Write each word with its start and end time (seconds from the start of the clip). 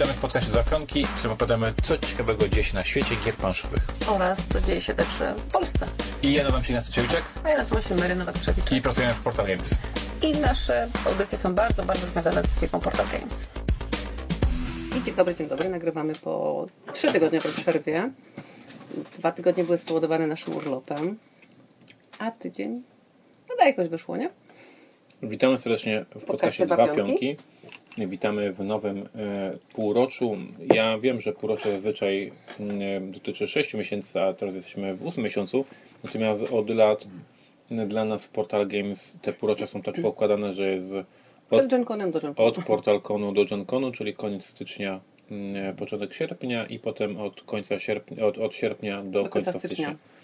Witamy 0.00 0.18
w 0.18 0.20
podcaście 0.20 0.50
Dwa 0.52 0.62
Pionki, 0.62 1.04
w 1.04 1.14
którym 1.14 1.32
opowiadamy, 1.32 1.72
co 1.82 1.98
ciekawego 1.98 2.48
dzieje 2.48 2.64
się 2.64 2.74
na 2.74 2.84
świecie 2.84 3.16
gier 3.24 3.34
planszowych. 3.34 3.86
Oraz 4.08 4.42
co 4.52 4.60
dzieje 4.60 4.80
się 4.80 4.94
także 4.94 5.34
w 5.34 5.52
Polsce. 5.52 5.86
I 6.22 6.32
ja 6.32 6.42
nazywam 6.42 6.64
się 6.64 6.72
Ignacy 6.72 6.92
Ciewiczek 6.92 7.22
A 7.44 7.50
ja 7.50 7.58
nazywam 7.58 7.82
się 7.82 7.94
Mary 7.94 8.16
Nowak-Trzewiczek. 8.16 8.76
i 8.76 8.82
pracujemy 8.82 9.14
w 9.14 9.24
Portal 9.24 9.46
Games. 9.46 9.78
I 10.22 10.32
nasze 10.32 10.88
audycje 11.06 11.38
są 11.38 11.54
bardzo, 11.54 11.84
bardzo 11.84 12.06
związane 12.06 12.42
z 12.42 12.60
firmą 12.60 12.80
Portal 12.80 13.06
Games. 13.06 13.50
I 14.98 15.02
dzień 15.02 15.14
dobry, 15.14 15.34
dzień 15.34 15.48
dobry. 15.48 15.68
Nagrywamy 15.68 16.14
po 16.14 16.66
trzy 16.92 17.12
tygodniowej 17.12 17.52
przerwie. 17.52 18.10
Dwa 19.14 19.32
tygodnie 19.32 19.64
były 19.64 19.78
spowodowane 19.78 20.26
naszym 20.26 20.56
urlopem. 20.56 21.18
A 22.18 22.30
tydzień? 22.30 22.82
No 23.48 23.56
da 23.58 23.66
jakoś 23.66 23.88
wyszło, 23.88 24.16
nie? 24.16 24.30
Witamy 25.22 25.58
serdecznie 25.58 26.04
w 26.14 26.24
podcaście 26.24 26.66
Dwa 26.66 26.74
Dwa 26.74 26.94
Pionki. 26.94 27.18
Pionki. 27.18 27.36
Witamy 27.98 28.52
w 28.52 28.60
nowym 28.60 28.98
e, 28.98 29.56
półroczu. 29.72 30.36
Ja 30.74 30.98
wiem, 30.98 31.20
że 31.20 31.32
półrocze 31.32 31.70
zazwyczaj 31.72 32.32
mm, 32.60 33.12
dotyczy 33.12 33.46
6 33.48 33.74
miesięcy, 33.74 34.20
a 34.20 34.32
teraz 34.32 34.54
jesteśmy 34.54 34.96
w 34.96 35.06
8 35.06 35.24
miesiącu. 35.24 35.64
Natomiast 36.04 36.42
od 36.52 36.70
lat 36.70 37.06
dla 37.70 38.04
nas 38.04 38.26
w 38.26 38.28
Portal 38.28 38.66
Games 38.66 39.14
te 39.22 39.32
półrocze 39.32 39.66
są 39.66 39.82
tak 39.82 40.00
poukładane, 40.02 40.52
że 40.52 40.70
jest 40.70 40.92
od, 42.36 42.58
od 42.58 42.64
PortalConu 42.64 43.32
do 43.32 43.44
GenConu, 43.44 43.92
czyli 43.92 44.14
koniec 44.14 44.44
stycznia, 44.44 45.00
mm, 45.30 45.76
początek 45.76 46.14
sierpnia 46.14 46.66
i 46.66 46.78
potem 46.78 47.16
od 47.20 47.42
końca 47.42 47.78
sierpnia, 47.78 48.26
od, 48.26 48.38
od 48.38 48.54
sierpnia 48.54 49.02
do, 49.02 49.22
Do 49.22 49.28
końca, 49.28 49.52
końca 49.52 49.68
stycznia. 49.68 49.88
stycznia. 49.88 50.19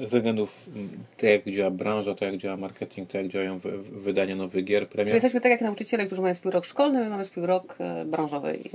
Względów 0.00 0.66
mm, 0.76 0.90
tak 1.16 1.24
jak 1.30 1.54
działa 1.54 1.70
branża, 1.70 2.14
tak 2.14 2.32
jak 2.32 2.36
działa 2.36 2.56
marketing, 2.56 3.08
tak 3.10 3.22
jak 3.22 3.30
działają 3.30 3.58
wy- 3.58 3.78
wydania 3.78 4.36
nowych 4.36 4.64
gier, 4.64 4.82
Czyli 4.82 4.92
premier. 4.92 5.14
jesteśmy 5.14 5.40
tak 5.40 5.50
jak 5.52 5.60
nauczyciele, 5.60 6.06
którzy 6.06 6.22
mają 6.22 6.34
swój 6.34 6.52
rok 6.52 6.64
szkolny, 6.64 6.98
my 7.00 7.08
mamy 7.10 7.24
swój 7.24 7.46
rok 7.46 7.76
e, 7.80 8.04
branżowy 8.04 8.56
i 8.64 8.70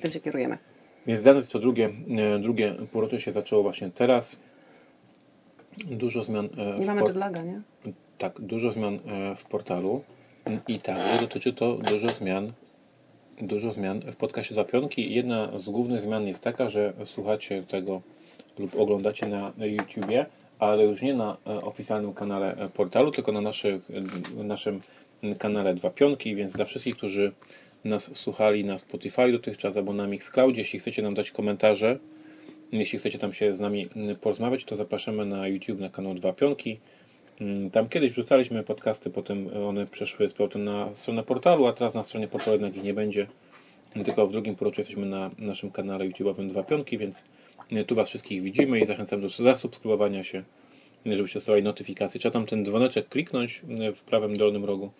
tym 0.00 0.10
się 0.10 0.20
kierujemy. 0.20 0.58
Więc 1.06 1.22
dla 1.22 1.34
nas 1.34 1.48
to 1.48 1.58
drugie, 1.58 1.90
e, 2.34 2.38
drugie 2.38 2.74
półrocze 2.92 3.20
się 3.20 3.32
zaczęło 3.32 3.62
właśnie 3.62 3.90
teraz. 3.90 4.36
Dużo 5.86 6.24
zmian 6.24 6.48
Nie 6.78 6.86
mamy 6.86 7.02
jetlaga, 7.02 7.42
nie? 7.42 7.60
tak, 8.18 8.40
dużo 8.40 8.72
zmian 8.72 8.94
e, 8.94 9.36
w 9.36 9.44
portalu 9.44 10.02
i 10.68 10.78
także 10.78 11.20
dotyczy 11.20 11.52
to 11.52 11.74
dużo 11.76 12.08
zmian 12.08 12.52
dużo 13.42 13.72
zmian 13.72 14.00
w 14.00 14.16
podcaście 14.16 14.54
Dwa 14.54 14.64
Pionki. 14.64 15.14
Jedna 15.14 15.58
z 15.58 15.64
głównych 15.68 16.00
zmian 16.00 16.26
jest 16.26 16.42
taka, 16.42 16.68
że 16.68 16.92
słuchacie 17.06 17.62
tego 17.62 18.02
lub 18.60 18.76
oglądacie 18.76 19.26
na 19.26 19.52
YouTubie, 19.58 20.26
ale 20.58 20.84
już 20.84 21.02
nie 21.02 21.14
na 21.14 21.36
e, 21.46 21.60
oficjalnym 21.60 22.14
kanale 22.14 22.56
e, 22.56 22.68
portalu, 22.68 23.10
tylko 23.10 23.32
na 23.32 23.40
naszych, 23.40 23.90
e, 24.40 24.44
naszym 24.44 24.80
kanale 25.38 25.74
Dwa 25.74 25.90
Pionki, 25.90 26.34
więc 26.36 26.52
dla 26.52 26.64
wszystkich, 26.64 26.96
którzy 26.96 27.32
nas 27.84 28.16
słuchali 28.16 28.64
na 28.64 28.78
Spotify 28.78 29.32
dotychczas 29.32 29.76
albo 29.76 29.92
na 29.92 30.06
Mixcloudzie, 30.06 30.60
jeśli 30.60 30.78
chcecie 30.78 31.02
nam 31.02 31.14
dać 31.14 31.30
komentarze, 31.30 31.98
jeśli 32.72 32.98
chcecie 32.98 33.18
tam 33.18 33.32
się 33.32 33.54
z 33.54 33.60
nami 33.60 33.88
porozmawiać, 34.20 34.64
to 34.64 34.76
zapraszamy 34.76 35.26
na 35.26 35.48
YouTube 35.48 35.80
na 35.80 35.88
kanał 35.88 36.14
Dwa 36.14 36.32
Pionki. 36.32 36.78
Mm, 37.40 37.70
Tam 37.70 37.88
kiedyś 37.88 38.12
wrzucaliśmy 38.12 38.62
podcasty, 38.62 39.10
potem 39.10 39.50
one 39.66 39.84
przeszły 39.86 40.28
z 40.28 40.32
powrotem 40.32 40.64
na 40.64 40.94
stronę 40.94 41.22
portalu, 41.22 41.66
a 41.66 41.72
teraz 41.72 41.94
na 41.94 42.04
stronie 42.04 42.28
portalu 42.28 42.52
jednak 42.52 42.76
ich 42.76 42.82
nie 42.82 42.94
będzie. 42.94 43.26
Tylko 44.04 44.26
w 44.26 44.32
drugim 44.32 44.56
półroczu 44.56 44.80
jesteśmy 44.80 45.06
na 45.06 45.30
naszym 45.38 45.70
kanale 45.70 46.04
YouTube'owym 46.08 46.48
Dwa 46.48 46.62
Pionki, 46.62 46.98
więc 46.98 47.24
tu 47.86 47.94
Was 47.94 48.08
wszystkich 48.08 48.42
widzimy 48.42 48.80
i 48.80 48.86
zachęcam 48.86 49.20
do 49.20 49.28
zasubskrybowania 49.28 50.24
się, 50.24 50.44
żebyście 51.06 51.34
dostawali 51.34 51.62
notyfikacje. 51.62 52.20
Trzeba 52.20 52.32
tam 52.32 52.46
ten 52.46 52.64
dzwoneczek 52.64 53.08
kliknąć 53.08 53.62
w 53.96 54.02
prawym 54.02 54.36
dolnym 54.36 54.64
rogu 54.64 54.90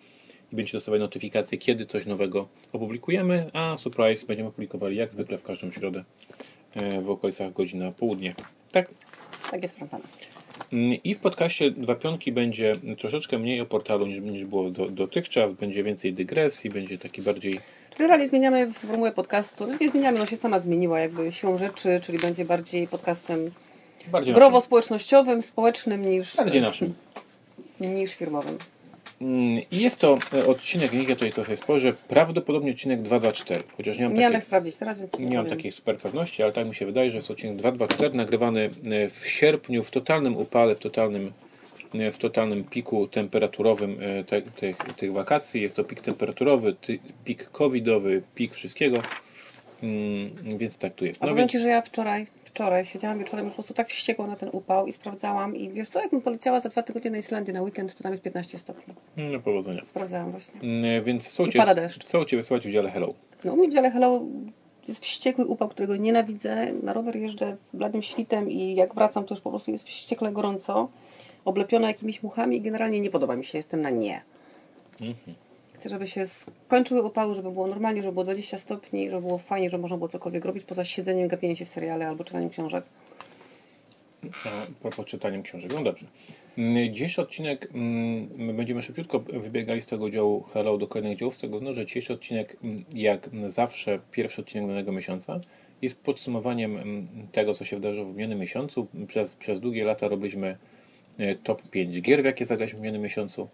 i 0.53 0.55
będziecie 0.55 0.77
dostawali 0.77 1.01
notyfikacje, 1.01 1.57
kiedy 1.57 1.85
coś 1.85 2.05
nowego 2.05 2.47
opublikujemy, 2.73 3.49
a 3.53 3.77
surprise 3.77 4.25
będziemy 4.25 4.51
publikowali 4.51 4.95
jak 4.97 5.11
zwykle 5.11 5.37
w 5.37 5.43
każdą 5.43 5.71
środę 5.71 6.03
e, 6.73 7.01
w 7.01 7.09
okolicach 7.09 7.53
godzina 7.53 7.91
południe. 7.91 8.33
Tak? 8.71 8.91
Tak 9.51 9.63
jest, 9.63 9.75
proszę 9.75 9.91
pana. 9.91 10.03
Mm, 10.73 10.97
I 11.03 11.15
w 11.15 11.19
podcaście 11.19 11.71
Dwa 11.71 11.95
Pionki 11.95 12.31
będzie 12.31 12.75
troszeczkę 12.99 13.39
mniej 13.39 13.61
o 13.61 13.65
portalu 13.65 14.07
niż, 14.07 14.19
niż 14.19 14.45
było 14.45 14.69
do, 14.69 14.89
dotychczas. 14.89 15.53
Będzie 15.53 15.83
więcej 15.83 16.13
dygresji, 16.13 16.69
będzie 16.69 16.97
taki 16.97 17.21
bardziej. 17.21 17.59
Generalnie 17.97 18.27
zmieniamy 18.27 18.73
formułę 18.73 19.11
podcastu. 19.11 19.67
Nie 19.81 19.89
zmieniamy, 19.89 20.19
no 20.19 20.25
się 20.25 20.37
sama 20.37 20.59
zmieniła 20.59 20.99
jakby 20.99 21.31
siłą 21.31 21.57
rzeczy, 21.57 21.99
czyli 22.03 22.19
będzie 22.19 22.45
bardziej 22.45 22.87
podcastem 22.87 23.51
bardziej 24.07 24.33
growo-społecznościowym, 24.33 25.41
społecznym 25.41 26.05
niż. 26.05 26.35
Bardziej 26.35 26.61
naszym. 26.61 26.93
niż 27.79 28.15
firmowym. 28.15 28.57
Mm, 29.21 29.61
I 29.71 29.77
jest 29.77 29.99
to 29.99 30.17
e, 30.33 30.47
odcinek, 30.47 30.93
niech 30.93 31.09
ja 31.09 31.15
tutaj 31.15 31.31
trochę 31.31 31.57
spojrzę, 31.57 31.93
prawdopodobnie 32.07 32.71
odcinek 32.71 33.01
224, 33.01 33.63
chociaż 33.77 33.97
nie 33.97 34.03
mam 34.03 34.13
Miałam 34.13 34.23
jak 34.23 34.31
takiej, 34.33 34.45
sprawdzić 34.47 34.75
teraz, 34.75 34.99
więc 34.99 35.19
nie 35.19 35.25
mam 35.25 35.45
powiem. 35.45 35.57
takiej 35.57 35.71
super 35.71 35.97
pewności, 35.97 36.43
ale 36.43 36.53
tak 36.53 36.67
mi 36.67 36.75
się 36.75 36.85
wydaje, 36.85 37.11
że 37.11 37.17
jest 37.17 37.31
odcinek 37.31 37.55
224 37.57 38.17
nagrywany 38.17 38.69
e, 38.85 39.09
w 39.09 39.27
sierpniu, 39.27 39.83
w 39.83 39.91
totalnym 39.91 40.37
upale, 40.37 40.75
w 40.75 40.79
totalnym, 40.79 41.31
w 42.11 42.17
totalnym 42.17 42.63
piku 42.63 43.07
temperaturowym 43.07 43.97
e, 44.01 44.23
te, 44.23 44.41
tych, 44.41 44.75
tych 44.97 45.13
wakacji. 45.13 45.61
Jest 45.61 45.75
to 45.75 45.83
pik 45.83 46.01
temperaturowy, 46.01 46.73
ty, 46.81 46.99
pik 47.25 47.49
covidowy, 47.49 48.21
pik 48.35 48.53
wszystkiego. 48.53 49.01
Mm, 49.83 50.57
więc 50.57 50.77
tak 50.77 50.95
tu 50.95 51.05
jest. 51.05 51.23
A 51.23 51.25
No 51.25 51.31
powiem 51.31 51.41
więc, 51.41 51.51
Ci, 51.51 51.59
że 51.59 51.67
ja 51.69 51.81
wczoraj, 51.81 52.27
wczoraj 52.43 52.85
siedziałam 52.85 53.19
wieczorem 53.19 53.45
już 53.45 53.51
po 53.51 53.55
prostu 53.55 53.73
tak 53.73 53.89
wściekła 53.89 54.27
na 54.27 54.35
ten 54.35 54.49
upał 54.51 54.87
i 54.87 54.91
sprawdzałam 54.93 55.55
i 55.55 55.69
wiesz 55.69 55.89
co, 55.89 56.01
jakbym 56.01 56.21
poleciała 56.21 56.59
za 56.61 56.69
dwa 56.69 56.83
tygodnie 56.83 57.11
na 57.11 57.17
Islandię 57.17 57.53
na 57.53 57.61
weekend, 57.61 57.95
to 57.95 58.03
tam 58.03 58.11
jest 58.11 58.23
15 58.23 58.57
stopni. 58.57 58.93
no 59.17 59.39
powodzenia. 59.39 59.81
Sprawdzałam 59.85 60.31
właśnie. 60.31 60.61
Mm, 60.61 61.03
Więc 61.03 61.29
co 61.29 61.43
u 61.43 61.45
I 61.45 61.49
Ciebie- 61.51 61.59
pada 61.65 61.81
deszcz. 61.81 62.03
co 62.03 62.19
u 62.19 62.25
Ciebie 62.25 62.43
słychać 62.43 62.67
w 62.67 62.71
dziale 62.71 62.91
Hello? 62.91 63.13
No 63.43 63.53
u 63.53 63.57
mnie 63.57 63.67
w 63.67 63.73
dziale 63.73 63.91
Hello 63.91 64.21
jest 64.87 65.03
wściekły 65.03 65.45
upał, 65.45 65.69
którego 65.69 65.95
nienawidzę. 65.95 66.73
Na 66.83 66.93
rower 66.93 67.15
jeżdżę 67.15 67.57
bladym 67.73 68.01
świtem 68.01 68.51
i 68.51 68.75
jak 68.75 68.95
wracam, 68.95 69.25
to 69.25 69.33
już 69.33 69.41
po 69.41 69.49
prostu 69.49 69.71
jest 69.71 69.87
wściekle 69.87 70.31
gorąco. 70.31 70.89
Oblepiona 71.45 71.87
jakimiś 71.87 72.23
muchami 72.23 72.57
i 72.57 72.61
generalnie 72.61 72.99
nie 72.99 73.09
podoba 73.09 73.35
mi 73.35 73.45
się. 73.45 73.57
Jestem 73.57 73.81
na 73.81 73.89
nie. 73.89 74.21
Mhm. 75.01 75.35
Chcę, 75.73 75.89
żeby 75.89 76.07
się 76.07 76.25
skończyły 76.25 77.01
upały, 77.01 77.35
żeby 77.35 77.51
było 77.51 77.67
normalnie, 77.67 78.03
żeby 78.03 78.13
było 78.13 78.23
20 78.23 78.57
stopni, 78.57 79.09
żeby 79.09 79.21
było 79.21 79.37
fajnie, 79.37 79.69
żeby 79.69 79.81
można 79.81 79.97
było 79.97 80.09
cokolwiek 80.09 80.45
robić 80.45 80.63
poza 80.63 80.85
siedzeniem, 80.85 81.27
gapieniem 81.27 81.55
się 81.55 81.65
w 81.65 81.69
seriale 81.69 82.07
albo 82.07 82.23
czytaniem 82.23 82.49
książek. 82.49 82.85
Propos 84.81 85.05
czytaniem 85.05 85.43
książek. 85.43 85.73
No 85.73 85.83
dobrze. 85.83 86.05
Mm, 86.57 86.93
Dzisiejszy 86.93 87.21
odcinek, 87.21 87.69
mm, 87.73 88.29
my 88.37 88.53
będziemy 88.53 88.81
szybciutko 88.81 89.19
wybiegali 89.19 89.81
z 89.81 89.85
tego 89.85 90.09
działu 90.09 90.43
Hello 90.43 90.77
do 90.77 90.87
kolejnych 90.87 91.17
działów, 91.17 91.35
z 91.35 91.37
tego 91.37 91.57
względu, 91.57 91.75
że 91.75 91.85
dzisiejszy 91.85 92.13
odcinek, 92.13 92.57
mm, 92.63 92.85
jak 92.93 93.29
zawsze 93.47 93.99
pierwszy 94.11 94.41
odcinek 94.41 94.67
danego 94.67 94.91
miesiąca, 94.91 95.39
jest 95.81 96.01
podsumowaniem 96.01 97.07
tego, 97.31 97.53
co 97.53 97.65
się 97.65 97.75
wydarzyło 97.75 98.05
w 98.05 98.15
minionym 98.15 98.39
miesiącu. 98.39 98.87
Przez, 99.07 99.35
przez 99.35 99.59
długie 99.59 99.85
lata 99.85 100.07
robiliśmy 100.07 100.57
top 101.43 101.61
5 101.69 102.01
gier, 102.01 102.21
w 102.21 102.25
jakie 102.25 102.45
zagraliśmy 102.45 102.79
w 102.79 102.81
minionym 102.81 103.01
miesiącu. 103.01 103.47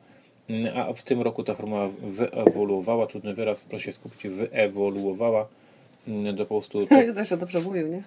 Mm, 0.49 0.77
A 0.77 0.93
w 0.93 1.01
tym 1.01 1.21
roku 1.21 1.43
ta 1.43 1.55
formuła 1.55 1.87
wyewoluowała, 1.87 3.07
trudny 3.07 3.33
wyraz, 3.33 3.63
proszę 3.65 3.85
się 3.85 3.93
skupić, 3.93 4.27
wyewoluowała 4.27 5.47
mm, 6.07 6.35
do 6.35 6.45
po 6.45 6.55
prostu 6.55 6.79
top, 6.87 6.99
Zresztą 7.11 7.37
dobrze 7.37 7.61
mówił, 7.61 7.87
nie? 7.87 8.03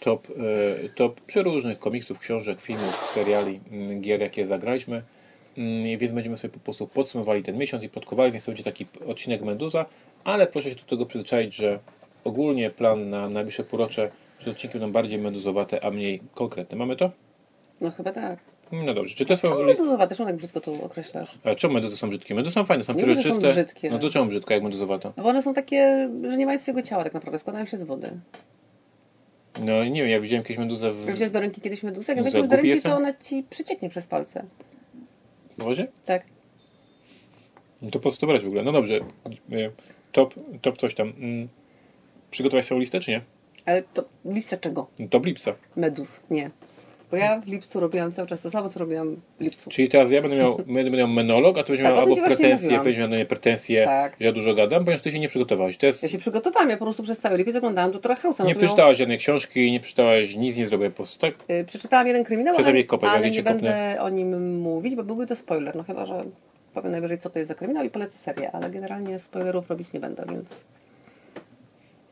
top, 0.00 0.28
e, 0.84 0.88
top 0.88 1.20
przeróżnych 1.20 1.78
komiksów, 1.78 2.18
książek, 2.18 2.60
filmów, 2.60 3.10
seriali, 3.14 3.60
mm, 3.72 4.00
gier, 4.00 4.20
jakie 4.20 4.46
zagraliśmy. 4.46 5.02
Więc 5.98 6.12
będziemy 6.12 6.36
sobie 6.36 6.54
po 6.54 6.60
prostu 6.60 6.86
podsumowali 6.88 7.42
ten 7.42 7.58
miesiąc 7.58 7.82
i 7.82 7.88
podkowali, 7.88 8.32
więc 8.32 8.44
to 8.44 8.50
będzie 8.50 8.64
taki 8.64 8.86
odcinek 9.06 9.42
Meduza, 9.42 9.86
ale 10.24 10.46
proszę 10.46 10.70
się 10.70 10.76
do 10.76 10.82
tego 10.82 11.06
przyzwyczaić, 11.06 11.54
że 11.54 11.78
ogólnie 12.24 12.70
plan 12.70 13.10
na 13.10 13.28
najbliższe 13.28 13.64
półrocze, 13.64 14.10
że 14.40 14.50
odcinki 14.50 14.78
będą 14.78 14.92
bardziej 14.92 15.18
meduzowate, 15.18 15.84
a 15.84 15.90
mniej 15.90 16.20
konkretne. 16.34 16.76
Mamy 16.76 16.96
to? 16.96 17.10
No 17.80 17.90
chyba 17.90 18.12
tak. 18.12 18.38
No 18.72 18.94
dobrze. 18.94 19.14
Czy 19.14 19.26
to 19.26 19.36
Co 19.36 19.48
są... 19.48 19.62
meduzowa? 19.62 20.06
Też 20.06 20.18
tak 20.18 20.36
brzydko 20.36 20.60
to 20.60 20.72
określasz. 20.82 21.38
A 21.44 21.54
czemu 21.54 21.74
meduzy 21.74 21.96
są 21.96 22.08
brzydkie? 22.08 22.34
Meduzy 22.34 22.54
są 22.54 22.64
fajne, 22.64 22.84
są 22.84 22.94
przejrzyste. 22.94 23.48
brzydkie. 23.48 23.90
No 23.90 23.98
to 23.98 24.10
czemu 24.10 24.26
brzydko, 24.26 24.54
jak 24.54 24.62
meduzowata? 24.62 25.12
No 25.16 25.22
bo 25.22 25.28
one 25.28 25.42
są 25.42 25.54
takie, 25.54 26.08
że 26.30 26.36
nie 26.36 26.46
mają 26.46 26.58
swojego 26.58 26.82
ciała 26.82 27.04
tak 27.04 27.14
naprawdę, 27.14 27.38
składają 27.38 27.66
się 27.66 27.76
z 27.76 27.82
wody. 27.82 28.10
No 29.64 29.84
nie 29.84 30.02
wiem, 30.02 30.10
ja 30.10 30.20
widziałem 30.20 30.42
jakieś 30.42 30.58
meduzę 30.58 30.90
w... 30.90 30.96
Wziąłeś 30.96 31.30
do 31.30 31.40
ręki 31.40 31.60
kiedyś 31.60 31.82
meduzę, 31.82 32.12
jak 32.14 32.24
weźmiesz 32.24 32.48
do 32.48 32.56
ręki, 32.56 32.68
to 32.68 32.74
jestem? 32.74 32.92
ona 32.92 33.12
ci 33.14 33.42
przecieknie 33.50 33.88
przez 33.88 34.06
palce. 34.06 34.44
w 35.58 35.62
wozie? 35.62 35.86
Tak. 36.04 36.22
No 37.82 37.90
to 37.90 37.98
po 38.00 38.10
co 38.10 38.16
to 38.16 38.26
brać 38.26 38.42
w 38.42 38.46
ogóle? 38.46 38.62
No 38.62 38.72
dobrze. 38.72 38.96
E, 39.52 39.70
Top, 40.12 40.34
top 40.62 40.78
coś 40.78 40.94
tam. 40.94 41.12
Mm. 41.18 41.48
Przygotowałeś 42.30 42.66
swoją 42.66 42.80
listę, 42.80 43.00
czy 43.00 43.10
nie? 43.10 43.20
Ale 43.66 43.82
to 43.82 44.04
listę 44.24 44.56
czego? 44.56 44.86
Top 45.10 45.26
lipsa. 45.26 45.54
Meduz. 45.76 46.20
Nie. 46.30 46.50
Bo 47.10 47.16
ja 47.16 47.40
w 47.40 47.46
lipcu 47.46 47.80
robiłam 47.80 48.12
cały 48.12 48.28
czas 48.28 48.42
to 48.42 48.50
samo, 48.50 48.68
co 48.68 48.80
robiłam 48.80 49.16
w 49.38 49.42
lipcu. 49.42 49.70
Czyli 49.70 49.88
teraz 49.88 50.10
ja 50.10 50.22
będę 50.22 50.36
miał, 50.36 50.56
będę 50.66 50.90
miał 50.90 51.08
monolog, 51.08 51.58
a 51.58 51.62
ty 51.62 51.72
będziesz 51.72 51.84
Tak, 51.86 51.94
miał 51.94 52.02
albo 52.04 52.16
pretensje, 52.16 52.70
będziesz 52.78 52.98
miał 52.98 53.08
na 53.08 53.16
mnie 53.16 53.26
pretensje, 53.26 53.84
Tak. 53.84 54.16
że 54.20 54.26
ja 54.26 54.32
dużo 54.32 54.54
gadam, 54.54 54.84
ponieważ 54.84 55.02
ty 55.02 55.12
się 55.12 55.18
nie 55.20 55.28
przygotowałeś. 55.28 55.76
To 55.76 55.86
jest, 55.86 56.02
Ja 56.02 56.08
się 56.08 56.18
przygotowałam, 56.18 56.70
ja 56.70 56.76
po 56.76 56.84
prostu 56.84 57.02
przez 57.02 57.18
cały 57.18 57.38
lipiec 57.38 57.56
oglądałam 57.56 57.90
Doktora 57.92 58.14
House'a. 58.14 58.40
Nie 58.44 58.48
miał- 58.50 58.56
przeczytałaś 58.58 58.96
żadnej 58.98 59.18
książki, 59.18 59.72
nie 59.72 59.80
przeczytałaś, 59.80 60.34
nic 60.36 60.56
nie 60.56 60.66
zrobię 60.66 60.90
po 60.90 60.96
prostu, 60.96 61.18
tak? 61.18 61.34
Y, 61.50 61.64
Przeczytałam 61.64 62.06
jeden 62.06 62.24
kryminał, 62.24 62.54
Przez 62.54 62.66
ale, 62.66 62.84
kopać, 62.84 63.10
ale 63.10 63.26
nie 63.30 63.36
cię 63.36 63.42
będę 63.42 63.60
kopnę. 63.68 63.96
o 64.00 64.08
nim 64.08 64.58
mówić, 64.60 64.94
bo 64.94 65.02
byłby 65.04 65.26
to 65.26 65.36
spoiler. 65.36 65.76
No 65.76 65.82
chyba, 65.82 66.06
że 66.06 66.24
powiem 66.74 66.92
najwyżej, 66.92 67.18
co 67.18 67.30
to 67.30 67.38
jest 67.38 67.48
za 67.48 67.54
kryminał 67.54 67.84
i 67.84 67.90
polecę 67.90 68.18
serię, 68.18 68.50
ale 68.52 68.70
generalnie 68.70 69.18
spoilerów 69.18 69.70
robić 69.70 69.92
nie 69.92 70.00
będę, 70.00 70.24
więc 70.30 70.64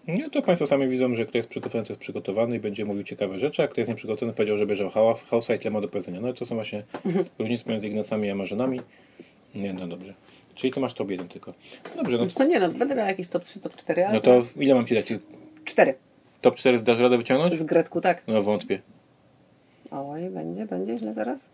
Nie, 0.09 0.31
to 0.31 0.43
Państwo 0.43 0.67
sami 0.67 0.89
widzą, 0.89 1.15
że 1.15 1.27
kto 1.27 1.39
jest 1.39 1.49
przygotowany, 1.49 1.87
to 1.87 1.93
jest 1.93 2.01
przygotowany 2.01 2.57
i 2.57 2.61
będzie 2.61 2.85
mówił 2.85 3.03
ciekawe 3.03 3.39
rzeczy, 3.39 3.63
a 3.63 3.69
kto 3.69 3.81
jest 3.81 3.89
nieprzygotowany, 3.89 4.37
powiedział, 4.37 4.59
że 4.59 4.67
bierze 4.67 4.91
hausa 5.31 5.55
i 5.55 5.59
tyle 5.59 5.71
ma 5.71 5.81
do 5.81 5.89
powiedzenia. 5.89 6.21
No 6.21 6.29
i 6.29 6.35
to 6.35 6.47
są 6.47 6.55
właśnie 6.55 6.83
różnice 7.39 7.71
między 7.71 7.89
Ignacami 7.89 8.31
a 8.31 8.35
Marzynami. 8.35 8.81
Nie, 9.55 9.73
no 9.73 9.87
dobrze. 9.87 10.15
Czyli 10.55 10.73
Ty 10.73 10.81
masz 10.81 10.95
top 10.95 11.11
1 11.11 11.29
tylko. 11.29 11.53
Dobrze, 11.97 12.19
no, 12.19 12.27
No 12.39 12.45
nie 12.45 12.61
no, 12.61 12.69
będę 12.69 12.95
miała 12.95 13.09
jakieś 13.09 13.29
top 13.29 13.45
3, 13.45 13.61
top 13.61 13.77
4, 13.77 14.05
ale 14.05 14.15
no 14.15 14.21
to 14.21 14.43
ile 14.57 14.75
mam 14.75 14.87
Ci 14.87 14.95
dać? 14.95 15.07
4 15.65 15.95
Top 16.41 16.55
4 16.55 16.79
dasz 16.79 16.99
radę 16.99 17.19
wyciągnąć? 17.19 17.55
z 17.55 17.63
Gretku, 17.63 18.01
tak. 18.01 18.23
No 18.27 18.43
wątpię. 18.43 18.83
Oj, 19.91 20.31
będzie, 20.31 20.67
będzie 20.67 20.99
źle 20.99 21.15
zaraz. 21.15 21.51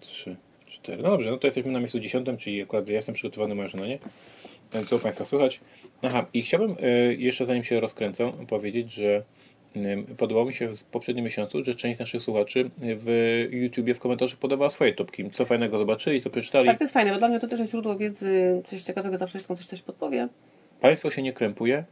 3, 0.00 0.36
4. 0.66 1.02
No 1.02 1.10
dobrze, 1.10 1.30
no 1.30 1.38
to 1.38 1.46
jesteśmy 1.46 1.72
na 1.72 1.78
miejscu 1.78 2.00
10, 2.00 2.26
czyli 2.38 2.62
akurat 2.62 2.88
ja 2.88 2.94
jestem 2.94 3.14
przygotowany, 3.14 3.54
Marzyna 3.54 3.86
nie. 3.86 3.98
Co 4.90 4.98
Państwa 4.98 5.24
słychać? 5.24 5.60
Aha, 6.02 6.26
i 6.34 6.42
chciałbym 6.42 6.76
e, 6.82 6.88
jeszcze 7.14 7.46
zanim 7.46 7.64
się 7.64 7.80
rozkręcę 7.80 8.32
powiedzieć, 8.48 8.92
że 8.92 9.22
podobało 10.16 10.46
mi 10.46 10.54
się 10.54 10.68
w 10.68 10.84
poprzednim 10.84 11.24
miesiącu, 11.24 11.64
że 11.64 11.74
część 11.74 12.00
naszych 12.00 12.22
słuchaczy 12.22 12.70
w 12.78 13.46
YouTubie 13.50 13.94
w 13.94 13.98
komentarzach 13.98 14.38
podawała 14.38 14.70
swoje 14.70 14.92
topki. 14.92 15.30
Co 15.30 15.44
fajnego 15.44 15.78
zobaczyli, 15.78 16.20
co 16.20 16.30
przeczytali. 16.30 16.66
Tak, 16.66 16.78
to 16.78 16.84
jest 16.84 16.94
fajne, 16.94 17.12
bo 17.12 17.18
dla 17.18 17.28
mnie 17.28 17.40
to 17.40 17.48
też 17.48 17.60
jest 17.60 17.72
źródło 17.72 17.96
wiedzy, 17.96 18.62
coś 18.64 18.82
ciekawego, 18.82 19.16
zawsze 19.16 19.38
ktoś 19.38 19.66
coś, 19.66 19.82
podpowie. 19.82 20.28
Państwo 20.80 21.10
się 21.10 21.22
nie 21.22 21.32
krępuje, 21.32 21.84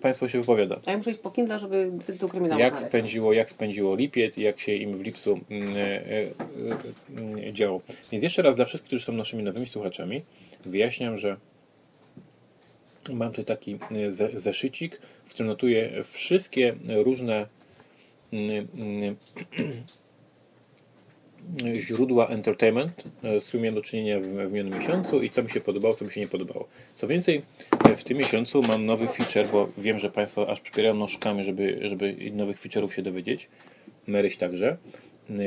Państwo 0.00 0.28
się 0.28 0.40
wypowiada. 0.40 0.80
A 0.86 0.90
ja 0.90 0.96
muszę 0.96 1.10
iść 1.10 1.20
po 1.20 1.30
Kindle, 1.30 1.58
żeby 1.58 1.90
tytuł 2.06 2.28
kryminału 2.28 2.60
Jak 2.60 2.72
znaleźć. 2.72 2.88
spędziło, 2.88 3.32
jak 3.32 3.50
spędziło 3.50 3.96
lipiec 3.96 4.38
i 4.38 4.42
jak 4.42 4.60
się 4.60 4.74
im 4.74 4.98
w 4.98 5.00
lipcu 5.00 5.40
e, 5.50 5.54
e, 5.76 7.48
e, 7.48 7.52
działo. 7.52 7.80
Więc 8.12 8.24
jeszcze 8.24 8.42
raz 8.42 8.56
dla 8.56 8.64
wszystkich, 8.64 8.88
którzy 8.88 9.04
są 9.04 9.12
naszymi 9.12 9.42
nowymi 9.42 9.66
słuchaczami, 9.66 10.22
wyjaśniam, 10.64 11.18
że 11.18 11.36
mam 13.12 13.32
tutaj 13.32 13.44
taki 13.56 13.78
ze- 14.08 14.40
zeszycik, 14.40 15.00
w 15.24 15.30
którym 15.30 15.48
notuję 15.48 16.02
wszystkie 16.04 16.74
różne 17.04 17.46
mm, 18.32 18.68
mm, 18.78 19.16
źródła 21.74 22.26
entertainment, 22.28 23.02
z 23.40 23.44
którymi 23.44 23.62
miałem 23.64 23.74
do 23.74 23.82
czynienia 23.82 24.20
w, 24.20 24.22
w 24.22 24.52
minionym 24.52 24.78
miesiącu 24.78 25.22
i 25.22 25.30
co 25.30 25.42
mi 25.42 25.50
się 25.50 25.60
podobało, 25.60 25.94
co 25.94 26.04
mi 26.04 26.12
się 26.12 26.20
nie 26.20 26.28
podobało. 26.28 26.68
Co 26.94 27.06
więcej, 27.06 27.42
w 27.96 28.04
tym 28.04 28.18
miesiącu 28.18 28.62
mam 28.62 28.86
nowy 28.86 29.06
feature, 29.08 29.48
bo 29.52 29.68
wiem, 29.78 29.98
że 29.98 30.10
Państwo 30.10 30.50
aż 30.50 30.60
przypierają 30.60 30.94
nóżkami, 30.94 31.44
żeby, 31.44 31.78
żeby 31.82 32.16
nowych 32.32 32.60
feature'ów 32.62 32.88
się 32.92 33.02
dowiedzieć. 33.02 33.48
Maryś 34.06 34.36
także. 34.36 34.76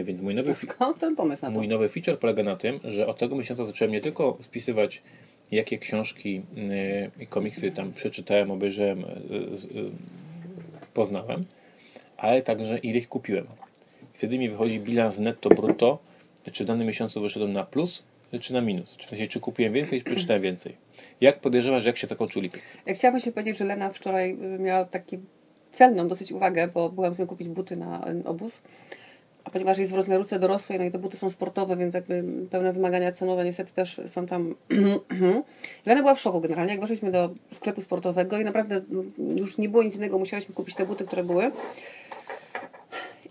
Więc 0.04 0.22
mój 0.22 0.36
nowy, 0.36 0.56
Skąd 0.56 0.98
ten 0.98 1.16
pomysł 1.16 1.42
na 1.42 1.48
to? 1.48 1.54
mój 1.54 1.68
nowy 1.68 1.90
feature 1.90 2.18
polega 2.20 2.44
na 2.44 2.56
tym, 2.56 2.80
że 2.84 3.08
od 3.08 3.18
tego 3.18 3.36
miesiąca 3.36 3.66
zacząłem 3.66 3.92
nie 3.92 4.02
tylko 4.02 4.38
spisywać, 4.42 5.02
jakie 5.52 5.78
książki 5.78 6.42
e, 7.20 7.24
i 7.24 7.28
komiksy 7.28 7.72
tam 7.72 7.94
przeczytałem, 7.94 8.52
obejrzałem, 8.52 9.06
z- 9.56 9.66
e, 9.66 9.68
poznałem, 10.94 11.44
ale 12.18 12.42
także 12.42 12.78
ile 12.78 12.98
ich 12.98 13.10
kupiłem. 13.10 13.46
Wtedy 14.14 14.38
mi 14.40 14.50
wychodzi 14.50 14.80
bilans 14.80 15.18
netto 15.20 15.50
brutto, 15.50 16.00
czy 16.52 16.64
w 16.64 16.68
danym 16.68 16.88
miesiącu 16.88 17.22
wyszedłem 17.22 17.54
na 17.54 17.64
plus, 17.64 18.04
czy 18.42 18.54
na 18.54 18.62
minus. 18.62 18.98
Czy 18.98 19.08
w 19.08 19.10
sensie, 19.10 19.28
czy 19.28 19.40
kupiłem 19.40 19.74
więcej, 19.74 20.00
czy 20.00 20.06
przeczytałem 20.06 20.42
więcej. 20.44 20.76
Jak 21.22 21.40
podejrzewasz, 21.40 21.86
jak 21.86 21.98
się 21.98 22.08
zakończył 22.08 22.42
lipiec? 22.42 22.62
Ja 22.86 22.94
chciałabym 22.94 23.22
się 23.22 23.32
powiedzieć, 23.32 23.58
że 23.58 23.66
Lena 23.66 23.90
wczoraj 23.94 24.32
y, 24.32 24.60
miała 24.60 24.86
taki 24.86 25.20
celną 25.72 26.08
dosyć 26.08 26.32
uwagę, 26.32 26.68
bo 26.68 26.90
byłam 26.90 27.14
z 27.14 27.20
nią 27.20 27.28
kupić 27.28 27.48
buty 27.48 27.76
na 27.78 28.08
y, 28.12 28.24
obóz. 28.26 28.62
A 29.50 29.52
ponieważ 29.52 29.78
jest 29.78 29.92
w 29.92 29.96
rozmiarówce 29.96 30.40
dorosłej, 30.40 30.80
no 30.80 30.86
i 30.86 30.92
te 30.92 31.00
buty 31.00 31.18
są 31.18 31.30
sportowe, 31.30 31.78
więc 31.78 31.94
jakby 31.94 32.24
pełne 32.52 32.74
wymagania 32.74 33.12
cenowe 33.12 33.46
niestety 33.46 33.74
też 33.74 34.02
są 34.06 34.26
tam. 34.26 34.56
Lena 35.86 36.02
była 36.02 36.16
w 36.16 36.20
szoku 36.20 36.42
generalnie, 36.42 36.72
jak 36.72 36.82
weszliśmy 36.82 37.12
do 37.12 37.30
sklepu 37.52 37.82
sportowego 37.82 38.40
i 38.40 38.44
naprawdę 38.44 38.82
już 39.36 39.58
nie 39.58 39.70
było 39.70 39.84
nic 39.84 39.96
innego, 39.96 40.20
musiałyśmy 40.20 40.56
kupić 40.56 40.76
te 40.76 40.86
buty, 40.86 41.06
które 41.06 41.24
były. 41.24 41.52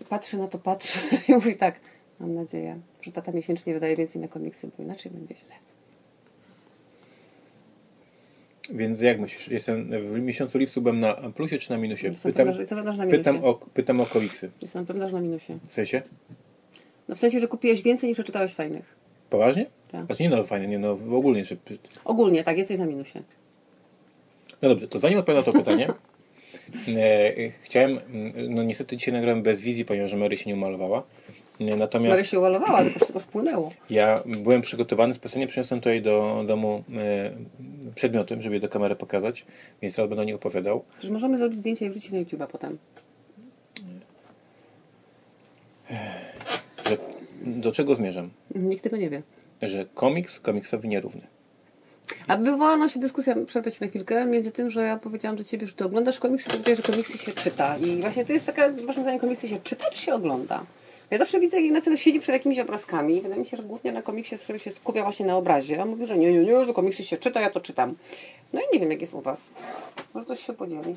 I 0.01 0.05
patrzy 0.05 0.37
na 0.37 0.47
to, 0.47 0.57
patrzy 0.57 0.99
i 1.27 1.31
mówi 1.31 1.55
tak, 1.55 1.79
mam 2.19 2.33
nadzieję, 2.33 2.79
że 3.01 3.11
tata 3.11 3.31
miesięcznie 3.31 3.73
wydaje 3.73 3.95
więcej 3.95 4.21
na 4.21 4.27
komiksy, 4.27 4.69
bo 4.77 4.83
inaczej 4.83 5.11
będzie 5.11 5.35
źle. 5.35 5.55
Więc 8.73 9.01
jak 9.01 9.19
myślisz, 9.19 9.47
jestem 9.47 9.89
w 10.13 10.19
miesiącu 10.19 10.57
lipcu 10.57 10.81
byłem 10.81 10.99
na 10.99 11.13
plusie 11.13 11.57
czy 11.57 11.69
na 11.71 11.77
minusie? 11.77 12.07
Jestem 12.07 12.31
Pytam, 12.31 12.45
pewna, 12.45 12.59
jestem 12.61 12.77
pewna, 12.77 12.91
na 12.91 13.05
minusie. 13.05 13.17
pytam, 13.17 13.43
o, 13.43 13.53
pytam 13.53 14.01
o 14.01 14.05
komiksy. 14.05 14.51
Jestem 14.61 14.85
pewna, 14.85 15.07
że 15.07 15.13
na 15.13 15.21
minusie. 15.21 15.57
W 15.67 15.71
sensie? 15.71 16.01
No 17.07 17.15
w 17.15 17.19
sensie, 17.19 17.39
że 17.39 17.47
kupiłeś 17.47 17.83
więcej 17.83 18.09
niż 18.09 18.15
przeczytałeś 18.15 18.53
fajnych. 18.53 18.95
Poważnie? 19.29 19.65
Tak. 19.91 20.05
Znaczy 20.05 20.23
nie 20.23 20.29
no, 20.29 20.43
fajnie, 20.43 20.67
nie 20.67 20.79
no, 20.79 20.95
w 20.95 21.13
ogóle, 21.13 21.43
że... 21.43 21.55
Ogólnie, 22.05 22.43
tak, 22.43 22.57
jesteś 22.57 22.77
na 22.77 22.85
minusie. 22.85 23.19
No 24.61 24.69
dobrze, 24.69 24.87
to 24.87 24.99
zanim 24.99 25.19
odpowiem 25.19 25.39
na 25.39 25.43
to 25.43 25.53
pytanie, 25.53 25.87
e, 26.97 27.49
chciałem, 27.49 27.91
mm, 27.91 28.53
no 28.55 28.63
niestety 28.63 28.97
dzisiaj 28.97 29.13
nagrałem 29.13 29.43
bez 29.43 29.59
wizji, 29.59 29.85
ponieważ 29.85 30.13
Mary 30.13 30.37
się 30.37 30.49
nie 30.49 30.53
umalowała. 30.55 31.03
E, 31.59 31.75
Natomiast 31.75 32.09
Maria 32.09 32.23
się 32.25 32.39
uwalowała, 32.39 32.83
tylko 32.83 32.99
wszystko 32.99 33.19
spłynęło. 33.19 33.71
ja 33.89 34.23
byłem 34.25 34.61
przygotowany, 34.61 35.13
specjalnie 35.13 35.47
przyniosłem 35.47 35.79
tutaj 35.79 36.01
do 36.01 36.43
domu 36.47 36.83
e, 36.97 37.91
przedmioty, 37.95 38.41
żeby 38.41 38.55
je 38.55 38.61
do 38.61 38.69
kamery 38.69 38.95
pokazać, 38.95 39.45
więc 39.81 39.95
teraz 39.95 40.09
będę 40.09 40.21
o 40.21 40.25
nich 40.25 40.35
opowiadał. 40.35 40.83
Przecież 40.91 41.09
możemy 41.09 41.37
zrobić 41.37 41.57
zdjęcie 41.59 41.85
i 41.85 41.89
wrzucić 41.89 42.11
na 42.11 42.19
YouTube'a 42.19 42.47
potem. 42.47 42.77
Że, 46.89 46.97
do 47.41 47.71
czego 47.71 47.95
zmierzam? 47.95 48.29
Nikt 48.55 48.83
tego 48.83 48.97
nie 48.97 49.09
wie. 49.09 49.21
Że 49.61 49.85
komiks 49.93 50.39
komiksowi 50.39 50.89
nierówny. 50.89 51.21
A 52.27 52.37
wywołała 52.37 52.77
nam 52.77 52.89
się 52.89 52.99
dyskusja, 52.99 53.35
przerwę 53.45 53.71
ci 53.71 53.77
na 53.81 53.87
chwilkę, 53.87 54.25
między 54.25 54.51
tym, 54.51 54.69
że 54.69 54.81
ja 54.81 54.97
powiedziałam 54.97 55.37
do 55.37 55.43
ciebie, 55.43 55.67
że 55.67 55.73
ty 55.73 55.85
oglądasz 55.85 56.19
komiksy, 56.19 56.49
powiedziałeś, 56.49 56.77
że 56.77 56.83
komiksy 56.93 57.17
się 57.17 57.31
czyta. 57.31 57.77
I 57.77 58.01
właśnie 58.01 58.25
to 58.25 58.33
jest 58.33 58.45
taka, 58.45 58.69
waszym 58.69 59.03
zdaniem, 59.03 59.19
komiksy 59.19 59.47
się 59.47 59.59
czyta, 59.59 59.85
czy 59.91 59.99
się 60.01 60.13
ogląda? 60.13 60.65
Ja 61.11 61.17
zawsze 61.17 61.39
widzę, 61.39 61.57
jak 61.57 61.65
Ignacy 61.65 61.97
siedzi 61.97 62.19
przed 62.19 62.33
jakimiś 62.33 62.59
obrazkami 62.59 63.17
i 63.17 63.21
wydaje 63.21 63.41
mi 63.41 63.47
się, 63.47 63.57
że 63.57 63.63
głównie 63.63 63.91
na 63.91 64.01
komiksie 64.01 64.37
sobie 64.37 64.59
się 64.59 64.71
skupia 64.71 65.03
właśnie 65.03 65.25
na 65.25 65.37
obrazie. 65.37 65.79
A 65.79 65.83
on 65.83 65.89
mówi, 65.89 66.07
że 66.07 66.17
nie, 66.17 66.33
nie, 66.33 66.39
nie, 66.39 66.65
że 66.65 66.73
komiksy 66.73 67.03
się 67.03 67.17
czyta, 67.17 67.41
ja 67.41 67.49
to 67.49 67.59
czytam. 67.59 67.95
No 68.53 68.59
i 68.61 68.63
nie 68.73 68.79
wiem, 68.79 68.91
jak 68.91 69.01
jest 69.01 69.13
u 69.13 69.21
was. 69.21 69.49
Może 70.13 70.25
ktoś 70.25 70.45
się 70.45 70.53
podzieli. 70.53 70.95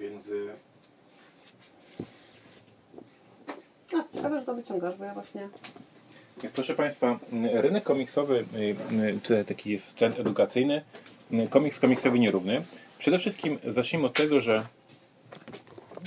Więc... 0.00 0.26
A, 3.94 4.14
ciekawe, 4.16 4.40
że 4.40 4.46
to 4.46 4.54
wyciągasz, 4.54 4.96
bo 4.96 5.04
ja 5.04 5.14
właśnie... 5.14 5.48
Więc 6.42 6.54
proszę 6.54 6.74
Państwa, 6.74 7.18
rynek 7.52 7.84
komiksowy, 7.84 8.44
y, 8.54 8.76
y, 9.16 9.20
tutaj 9.22 9.44
taki 9.44 9.70
jest 9.70 9.96
trend 9.96 10.18
edukacyjny, 10.18 10.82
y, 11.32 11.48
komiks 11.50 11.78
komiksowi 11.78 12.20
nierówny. 12.20 12.62
Przede 12.98 13.18
wszystkim 13.18 13.58
zacznijmy 13.74 14.06
od 14.06 14.14
tego, 14.14 14.40
że 14.40 14.64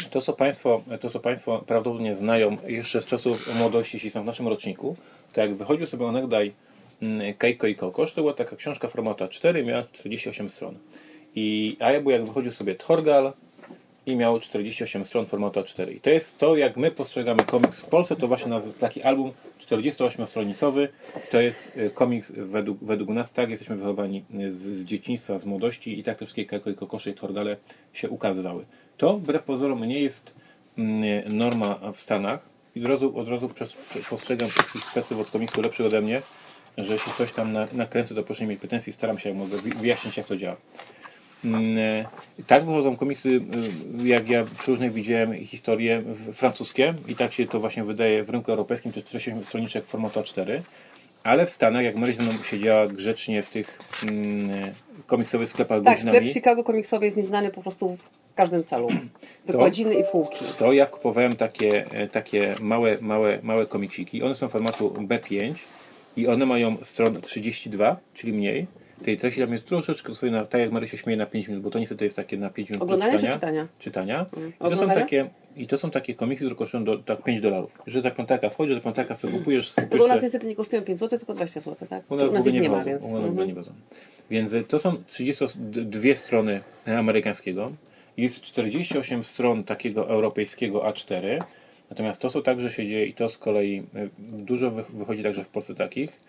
to 0.10 0.22
co, 0.22 0.34
Państwo, 0.34 0.82
to, 1.02 1.10
co 1.10 1.20
Państwo 1.20 1.64
prawdopodobnie 1.68 2.16
znają 2.16 2.58
jeszcze 2.68 3.02
z 3.02 3.06
czasów 3.06 3.60
młodości, 3.60 3.98
jeśli 3.98 4.10
są 4.10 4.24
w 4.24 4.26
naszym 4.26 4.48
roczniku, 4.48 4.96
to 5.34 5.42
jak 5.42 5.56
wychodził 5.56 5.88
sobie 5.88 6.06
onegdaj 6.06 6.54
mm, 7.02 7.34
Keiko 7.34 7.68
i 7.68 7.76
Kokosz, 7.76 8.14
to 8.14 8.22
była 8.22 8.34
taka 8.34 8.56
książka 8.56 8.88
formatu 8.88 9.24
A4, 9.26 9.66
miała 9.66 9.84
48 9.94 10.50
stron. 10.50 10.76
I, 11.36 11.78
a 11.80 11.92
ja 11.92 12.02
był 12.02 12.12
jak 12.12 12.26
wychodził 12.26 12.52
sobie 12.52 12.76
Thorgal 12.76 13.34
i 14.06 14.16
miał 14.16 14.40
48 14.40 15.06
stron 15.06 15.26
formatu 15.26 15.60
A4. 15.60 15.92
I 15.92 16.00
to 16.02 16.10
jest 16.10 16.38
to, 16.38 16.56
jak 16.56 16.78
my 16.78 16.92
postrzegamy 16.92 17.44
komiks 17.44 17.80
w 17.80 17.86
Polsce, 17.86 18.16
to 18.16 18.28
właśnie 18.28 18.50
nazywa 18.50 18.80
taki 18.80 19.04
album 19.04 19.32
48-stronicowy. 19.60 20.88
To 21.32 21.42
jest 21.42 21.78
y, 21.78 21.90
komiks 21.90 22.32
według, 22.32 22.78
według 22.82 23.10
nas, 23.10 23.32
tak 23.32 23.50
jesteśmy 23.50 23.76
wychowani 23.76 24.24
y, 24.40 24.52
z, 24.52 24.58
z 24.58 24.86
dzieciństwa, 24.86 25.40
z 25.40 25.46
młodości 25.46 26.00
i 26.00 26.04
tak 26.04 26.18
te 26.18 26.26
wszystkie 26.26 26.46
Keiko 26.46 26.70
i 26.70 26.76
Kokosze 26.76 27.10
i 27.10 27.14
Thorgale 27.14 27.58
się 27.94 28.10
ukazywały. 28.10 28.66
To 28.98 29.18
wbrew 29.18 29.44
pozorom 29.44 29.86
nie 29.86 30.00
jest 30.00 30.34
mm, 30.78 31.38
norma 31.38 31.92
w 31.94 32.00
Stanach 32.00 32.40
i 32.76 32.80
od 32.80 32.86
razu, 32.86 33.20
od 33.20 33.28
razu 33.28 33.50
postrzegam 34.10 34.50
wszystkich 34.50 34.84
speców 34.84 35.20
od 35.20 35.30
komiksu 35.30 35.62
lepszych 35.62 35.86
ode 35.86 36.02
mnie, 36.02 36.22
że 36.78 36.94
jeśli 36.94 37.12
coś 37.12 37.32
tam 37.32 37.54
na, 37.54 37.68
nakręcę, 37.74 38.16
to 38.16 38.24
proszę 38.24 38.44
nie 38.44 38.50
mieć 38.50 38.60
pretensji, 38.60 38.94
staram 38.94 39.20
się 39.20 39.30
jak 39.30 39.38
mogę 39.38 39.58
wy- 39.58 39.70
wyjaśnić 39.70 40.18
jak 40.18 40.28
to 40.28 40.38
działa. 40.38 40.58
Mm, 41.46 41.78
e, 41.78 42.06
Tak 42.48 42.66
wychodzą 42.66 42.96
komiksy, 42.96 43.30
y, 43.30 44.08
jak 44.08 44.30
ja 44.30 44.46
przy 44.60 44.72
różnych 44.72 44.94
widziałem 44.94 45.46
historie 45.46 46.04
francuskie 46.34 46.94
i 47.08 47.16
tak 47.16 47.34
się 47.34 47.48
to 47.48 47.60
właśnie 47.60 47.84
wydaje 47.84 48.24
w 48.24 48.30
rynku 48.30 48.52
europejskim, 48.52 48.92
to 48.92 49.00
jest 49.00 49.08
48 49.08 49.44
stroniczek 49.44 49.86
formatu 49.86 50.20
A4, 50.20 50.62
ale 51.24 51.46
w 51.46 51.50
Stanach, 51.50 51.84
jak 51.84 51.98
Maryś 51.98 52.18
ze 52.18 52.44
siedziała 52.44 52.88
grzecznie 52.88 53.44
w 53.44 53.50
tych 53.50 53.80
mm, 54.04 54.72
komiksowych 55.06 55.50
sklepach 55.50 55.84
Tak, 55.84 56.00
sklep 56.00 56.14
godzinami, 56.14 56.34
Chicago 56.34 56.64
komiksowy 56.64 57.06
jest 57.06 57.18
nieznany 57.18 57.50
po 57.52 57.62
prostu 57.62 57.96
w 57.96 58.10
każdym 58.36 58.64
celu. 58.64 58.88
Wykładziny 59.46 59.96
i 59.96 60.04
półki. 60.12 60.46
to 60.58 60.74
ja 60.74 60.86
kupowałem 60.86 61.36
takie, 61.36 61.86
e, 61.92 62.08
takie 62.08 62.56
małe, 62.62 62.98
małe, 63.02 63.40
małe 63.44 63.66
komiksiki. 63.66 64.24
One 64.24 64.36
są 64.36 64.48
formatu 64.48 64.90
B5 64.90 65.54
i 66.18 66.28
one 66.28 66.46
mają 66.46 66.76
stron 66.84 67.22
32, 67.22 67.98
czyli 68.14 68.34
mniej. 68.34 68.68
Tej 69.04 69.18
treści 69.18 69.42
tam 69.42 69.54
jest 69.54 69.66
troszeczkę 69.66 70.32
na, 70.32 70.46
tak 70.46 70.62
jak 70.62 70.72
Mary 70.72 70.88
się 70.88 70.98
śmieje, 70.98 71.18
na 71.18 71.26
5 71.26 71.48
minut, 71.48 71.64
bo 71.64 71.70
to 71.70 71.80
niestety 71.80 72.04
jest 72.04 72.16
takie 72.16 72.38
na 72.38 72.50
5 72.50 72.70
minut 72.70 72.84
Oglądania 72.84 73.14
czytania. 73.14 73.34
czytania? 73.34 73.68
czytania. 73.80 74.26
Mm. 74.38 74.50
I, 74.50 74.54
to 74.54 74.58
są 74.60 74.66
Oglądania? 74.66 75.02
takie, 75.02 75.30
I 75.58 75.68
to 75.68 75.78
są 75.78 75.92
takie 75.92 76.16
komiksy, 76.16 76.46
które 76.46 76.56
kosztują 76.56 76.84
do, 76.84 76.98
tak 76.98 77.24
5 77.24 77.42
dolarów. 77.42 77.78
Że 77.88 78.02
za 78.02 78.12
piątaka 78.12 78.50
wchodzi, 78.50 78.74
za 78.74 78.80
piątaka 78.80 79.16
sobie 79.16 79.34
kupujesz, 79.34 79.72
Tylko 79.72 79.82
u 79.82 79.90
kupujesz 79.90 80.08
nas 80.08 80.20
te- 80.20 80.26
niestety 80.26 80.48
nie 80.48 80.56
kosztują 80.56 80.82
5 80.82 81.00
zł, 81.00 81.20
tylko 81.20 81.34
20 81.34 81.60
zł, 81.60 81.88
tak? 81.88 82.12
u 82.12 82.16
nas, 82.16 82.30
u 82.30 82.34
nas 82.34 82.48
ich 82.48 82.54
nie 82.54 82.70
ma, 82.70 82.78
wodzą, 82.78 82.90
więc... 82.90 83.04
U 83.04 83.20
nas 83.20 83.30
mhm. 83.30 83.48
nie 83.48 83.54
wodzą. 83.54 83.74
Więc 84.30 84.54
to 84.68 84.80
są 84.80 85.04
32 85.08 86.16
strony 86.16 86.62
amerykańskiego, 86.86 87.72
jest 88.18 88.42
48 88.42 89.24
stron 89.24 89.64
takiego 89.64 90.10
europejskiego 90.10 90.80
A4, 90.80 91.44
natomiast 91.90 92.22
to, 92.22 92.30
co 92.30 92.42
także 92.42 92.72
się 92.72 92.88
dzieje 92.88 93.06
i 93.06 93.14
to 93.14 93.30
z 93.30 93.38
kolei 93.38 93.84
e, 93.96 94.10
dużo 94.20 94.72
wychodzi 94.72 95.24
także 95.24 95.44
w 95.44 95.50
Polsce 95.50 95.76
takich, 95.76 96.20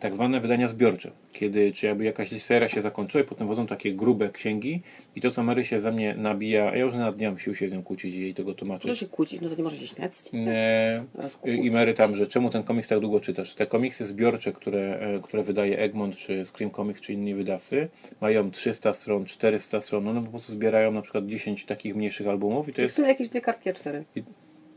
tak 0.00 0.14
zwane 0.14 0.40
wydania 0.40 0.68
zbiorcze, 0.68 1.10
kiedy 1.32 1.72
czy 1.72 1.86
jakby 1.86 2.04
jakaś 2.04 2.42
seria 2.42 2.68
się 2.68 2.82
zakończyła 2.82 3.24
i 3.24 3.26
potem 3.26 3.48
wodzą 3.48 3.66
takie 3.66 3.94
grube 3.94 4.30
księgi 4.30 4.82
i 5.16 5.20
to 5.20 5.30
co 5.30 5.42
Mary 5.42 5.64
się 5.64 5.80
za 5.80 5.90
mnie 5.90 6.14
nabija, 6.14 6.64
ja 6.64 6.76
już 6.76 6.94
na 6.94 7.12
dnia 7.12 7.38
sił 7.38 7.54
się 7.54 7.68
z 7.68 7.72
nią 7.72 7.82
kłócić 7.82 8.14
i 8.14 8.20
jej 8.20 8.34
tego 8.34 8.54
tłumaczyć. 8.54 8.88
No 8.88 8.94
się 8.94 9.06
kłócić, 9.06 9.40
no 9.40 9.48
to 9.48 9.54
nie 9.54 9.62
może 9.62 9.76
się 9.76 9.86
śmiać 9.86 10.12
e, 10.34 11.04
I 11.44 11.70
Mary 11.70 11.94
tam, 11.94 12.16
że 12.16 12.26
czemu 12.26 12.50
ten 12.50 12.62
komiks 12.62 12.88
tak 12.88 13.00
długo 13.00 13.20
czytasz? 13.20 13.54
Te 13.54 13.66
komiksy 13.66 14.04
zbiorcze, 14.04 14.52
które, 14.52 14.98
e, 15.00 15.20
które 15.22 15.42
wydaje 15.42 15.78
Egmont, 15.78 16.16
czy 16.16 16.44
Scream 16.44 16.70
Comics, 16.70 17.00
czy 17.00 17.12
inni 17.12 17.34
wydawcy, 17.34 17.88
mają 18.20 18.50
300 18.50 18.92
stron, 18.92 19.24
400 19.24 19.80
stron, 19.80 20.08
one 20.08 20.24
po 20.24 20.30
prostu 20.30 20.52
zbierają 20.52 20.92
na 20.92 21.02
przykład 21.02 21.26
10 21.26 21.64
takich 21.64 21.96
mniejszych 21.96 22.28
albumów 22.28 22.68
i 22.68 22.72
to, 22.72 22.76
to 22.76 22.82
jest... 22.82 22.94
są 22.94 23.06
jakieś 23.06 23.28
dwie 23.28 23.40
kartki 23.40 23.70
A4 23.70 24.02
I... 24.16 24.22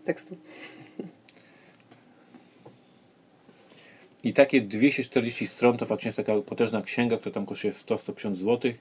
tekstu. 0.04 0.38
I 4.24 4.34
takie 4.34 4.62
240 4.62 5.48
stron 5.48 5.78
to 5.78 5.86
faktycznie 5.86 6.10
jest 6.10 6.18
taka 6.18 6.42
potężna 6.42 6.82
księga, 6.82 7.18
która 7.18 7.34
tam 7.34 7.46
kosztuje 7.46 7.74
100-150 7.74 8.36
zł 8.36 8.72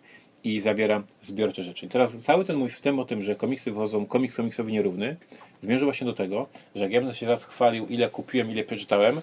i 0.45 0.61
zawiera 0.61 1.03
zbiorcze 1.23 1.63
rzeczy. 1.63 1.87
I 1.87 1.89
teraz 1.89 2.17
cały 2.17 2.45
ten 2.45 2.57
mój 2.57 2.69
wstęp 2.69 2.99
o 2.99 3.05
tym, 3.05 3.23
że 3.23 3.35
komiksy 3.35 3.73
wychodzą, 3.73 4.07
komiks 4.07 4.37
komiksowy 4.37 4.73
nierówny, 4.73 5.17
zmierzył 5.63 5.87
właśnie 5.87 6.05
do 6.05 6.13
tego, 6.13 6.47
że 6.75 6.83
jak 6.83 6.93
ja 6.93 7.01
będę 7.01 7.15
się 7.15 7.27
raz 7.27 7.45
chwalił, 7.45 7.87
ile 7.87 8.11
kupiłem, 8.11 8.51
ile 8.51 8.65
przeczytałem, 8.65 9.21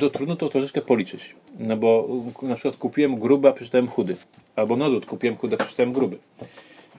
to 0.00 0.10
trudno 0.10 0.36
to 0.36 0.48
troszeczkę 0.48 0.80
policzyć. 0.80 1.34
No 1.58 1.76
bo 1.76 2.08
na 2.42 2.54
przykład 2.54 2.76
kupiłem 2.76 3.18
gruby, 3.18 3.48
a 3.48 3.52
przeczytałem 3.52 3.88
chudy. 3.88 4.16
Albo 4.56 4.76
na 4.76 4.86
odwrót, 4.86 5.06
kupiłem 5.06 5.36
chudy, 5.36 5.56
a 5.56 5.58
przeczytałem 5.58 5.92
gruby. 5.92 6.18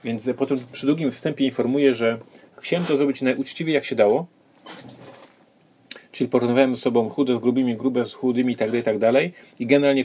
Więc 0.04 0.28
potem 0.36 0.58
przy 0.72 0.86
długim 0.86 1.10
wstępie 1.10 1.44
informuję, 1.44 1.94
że 1.94 2.18
chciałem 2.58 2.86
to 2.86 2.96
zrobić 2.96 3.22
najuczciwiej 3.22 3.74
jak 3.74 3.84
się 3.84 3.96
dało, 3.96 4.26
czyli 6.20 6.30
porównywałem 6.30 6.76
ze 6.76 6.82
sobą 6.82 7.08
chude 7.08 7.34
z 7.34 7.38
grubymi, 7.38 7.76
grube 7.76 8.04
z 8.04 8.14
chudymi 8.14 8.52
itd., 8.52 8.82
tak 8.82 8.94
itd. 8.94 9.12
Tak 9.12 9.60
I 9.60 9.66
generalnie 9.66 10.04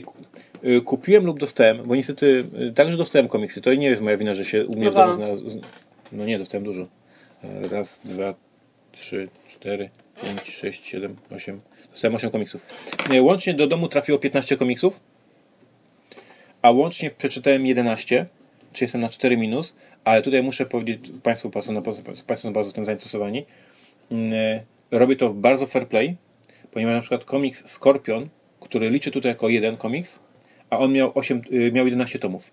y, 0.64 0.80
kupiłem 0.80 1.26
lub 1.26 1.38
dostałem, 1.38 1.82
bo 1.86 1.96
niestety 1.96 2.44
y, 2.70 2.72
także 2.72 2.96
dostałem 2.96 3.28
komiksy, 3.28 3.60
to 3.60 3.74
nie 3.74 3.86
jest 3.86 4.02
moja 4.02 4.16
wina, 4.16 4.34
że 4.34 4.44
się 4.44 4.66
u 4.66 4.76
mnie 4.76 4.90
w 4.90 4.94
domu 4.94 5.14
znalazł. 5.14 5.44
No 6.12 6.26
nie, 6.26 6.38
dostałem 6.38 6.64
dużo. 6.64 6.86
E, 7.44 7.68
raz, 7.68 8.00
dwa, 8.04 8.34
trzy, 8.92 9.28
cztery, 9.48 9.90
pięć, 10.22 10.56
sześć, 10.56 10.86
siedem, 10.86 11.16
osiem. 11.36 11.60
Dostałem 11.90 12.14
osiem 12.14 12.30
komiksów. 12.30 12.66
E, 13.12 13.22
łącznie 13.22 13.54
do 13.54 13.66
domu 13.66 13.88
trafiło 13.88 14.18
15 14.18 14.56
komiksów, 14.56 15.00
a 16.62 16.70
łącznie 16.70 17.10
przeczytałem 17.10 17.66
11, 17.66 18.26
czyli 18.72 18.84
jestem 18.84 19.00
na 19.00 19.08
4 19.08 19.36
minus, 19.36 19.74
ale 20.04 20.22
tutaj 20.22 20.42
muszę 20.42 20.66
powiedzieć, 20.66 21.10
Państwu, 21.22 21.50
Państwo 21.50 21.82
są 22.36 22.52
bardzo 22.52 22.72
tym 22.72 22.84
zainteresowani, 22.84 23.44
mm, 24.10 24.34
e, 24.34 24.75
robię 24.90 25.16
to 25.16 25.28
w 25.28 25.34
bardzo 25.34 25.66
fair 25.66 25.88
play, 25.88 26.16
ponieważ 26.70 26.94
na 26.94 27.00
przykład 27.00 27.24
komiks 27.24 27.68
Skorpion, 27.70 28.28
który 28.60 28.90
liczy 28.90 29.10
tutaj 29.10 29.32
jako 29.32 29.48
jeden 29.48 29.76
komiks, 29.76 30.20
a 30.70 30.78
on 30.78 30.92
miał, 30.92 31.12
8, 31.14 31.42
y, 31.52 31.72
miał 31.72 31.84
11 31.84 32.18
tomów. 32.18 32.50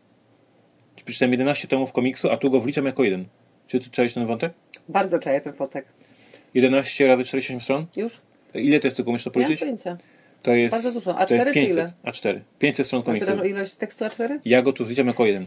Przeczytałem 1.05 1.31
11 1.31 1.67
tomów 1.67 1.91
komiksu, 1.91 2.29
a 2.29 2.37
tu 2.37 2.51
go 2.51 2.59
wliczam 2.59 2.85
jako 2.85 3.03
jeden. 3.03 3.25
Czy 3.67 3.79
ty 3.79 3.89
czujesz 3.89 4.13
ten 4.13 4.25
wątek? 4.25 4.53
Bardzo 4.89 5.19
czaję 5.19 5.41
ten 5.41 5.53
wątek. 5.53 5.85
11 6.53 7.07
razy 7.07 7.23
48 7.23 7.61
stron? 7.61 7.85
Już. 7.95 8.21
Ile 8.53 8.79
to 8.79 8.87
jest 8.87 8.97
tylko, 8.97 9.11
musisz 9.11 9.23
to 9.23 9.31
policzyć? 9.31 9.61
Nie 9.61 9.67
mam 9.67 9.97
To 10.43 10.51
jest, 10.51 10.75
Bardzo 10.75 10.93
dużo. 10.93 11.13
A4 11.13 11.27
to 11.27 11.35
jest 11.35 11.45
500, 11.45 11.53
czy 11.53 11.73
ile? 11.73 11.93
A4. 12.03 12.39
500 12.59 12.85
stron 12.85 13.03
komiksu. 13.03 13.31
A 13.31 13.41
o 13.41 13.43
ilość 13.43 13.75
tekstu 13.75 14.05
A4? 14.05 14.39
Ja 14.45 14.61
go 14.61 14.73
tu 14.73 14.85
wliczam 14.85 15.07
jako 15.07 15.25
jeden. 15.25 15.45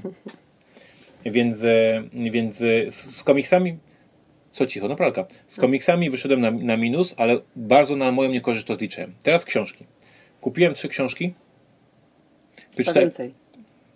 więc, 1.24 1.64
e, 1.64 2.02
więc 2.12 2.62
e, 2.62 2.92
z 2.92 3.22
komiksami 3.22 3.78
co 4.56 4.66
cicho, 4.66 4.88
no 4.88 4.96
pralka. 4.96 5.26
Z 5.46 5.56
komiksami 5.56 6.10
wyszedłem 6.10 6.40
na, 6.40 6.50
na 6.50 6.76
minus, 6.76 7.14
ale 7.16 7.40
bardzo 7.56 7.96
na 7.96 8.12
moją 8.12 8.30
niekorzyść 8.30 8.66
to 8.66 8.74
zliczyłem. 8.74 9.14
Teraz 9.22 9.44
książki. 9.44 9.84
Kupiłem 10.40 10.74
trzy 10.74 10.88
książki. 10.88 11.34
Wyczytałem... 12.76 13.08
więcej. 13.08 13.34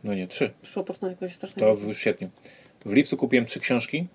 No 0.05 0.14
nie, 0.14 0.29
trzy. 0.29 0.50
Szło 0.62 0.83
po 0.83 0.87
prostu 0.87 1.09
jakoś 1.09 1.33
strasznie. 1.33 1.61
To 1.61 1.75
w 1.75 1.95
świetnie. 1.95 2.29
W 2.85 2.93
lipcu 2.93 3.17
kupiłem 3.17 3.47
trzy 3.47 3.61
książki. 3.61 4.07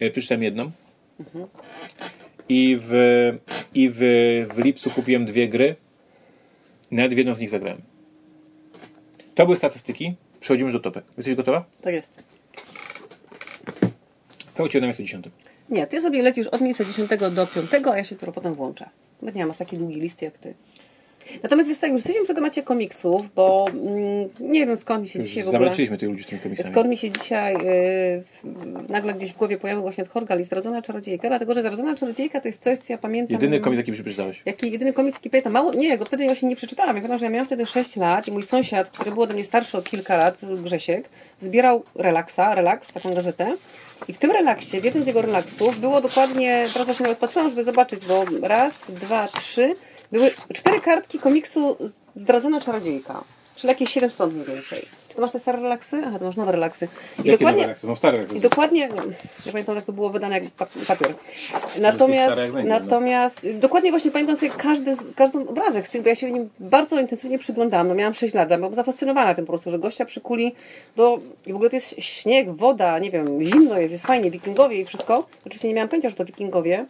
E, 0.00 0.10
przeczytałem 0.10 0.42
jedną. 0.42 0.70
Mhm. 1.20 1.46
I, 2.48 2.78
w, 2.80 2.92
i 3.74 3.90
w, 3.90 3.98
w 4.54 4.64
lipcu 4.64 4.90
kupiłem 4.90 5.26
dwie 5.26 5.48
gry. 5.48 5.76
Nawet 6.90 7.14
w 7.14 7.16
jedną 7.16 7.34
z 7.34 7.40
nich 7.40 7.50
zagrałem. 7.50 7.82
To 9.34 9.44
były 9.44 9.56
statystyki. 9.56 10.14
Przechodzimy 10.40 10.72
do 10.72 10.80
topek. 10.80 11.04
Jesteś 11.16 11.34
gotowa? 11.34 11.64
Tak 11.82 11.94
jest. 11.94 12.22
Cały 14.54 14.68
ci 14.68 14.80
na 14.80 14.86
miejscu 14.86 15.02
dziesiątym. 15.02 15.32
Nie, 15.70 15.86
ty 15.86 16.00
sobie 16.00 16.22
lecisz 16.22 16.46
od 16.46 16.60
miejsca 16.60 16.84
10 16.84 17.10
do 17.30 17.46
5, 17.46 17.86
a 17.92 17.96
ja 17.96 18.04
się 18.04 18.14
dopiero 18.14 18.32
potem 18.32 18.54
włączę. 18.54 18.88
Bo 19.22 19.30
nie 19.30 19.46
mam 19.46 19.54
taki 19.54 19.78
długi 19.78 20.00
list 20.00 20.22
jak 20.22 20.38
ty. 20.38 20.54
Natomiast 21.42 21.68
wiesz 21.68 21.78
co, 21.78 21.86
już 21.86 21.94
jesteśmy 21.94 22.24
przy 22.24 22.34
temacie 22.34 22.62
komiksów, 22.62 23.34
bo 23.34 23.66
mm, 23.72 24.28
nie 24.40 24.66
wiem 24.66 24.76
skąd 24.76 25.02
mi 25.02 25.08
się 25.08 25.18
już 25.18 25.28
dzisiaj 25.28 25.44
w 25.44 25.48
ogóle... 25.48 25.60
Zamęczyliśmy 25.60 25.98
tych 25.98 26.08
ludzi 26.08 26.24
z 26.24 26.26
tymi 26.26 26.40
komiksami. 26.40 26.70
Skąd 26.70 26.88
mi 26.88 26.96
się 26.96 27.10
dzisiaj 27.10 27.54
y, 27.54 28.22
nagle 28.88 29.14
gdzieś 29.14 29.32
w 29.32 29.36
głowie 29.36 29.58
pojawił 29.58 29.82
właśnie 29.82 30.04
Horgal 30.04 30.40
i 30.40 30.44
Zdradzona 30.44 30.82
Czarodziejka, 30.82 31.28
dlatego 31.28 31.54
że 31.54 31.60
Zdradzona 31.60 31.94
Czarodziejka 31.94 32.40
to 32.40 32.48
jest 32.48 32.62
coś, 32.62 32.78
co 32.78 32.92
ja 32.92 32.98
pamiętam... 32.98 33.34
Jedyny 33.34 33.60
komiks, 33.60 33.78
jaki 33.78 33.92
przeczytałeś? 33.92 34.42
Jaki 34.46 34.72
jedyny 34.72 34.92
komiks, 34.92 35.18
jaki 35.18 35.30
pamiętam. 35.30 35.52
Mało, 35.52 35.72
nie, 35.72 35.98
go 35.98 36.04
wtedy 36.04 36.24
ja 36.24 36.34
się 36.34 36.46
nie 36.46 36.56
przeczytałam. 36.56 36.96
Ja 36.96 37.02
pamiętam, 37.02 37.18
że 37.18 37.24
ja 37.24 37.30
miałam 37.30 37.46
wtedy 37.46 37.66
6 37.66 37.96
lat 37.96 38.28
i 38.28 38.32
mój 38.32 38.42
sąsiad, 38.42 38.90
który 38.90 39.10
był 39.10 39.22
ode 39.22 39.34
mnie 39.34 39.44
starszy 39.44 39.78
o 39.78 39.82
kilka 39.82 40.16
lat, 40.16 40.40
Grzesiek, 40.64 41.08
zbierał 41.40 41.82
relaksa, 41.94 42.54
relaks, 42.54 42.92
taką 42.92 43.14
gazetę 43.14 43.56
i 44.08 44.12
w 44.12 44.18
tym 44.18 44.30
relaksie, 44.30 44.80
w 44.80 44.84
jednym 44.84 45.04
z 45.04 45.06
jego 45.06 45.22
relaksów 45.22 45.80
było 45.80 46.00
dokładnie, 46.00 46.66
teraz 46.72 46.86
właśnie 46.86 47.02
nawet 47.02 47.18
patrzyłam, 47.18 47.48
żeby 47.48 47.64
zobaczyć, 47.64 48.06
bo 48.06 48.24
raz, 48.42 48.74
dwa, 48.88 49.28
trzy, 49.28 49.76
były 50.12 50.30
cztery 50.54 50.80
kartki 50.80 51.18
komiksu 51.18 51.76
Zdradzona 52.16 52.60
Czarodziejka. 52.60 53.24
Czyli 53.56 53.68
jakieś 53.68 53.90
7 53.90 54.10
stron 54.10 54.32
mniej 54.32 54.46
więcej. 54.46 54.82
Czy 55.08 55.14
to 55.14 55.20
masz 55.20 55.32
te 55.32 55.38
stare 55.38 55.60
relaksy? 55.60 56.02
Aha, 56.06 56.18
to 56.18 56.24
masz 56.24 56.36
nowe 56.36 56.52
relaksy. 56.52 56.88
I 57.18 57.18
Jakie 57.18 57.38
dokładnie, 57.38 57.62
relaksy? 57.62 57.86
Są 57.86 57.94
stare 57.94 58.22
I 58.34 58.40
dokładnie, 58.40 58.88
nie 59.46 59.52
pamiętam 59.52 59.76
jak 59.76 59.84
to 59.84 59.92
było 59.92 60.10
wydane 60.10 60.40
jak 60.40 60.50
papier. 60.86 61.14
Natomiast, 61.80 62.36
jak 62.36 62.64
natomiast 62.64 63.40
dokładnie 63.54 63.90
właśnie 63.90 64.10
pamiętam 64.10 64.36
sobie 64.36 64.52
każdy, 64.52 64.96
każdy 65.16 65.38
obrazek 65.38 65.86
z 65.86 65.90
tym, 65.90 66.02
bo 66.02 66.08
ja 66.08 66.14
się 66.14 66.32
nim 66.32 66.50
bardzo 66.60 67.00
intensywnie 67.00 67.38
przyglądałam. 67.38 67.88
No 67.88 67.94
miałam 67.94 68.14
6 68.14 68.34
lat, 68.34 68.48
byłam 68.48 68.74
zafascynowana 68.74 69.34
tym 69.34 69.46
po 69.46 69.52
prostu, 69.52 69.70
że 69.70 69.78
gościa 69.78 70.04
przykuli 70.04 70.54
do, 70.96 71.18
i 71.46 71.52
w 71.52 71.54
ogóle 71.54 71.70
to 71.70 71.76
jest 71.76 71.94
śnieg, 71.98 72.50
woda, 72.50 72.98
nie 72.98 73.10
wiem, 73.10 73.44
zimno 73.44 73.78
jest, 73.78 73.92
jest 73.92 74.06
fajnie, 74.06 74.30
wikingowie 74.30 74.80
i 74.80 74.84
wszystko. 74.84 75.26
Oczywiście 75.46 75.68
nie 75.68 75.74
miałam 75.74 75.88
pojęcia, 75.88 76.10
że 76.10 76.16
to 76.16 76.24
wikingowie. 76.24 76.86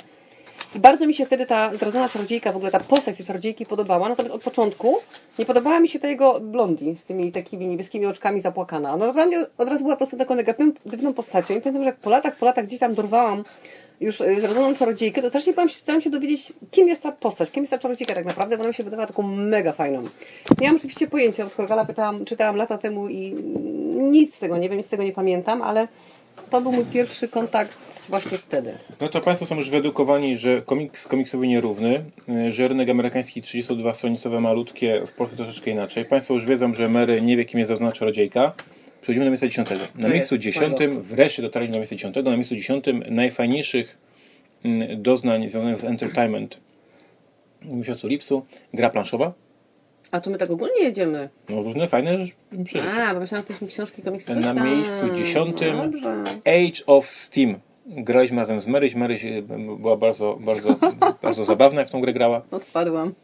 I 0.74 0.78
bardzo 0.78 1.06
mi 1.06 1.14
się 1.14 1.26
wtedy 1.26 1.46
ta 1.46 1.74
zdradzona 1.74 2.08
czarodziejka, 2.08 2.52
w 2.52 2.56
ogóle 2.56 2.70
ta 2.70 2.80
postać 2.80 3.16
tej 3.16 3.26
czarodziejki 3.26 3.66
podobała, 3.66 4.08
natomiast 4.08 4.34
od 4.34 4.42
początku 4.42 4.98
nie 5.38 5.46
podobała 5.46 5.80
mi 5.80 5.88
się 5.88 5.98
ta 5.98 6.08
jego 6.08 6.40
blondi 6.40 6.96
z 6.96 7.04
tymi 7.04 7.32
takimi 7.32 7.66
niebieskimi 7.66 8.06
oczkami 8.06 8.40
zapłakana. 8.40 8.94
Ona 8.94 9.12
dla 9.12 9.26
mnie 9.26 9.46
od 9.58 9.68
razu 9.68 9.84
była 9.84 9.94
po 9.94 9.98
prostu 9.98 10.16
taką 10.16 10.34
negatywną 10.34 11.14
postacią 11.14 11.54
i 11.54 11.60
pamiętam, 11.60 11.82
że 11.82 11.90
jak 11.90 11.98
po 11.98 12.10
latach, 12.10 12.36
po 12.36 12.46
latach 12.46 12.64
gdzieś 12.64 12.78
tam 12.78 12.94
dorwałam 12.94 13.44
już 14.00 14.20
y, 14.20 14.40
zradzoną 14.40 14.74
czarodziejkę, 14.74 15.22
to 15.22 15.28
strasznie 15.28 15.52
starałam 15.68 16.00
się 16.00 16.10
dowiedzieć, 16.10 16.52
kim 16.70 16.88
jest 16.88 17.02
ta 17.02 17.12
postać, 17.12 17.50
kim 17.50 17.62
jest 17.62 17.70
ta 17.70 17.78
czarodziejka 17.78 18.14
tak 18.14 18.24
naprawdę, 18.24 18.56
bo 18.56 18.60
ona 18.60 18.68
mi 18.68 18.74
się 18.74 18.84
wydawała 18.84 19.06
taką 19.06 19.22
mega 19.22 19.72
fajną. 19.72 19.98
Nie 20.60 20.66
mam 20.66 20.76
oczywiście 20.76 21.06
pojęcia, 21.06 21.46
od 21.46 21.54
Horgala 21.54 21.84
pytałam, 21.84 22.24
czytałam 22.24 22.56
lata 22.56 22.78
temu 22.78 23.08
i 23.08 23.34
nic 23.96 24.34
z 24.34 24.38
tego 24.38 24.56
nie 24.56 24.68
wiem, 24.68 24.78
nic 24.78 24.86
z 24.86 24.90
tego 24.90 25.02
nie 25.02 25.12
pamiętam, 25.12 25.62
ale 25.62 25.88
to 26.50 26.60
był 26.60 26.72
mój 26.72 26.84
pierwszy 26.84 27.28
kontakt 27.28 27.78
właśnie 28.08 28.38
wtedy. 28.38 28.78
No 29.00 29.08
to 29.08 29.20
Państwo 29.20 29.46
są 29.46 29.56
już 29.56 29.70
wyedukowani, 29.70 30.38
że 30.38 30.62
komiks 30.62 31.08
komiksowy 31.08 31.46
nierówny, 31.46 32.04
że 32.50 32.68
rynek 32.68 32.88
amerykański 32.88 33.42
32-stronicowe 33.42 34.40
malutkie, 34.40 35.02
w 35.06 35.12
Polsce 35.12 35.36
troszeczkę 35.36 35.70
inaczej. 35.70 36.04
Państwo 36.04 36.34
już 36.34 36.46
wiedzą, 36.46 36.74
że 36.74 36.88
Mary 36.88 37.22
nie 37.22 37.36
wie, 37.36 37.44
kim 37.44 37.58
jest 37.58 37.68
zaznacza 37.68 37.98
czarodziejka. 37.98 38.52
Przechodzimy 39.00 39.24
do 39.24 39.30
miejsca 39.30 39.46
dziesiątego. 39.46 39.80
Na 39.94 40.08
miejscu 40.08 40.38
dziesiątym, 40.38 41.02
wreszcie 41.02 41.42
dotarliśmy 41.42 41.72
do 41.72 41.78
miejsca 41.78 41.96
dziesiątego, 41.96 42.30
na 42.30 42.36
miejscu 42.36 42.56
dziesiątym 42.56 43.04
najfajniejszych 43.10 43.98
mm, 44.64 45.02
doznań 45.02 45.48
związanych 45.48 45.78
z 45.78 45.84
entertainment 45.84 46.56
w 47.62 47.72
miesiącu 47.76 48.08
lipcu 48.08 48.46
gra 48.74 48.90
planszowa. 48.90 49.32
A 50.10 50.20
tu 50.20 50.30
my 50.30 50.38
tak 50.38 50.50
ogólnie 50.50 50.82
jedziemy. 50.82 51.28
No 51.48 51.62
różne 51.62 51.88
fajne 51.88 52.18
rzeczy. 52.18 52.34
A, 53.08 53.14
bo 53.14 53.20
myślałam, 53.20 53.46
że 53.46 53.54
to 53.54 53.60
są 53.60 53.66
książki, 53.66 54.02
komiksy. 54.02 54.36
Na 54.36 54.54
miejscu 54.54 55.14
dziesiątym 55.14 55.92
Age 56.44 56.86
of 56.86 57.10
Steam. 57.10 57.54
Graliśmy 57.86 58.38
razem 58.38 58.60
z 58.60 58.66
Maryś. 58.66 58.94
Maryś 58.94 59.24
e, 59.24 59.42
była 59.78 59.96
bardzo, 59.96 60.38
bardzo, 60.40 60.76
bardzo 61.22 61.44
zabawna, 61.44 61.80
jak 61.80 61.88
w 61.88 61.92
tą 61.92 62.00
grę 62.00 62.12
grała. 62.12 62.42
Odpadłam. 62.50 63.14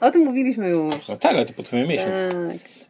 O 0.00 0.10
tym 0.10 0.22
mówiliśmy 0.22 0.68
już. 0.68 1.08
No 1.08 1.16
tak, 1.16 1.32
ale 1.32 1.46
to 1.46 1.52
po 1.52 1.62
twoim 1.62 1.88
miesiąc. 1.88 2.34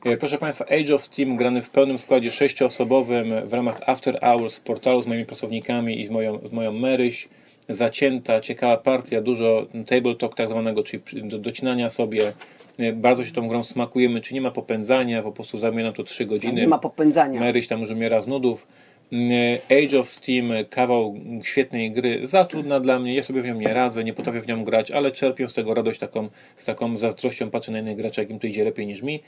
Tak. 0.03 0.13
E, 0.13 0.17
proszę 0.17 0.39
Państwa, 0.39 0.65
Age 0.65 0.95
of 0.95 1.05
Steam 1.05 1.37
grany 1.37 1.63
w 1.63 1.71
pełnym 1.71 1.99
składzie 1.99 2.31
sześcioosobowym 2.31 3.49
w 3.49 3.53
ramach 3.53 3.81
After 3.87 4.21
Hours 4.21 4.57
w 4.57 4.61
portalu 4.61 5.03
z 5.03 5.07
moimi 5.07 5.27
pracownikami 5.27 6.01
i 6.01 6.07
z 6.07 6.11
moją, 6.11 6.49
z 6.49 6.53
moją 6.53 6.73
Maryś. 6.73 7.29
Zacięta, 7.69 8.41
ciekawa 8.41 8.77
partia, 8.77 9.21
dużo 9.21 9.67
table 9.87 10.15
talk 10.15 10.35
tak 10.35 10.49
zwanego, 10.49 10.83
czyli 10.83 11.03
docinania 11.25 11.91
sobie. 11.91 12.33
E, 12.79 12.93
Bardzo 12.93 13.25
się 13.25 13.33
tą 13.33 13.49
grą 13.49 13.65
smakujemy, 13.65 14.21
czy 14.21 14.35
nie 14.35 14.41
ma 14.41 14.51
popędzania, 14.51 15.23
po 15.23 15.33
prostu 15.33 15.59
zajmuje 15.59 15.85
nam 15.85 15.93
to 15.95 16.05
3 16.05 16.27
godziny. 16.27 16.61
Nie 16.61 16.69
ma 16.69 16.79
popędzania. 16.79 17.41
Maryś 17.41 17.69
tam 17.69 17.81
już 17.81 17.91
umiera 17.91 18.23
z 18.23 18.27
nudów. 18.29 18.67
Mm, 19.13 19.59
Age 19.71 20.01
of 20.01 20.11
Steam, 20.11 20.51
kawał 20.71 21.15
świetnej 21.45 21.93
gry, 21.93 22.27
za 22.27 22.45
trudna 22.45 22.81
dla 22.81 22.99
mnie, 22.99 23.15
ja 23.15 23.23
sobie 23.23 23.43
w 23.43 23.47
nią 23.47 23.55
nie 23.55 23.75
radzę, 23.75 24.05
nie 24.05 24.13
potrafię 24.13 24.41
w 24.41 24.47
nią 24.47 24.65
grać, 24.65 24.91
ale 24.91 25.11
czerpię 25.11 25.49
z 25.49 25.55
tego 25.55 25.75
radość 25.75 26.01
taką, 26.01 26.29
z 26.57 26.65
taką 26.65 26.99
zazdrością, 26.99 27.51
patrzę 27.51 27.73
na 27.73 27.79
innych 27.79 27.97
graczy, 27.97 28.21
jak 28.21 28.31
im 28.31 28.39
to 28.39 28.47
idzie 28.47 28.65
lepiej 28.65 28.87
niż 28.87 29.03
mi. 29.03 29.21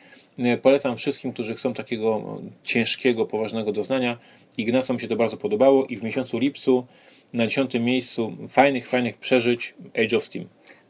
Polecam 0.62 0.96
wszystkim, 0.96 1.32
którzy 1.32 1.54
chcą 1.54 1.74
takiego 1.74 2.38
ciężkiego, 2.64 3.26
poważnego 3.26 3.72
doznania. 3.72 4.18
Ignacom 4.58 4.98
się 4.98 5.08
to 5.08 5.16
bardzo 5.16 5.36
podobało 5.36 5.86
i 5.86 5.96
w 5.96 6.02
miesiącu 6.02 6.38
lipcu 6.38 6.86
na 7.32 7.46
dziesiątym 7.46 7.84
miejscu 7.84 8.36
fajnych, 8.48 8.88
fajnych 8.88 9.16
przeżyć 9.18 9.74
Age 10.04 10.16
of 10.16 10.24
Steam. 10.24 10.46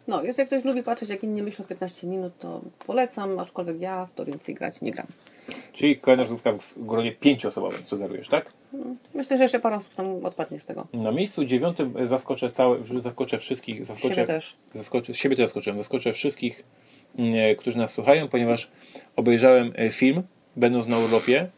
No, 0.08 0.22
jak 0.22 0.46
ktoś 0.46 0.64
lubi 0.64 0.82
patrzeć, 0.82 1.08
jak 1.08 1.24
inni 1.24 1.42
myślą 1.42 1.64
15 1.64 2.06
minut, 2.06 2.32
to 2.38 2.60
polecam, 2.86 3.38
aczkolwiek 3.38 3.80
ja 3.80 4.06
w 4.06 4.14
to 4.14 4.24
więcej 4.24 4.54
grać 4.54 4.80
nie 4.80 4.92
gram. 4.92 5.06
Czyli 5.72 5.98
kolejna 5.98 6.22
rozgrywka 6.22 6.52
w 6.52 6.86
gronie 6.86 7.12
pięcioosobowym, 7.12 7.86
sugerujesz, 7.86 8.28
tak? 8.28 8.52
Myślę, 9.14 9.36
że 9.36 9.42
jeszcze 9.42 9.60
parę 9.60 9.76
osób 9.76 9.94
tam 9.94 10.24
odpadnie 10.24 10.60
z 10.60 10.64
tego. 10.64 10.86
Na 10.92 11.12
miejscu 11.12 11.44
dziewiątym 11.44 11.94
zaskoczę 12.04 12.50
całe, 12.50 12.78
zaskoczę 13.02 13.38
wszystkich, 13.38 13.84
zaskoczę, 13.84 14.14
Siebie 14.14 14.26
też. 14.26 14.56
zaskoczę, 14.74 15.14
siebie 15.14 15.36
też 15.36 15.44
zaskoczyłem, 15.44 15.78
zaskoczę 15.78 16.12
wszystkich, 16.12 16.64
mm, 17.18 17.56
którzy 17.56 17.78
nas 17.78 17.92
słuchają, 17.92 18.28
ponieważ 18.28 18.70
obejrzałem 19.16 19.72
e, 19.76 19.90
film, 19.90 20.22
będąc 20.56 20.86
na 20.86 20.98
urlopie, 20.98 21.38
mm, 21.38 21.48
e, 21.48 21.57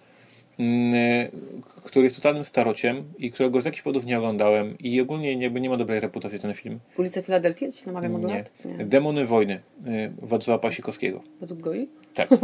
który 1.85 2.05
jest 2.05 2.17
totalnym 2.17 2.45
starociem 2.45 3.05
i 3.19 3.31
którego 3.31 3.61
z 3.61 3.65
jakichś 3.65 3.83
powodów 3.83 4.05
nie 4.05 4.19
oglądałem 4.19 4.79
i 4.79 5.01
ogólnie 5.01 5.33
jakby 5.43 5.61
nie 5.61 5.71
ma 5.71 5.77
dobrej 5.77 6.01
reputacji 6.01 6.39
ten 6.39 6.55
film. 6.55 6.79
Ulice 6.99 7.23
Filadelfii? 7.23 7.73
Ci 7.73 7.87
namawiam 7.87 8.15
od 8.15 8.25
Nie. 8.25 8.45
Nie. 8.79 8.85
Demony 8.85 9.25
wojny 9.27 9.61
e, 9.87 10.09
Władysława 10.23 10.59
Pasikowskiego. 10.59 11.23
Według 11.41 11.61
Goi? 11.61 11.89
Tak. 12.15 12.29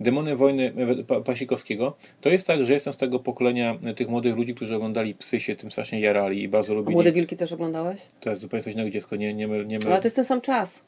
Demony 0.00 0.36
wojny 0.36 0.72
e, 1.00 1.04
Pa- 1.04 1.20
Pasikowskiego. 1.20 1.96
To 2.20 2.28
jest 2.28 2.46
tak, 2.46 2.64
że 2.64 2.72
jestem 2.72 2.92
z 2.92 2.96
tego 2.96 3.18
pokolenia 3.18 3.78
e, 3.84 3.94
tych 3.94 4.08
młodych 4.08 4.36
ludzi, 4.36 4.54
którzy 4.54 4.76
oglądali 4.76 5.14
Psy, 5.14 5.40
się 5.40 5.56
tym 5.56 5.70
strasznie 5.70 6.00
jarali 6.00 6.42
i 6.42 6.48
bardzo 6.48 6.72
A 6.72 6.76
lubili. 6.76 6.94
Młode 6.94 7.12
Wilki 7.12 7.36
też 7.36 7.52
oglądałeś? 7.52 8.00
To 8.20 8.30
jest 8.30 8.42
zupełnie 8.42 8.62
coś 8.64 8.74
innego 8.74 8.90
dziecko, 8.90 9.16
nie, 9.16 9.34
nie, 9.34 9.48
myl, 9.48 9.66
nie 9.66 9.78
myl. 9.78 9.88
Ale 9.88 10.00
to 10.00 10.06
jest 10.06 10.16
ten 10.16 10.24
sam 10.24 10.40
czas. 10.40 10.80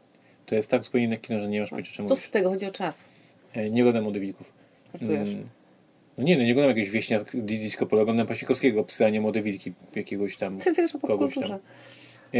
To 0.46 0.54
jest 0.54 0.70
tak 0.70 0.84
zupełnie 0.84 1.06
inne 1.06 1.16
kino, 1.16 1.40
że 1.40 1.48
nie 1.48 1.60
masz 1.60 1.70
pojęcia 1.70 1.92
czemu 1.94 2.08
Co 2.08 2.14
mówisz. 2.14 2.26
z 2.26 2.30
tego? 2.30 2.50
Chodzi 2.50 2.66
o 2.66 2.70
czas. 2.70 3.08
E, 3.54 3.70
Nie 3.70 3.82
oglądam 3.82 4.02
Młodych 4.02 4.22
Wilków. 4.22 4.52
Żartujesz. 4.92 5.30
Mm. 5.30 5.48
No 6.18 6.24
nie, 6.24 6.38
no 6.38 6.44
nie 6.44 6.52
oglądam 6.52 6.68
jakiegoś 6.76 6.90
wieśnia 6.90 7.20
disco 7.34 7.86
polo, 7.86 8.02
oglądam 8.02 8.26
Pasikowskiego, 8.26 8.84
psy, 8.84 9.06
a 9.06 9.10
nie 9.10 9.20
Młode 9.20 9.42
Wilki 9.42 9.72
jakiegoś 9.96 10.36
tam. 10.36 10.58
Ty 10.58 10.72
wiesz 10.72 10.94
o 10.94 10.98
kogoś 10.98 11.34
tam. 11.34 11.58
E, 12.34 12.38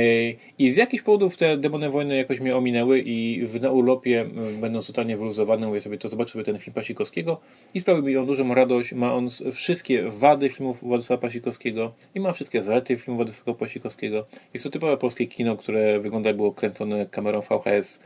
I 0.59 0.71
z 0.71 0.77
jakichś 0.77 1.03
powodów 1.03 1.37
te 1.37 1.57
demony 1.57 1.91
wojny 1.91 2.17
jakoś 2.17 2.41
mnie 2.41 2.57
ominęły 2.57 3.01
i 3.01 3.47
w, 3.47 3.61
na 3.61 3.71
urlopie, 3.71 4.27
będąc 4.61 4.87
totalnie 4.87 5.17
wyluzowany, 5.17 5.67
mówię 5.67 5.81
sobie, 5.81 5.99
to 5.99 6.09
zobaczę 6.09 6.33
sobie 6.33 6.45
ten 6.45 6.59
film 6.59 6.75
Pasikowskiego 6.75 7.41
i 7.75 7.81
sprawił 7.81 8.03
mi 8.03 8.17
on 8.17 8.27
dużą 8.27 8.55
radość. 8.55 8.93
Ma 8.93 9.15
on 9.15 9.29
wszystkie 9.53 10.03
wady 10.11 10.49
filmów 10.49 10.81
Władysława 10.81 11.23
Pasikowskiego 11.23 11.93
i 12.15 12.21
ma 12.21 12.33
wszystkie 12.33 12.63
zalety 12.63 12.97
filmów 12.97 13.17
Władysława 13.17 13.59
Pasikowskiego. 13.59 14.27
Jest 14.55 14.65
to 14.65 14.71
typowe 14.71 14.97
polskie 14.97 15.27
kino, 15.27 15.57
które 15.57 16.01
wygląda 16.01 16.33
było 16.33 16.53
kręcone 16.53 17.07
kamerą 17.07 17.41
VHS 17.41 18.01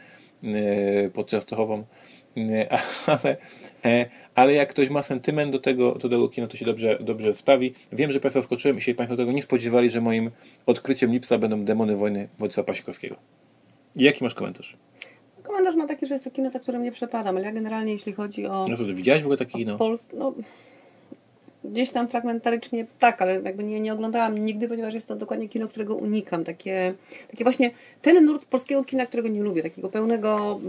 pod 1.12 1.26
Częstochową. 1.26 1.84
E, 2.36 2.78
Ale, 3.06 3.36
e, 3.84 4.06
ale 4.34 4.52
jak 4.52 4.68
ktoś 4.68 4.90
ma 4.90 5.02
sentyment 5.02 5.52
do 5.52 5.58
tego, 5.58 5.94
do 5.94 6.08
tego 6.08 6.28
kina, 6.28 6.46
to 6.46 6.56
się 6.56 6.64
dobrze, 6.64 6.98
dobrze 7.00 7.34
sprawi. 7.34 7.74
Wiem, 7.92 8.12
że 8.12 8.20
Państwa 8.20 8.40
zaskoczyłem 8.40 8.78
i 8.78 8.80
się 8.80 8.94
Państwo 8.94 9.16
tego 9.16 9.32
nie 9.32 9.42
spodziewali, 9.42 9.90
że 9.90 10.00
moim 10.00 10.30
odkryciem 10.66 11.12
lipca 11.12 11.38
będą 11.38 11.64
demony 11.64 11.96
wojny 11.96 12.28
Władysława 12.38 12.66
Pasikowskiego. 12.66 13.16
Jaki 13.96 14.24
masz 14.24 14.34
komentarz? 14.34 14.76
Komentarz 15.42 15.76
ma 15.76 15.86
taki, 15.86 16.06
że 16.06 16.14
jest 16.14 16.24
to 16.24 16.30
kino, 16.30 16.50
za 16.50 16.60
którym 16.60 16.82
nie 16.82 16.92
przepadam, 16.92 17.36
ale 17.36 17.46
ja 17.46 17.52
generalnie, 17.52 17.92
jeśli 17.92 18.12
chodzi 18.12 18.46
o... 18.46 18.66
No 18.68 18.76
co, 18.76 18.84
ty 18.84 18.94
widziałeś 18.94 19.22
w 19.22 19.26
ogóle 19.26 19.38
takie 19.38 19.52
kino? 19.52 19.76
Pols- 19.76 20.16
no, 20.16 20.34
gdzieś 21.64 21.90
tam 21.90 22.08
fragmentarycznie 22.08 22.86
tak, 22.98 23.22
ale 23.22 23.40
jakby 23.42 23.64
nie, 23.64 23.80
nie 23.80 23.92
oglądałam 23.92 24.38
nigdy, 24.38 24.68
ponieważ 24.68 24.94
jest 24.94 25.08
to 25.08 25.16
dokładnie 25.16 25.48
kino, 25.48 25.68
którego 25.68 25.94
unikam. 25.94 26.44
Takie, 26.44 26.94
takie 27.30 27.44
właśnie 27.44 27.70
ten 28.02 28.24
nurt 28.24 28.44
polskiego 28.44 28.84
kina, 28.84 29.06
którego 29.06 29.28
nie 29.28 29.42
lubię, 29.42 29.62
takiego 29.62 29.88
pełnego. 29.88 30.60
no 30.62 30.68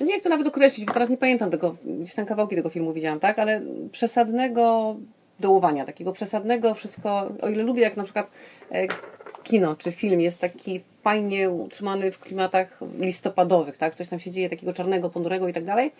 Nie 0.00 0.06
wiem, 0.06 0.08
jak 0.08 0.22
to 0.22 0.28
nawet 0.28 0.46
określić, 0.46 0.86
bo 0.86 0.92
teraz 0.92 1.10
nie 1.10 1.16
pamiętam 1.16 1.50
tego, 1.50 1.76
gdzieś 1.84 2.14
tam 2.14 2.26
kawałki 2.26 2.56
tego 2.56 2.68
filmu 2.68 2.92
widziałam, 2.92 3.20
tak, 3.20 3.38
ale 3.38 3.62
przesadnego 3.92 4.96
dołowania, 5.40 5.84
takiego 5.84 6.12
przesadnego 6.12 6.74
wszystko, 6.74 7.32
o 7.42 7.48
ile 7.48 7.62
lubię 7.62 7.82
jak 7.82 7.96
na 7.96 8.04
przykład 8.04 8.30
e, 8.72 8.86
kino 9.42 9.76
czy 9.76 9.92
film 9.92 10.20
jest 10.20 10.38
taki 10.38 10.80
fajnie 11.02 11.50
utrzymany 11.50 12.12
w 12.12 12.18
klimatach 12.18 12.80
listopadowych, 12.98 13.76
tak, 13.76 13.94
coś 13.94 14.08
tam 14.08 14.20
się 14.20 14.30
dzieje 14.30 14.50
takiego 14.50 14.72
czarnego, 14.72 15.10
ponurego 15.10 15.48
i 15.48 15.52
tak 15.52 15.64
dalej, 15.64 15.92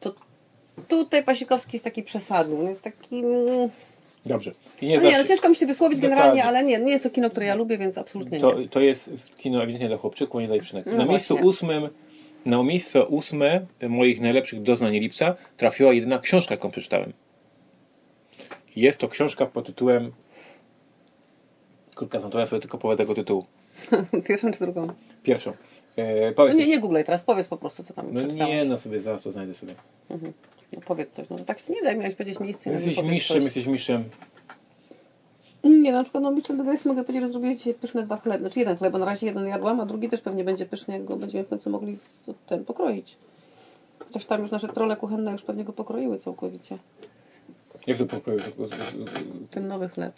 to 0.00 0.14
tutaj 0.88 1.24
Pasikowski 1.24 1.70
jest 1.76 1.84
taki 1.84 2.02
przesadny, 2.02 2.58
on 2.58 2.68
jest 2.68 2.82
taki... 2.82 3.18
mm, 3.18 3.70
Dobrze. 4.26 4.52
I 4.82 4.94
No 4.96 5.02
nie, 5.02 5.18
no 5.18 5.24
ciężko 5.24 5.48
mi 5.48 5.56
się 5.56 5.66
wysłowić 5.66 6.00
Dokładnie. 6.00 6.16
generalnie, 6.16 6.44
ale 6.44 6.64
nie, 6.64 6.78
nie 6.78 6.92
jest 6.92 7.04
to 7.04 7.10
kino, 7.10 7.30
które 7.30 7.46
ja 7.46 7.54
lubię, 7.54 7.78
więc 7.78 7.98
absolutnie 7.98 8.40
to, 8.40 8.58
nie. 8.58 8.68
to 8.68 8.80
jest 8.80 9.10
kino 9.36 9.62
ewidentnie 9.62 9.88
dla 9.88 9.96
chłopczyków, 9.96 10.40
nie 10.40 10.46
dla 10.46 10.56
dziewczynek. 10.56 10.86
No 10.86 10.92
na 10.96 11.04
miejscu 11.04 11.36
ósmym 11.42 11.88
na 12.46 12.62
miejsce 12.62 13.04
ósme 13.04 13.66
moich 13.88 14.20
najlepszych 14.20 14.62
doznań 14.62 14.92
lipca 14.92 15.34
trafiła 15.56 15.92
jedyna 15.92 16.18
książka, 16.18 16.54
jaką 16.54 16.70
przeczytałem. 16.70 17.12
Jest 18.76 18.98
to 18.98 19.08
książka 19.08 19.46
pod 19.46 19.66
tytułem 19.66 20.12
to 22.30 22.38
ja 22.38 22.46
sobie 22.46 22.60
tylko 22.60 22.78
powiem 22.78 22.96
tego 22.98 23.14
tytułu. 23.14 23.44
Pierwszą 24.28 24.52
czy 24.52 24.58
drugą? 24.58 24.88
Pierwszą. 25.22 25.52
E, 25.96 26.32
No 26.36 26.52
nie, 26.52 26.66
nie 26.66 26.78
googlej 26.80 27.04
teraz, 27.04 27.22
powiedz 27.22 27.48
po 27.48 27.56
prostu, 27.56 27.84
co 27.84 27.94
tam 27.94 28.06
No 28.12 28.20
przeczytałeś. 28.20 28.62
nie, 28.62 28.64
no 28.64 28.76
sobie 28.76 29.00
zaraz 29.00 29.22
to 29.22 29.32
znajdę 29.32 29.54
sobie. 29.54 29.74
Mhm. 30.10 30.32
No 30.74 30.80
powiedz 30.86 31.10
coś, 31.10 31.28
no 31.28 31.36
to 31.38 31.44
tak 31.44 31.58
się 31.58 31.72
nie 31.72 31.82
daj, 31.82 31.96
miałeś 31.96 32.14
powiedzieć 32.14 32.40
miejsce. 32.40 32.70
no 32.70 32.72
nie 32.72 32.76
Jesteś 32.76 32.96
powiedz 32.96 33.12
mistrzem, 33.12 33.36
coś. 33.36 33.44
jesteś 33.44 33.66
mistrzem. 33.66 34.04
Nie, 35.64 35.92
na 35.92 36.02
przykład 36.02 36.22
no 36.22 36.30
mistrzem 36.30 36.56
do 36.56 36.64
Grecji 36.64 36.88
mogę 36.88 37.04
powiedzieć, 37.04 37.22
że 37.22 37.28
zrobię 37.32 37.56
dzisiaj 37.56 37.74
pyszne 37.74 38.02
dwa 38.02 38.16
chleby. 38.16 38.40
Znaczy 38.40 38.58
jeden 38.58 38.76
chleb, 38.76 38.92
bo 38.92 38.98
na 38.98 39.04
razie 39.06 39.26
jeden 39.26 39.46
jadłam, 39.46 39.80
a 39.80 39.86
drugi 39.86 40.08
też 40.08 40.20
pewnie 40.20 40.44
będzie 40.44 40.66
pyszny, 40.66 40.94
jak 40.94 41.04
go 41.04 41.16
będziemy 41.16 41.44
w 41.44 41.48
końcu 41.48 41.70
mogli 41.70 41.96
z, 41.96 42.30
ten 42.46 42.64
pokroić. 42.64 43.16
Chociaż 43.98 44.26
tam 44.26 44.42
już 44.42 44.50
nasze 44.50 44.68
trole 44.68 44.96
kuchenne 44.96 45.32
już 45.32 45.42
pewnie 45.42 45.64
go 45.64 45.72
pokroiły 45.72 46.18
całkowicie. 46.18 46.78
Jak 47.86 47.98
to 47.98 48.06
pokroił? 48.06 48.40
Ten 49.50 49.66
nowy 49.66 49.88
chleb. 49.88 50.14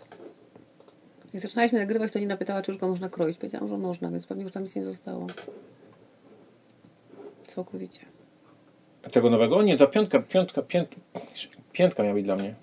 Jak 1.35 1.43
zaczynaliśmy 1.43 1.79
nagrywać, 1.79 2.13
to 2.13 2.19
Nina 2.19 2.37
pytała, 2.37 2.63
czy 2.63 2.71
już 2.73 2.81
go 2.81 2.89
można 2.89 3.09
kroić. 3.09 3.39
Powiedziałam, 3.39 3.69
że 3.69 3.77
można, 3.77 4.11
więc 4.11 4.27
pewnie 4.27 4.43
już 4.43 4.53
tam 4.53 4.63
nic 4.63 4.77
nie 4.77 4.85
zostało. 4.85 5.27
Całkowicie. 7.47 8.01
Tego 9.13 9.31
nowego? 9.31 9.63
Nie, 9.63 9.77
ta 9.77 9.87
piątka, 9.87 10.19
piątka, 10.19 10.63
pięt, 10.63 10.89
piętka 11.73 12.03
miała 12.03 12.15
być 12.15 12.25
dla 12.25 12.37
mnie. 12.37 12.55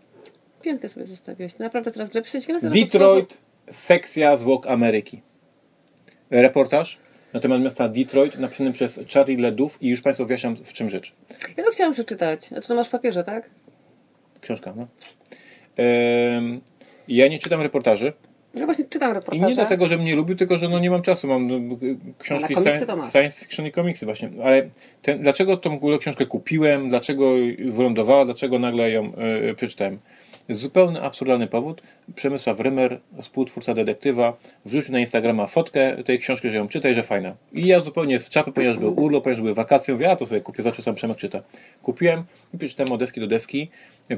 Piętkę 0.62 0.90
sobie 0.90 1.06
zostawiłeś. 1.06 1.58
Naprawdę 1.60 1.92
teraz 1.92 2.10
grzebszeć. 2.10 2.48
Detroit, 2.64 3.38
sekcja 3.72 4.38
zwłok 4.38 4.68
Ameryki. 4.68 5.22
Reportaż 6.30 7.00
na 7.34 7.40
temat 7.40 7.62
miasta 7.62 7.90
Detroit 7.90 8.40
napisany 8.40 8.72
przez 8.72 9.00
Charlie 9.14 9.38
Ledów 9.38 9.82
i 9.82 9.88
już 9.88 10.02
Państwu 10.02 10.26
wyjaśniam 10.26 10.56
w 10.56 10.74
czym 10.74 10.90
rzecz. 10.90 11.14
Ja 11.58 11.64
to 11.64 11.72
chciałam 11.72 11.94
przeczytać. 11.94 12.44
Znaczy 12.46 12.68
to 12.68 12.76
masz 12.76 12.88
w 12.88 12.92
papierze, 12.92 13.24
tak? 13.24 13.50
Książka, 14.42 14.74
no. 14.78 14.88
Ehm, 15.78 16.62
ja 17.08 17.28
nie 17.28 17.40
czytam 17.40 17.62
reportaży 17.62 18.14
Ja 18.54 18.66
właśnie 18.66 18.86
czytam 18.86 19.12
i 19.12 19.14
reportaże. 19.14 19.48
nie 19.48 19.56
dlatego, 19.56 19.88
że 19.88 19.98
mnie 19.98 20.16
lubił, 20.16 20.36
tylko 20.36 20.58
że 20.58 20.70
no 20.70 20.80
nie 20.80 20.90
mam 20.90 21.02
czasu. 21.02 21.28
Mam 21.28 21.48
no, 21.48 21.78
książki 22.20 22.46
A 22.46 22.58
na 22.58 22.64
komiksy 22.64 22.84
sci- 22.84 22.88
to 22.88 22.96
masz. 22.96 23.12
science 23.12 23.40
fiction 23.40 23.66
i 23.66 23.72
komiksy 23.72 24.06
właśnie. 24.06 24.30
Ale 24.44 24.70
ten, 25.02 25.22
dlaczego 25.22 25.58
tą 25.58 25.70
w 25.70 25.74
ogóle 25.74 25.98
książkę 25.98 26.26
kupiłem, 26.26 26.90
dlaczego 26.90 27.32
wylądowała, 27.66 28.26
dlaczego 28.26 28.60
nagle 28.60 28.92
ją 28.92 29.12
e, 29.16 29.54
przeczytałem? 29.54 30.00
Zupełny 30.50 31.02
absurdalny 31.02 31.48
powód. 31.48 31.82
Przemysław 32.16 32.60
Rymer, 32.60 33.00
współtwórca 33.22 33.74
detektywa, 33.74 34.38
wrzucił 34.66 34.92
na 34.92 35.00
Instagrama 35.00 35.48
fotkę 35.48 36.04
tej 36.04 36.20
książki, 36.20 36.50
że 36.50 36.58
ją 36.58 36.68
czyta 36.68 36.90
i 36.90 36.94
że 36.94 37.04
fajna. 37.04 37.36
I 37.54 37.68
ja 37.68 37.80
zupełnie 37.80 38.20
z 38.20 38.30
czapy, 38.30 38.52
ponieważ 38.52 38.78
był 38.78 39.00
urlop, 39.00 39.24
ponieważ 39.24 39.42
były 39.42 39.54
wakacje, 39.54 39.94
mówię, 39.94 40.12
a 40.12 40.16
to 40.16 40.26
sobie 40.26 40.42
kupię, 40.42 40.64
zobaczę, 40.64 40.84
co 40.84 40.94
tam 40.94 41.16
czyta. 41.16 41.42
Kupiłem 41.82 42.24
i 42.54 42.58
przeczytałem 42.58 42.92
od 42.94 43.00
deski 43.00 43.20
do 43.20 43.28
deski. 43.28 43.70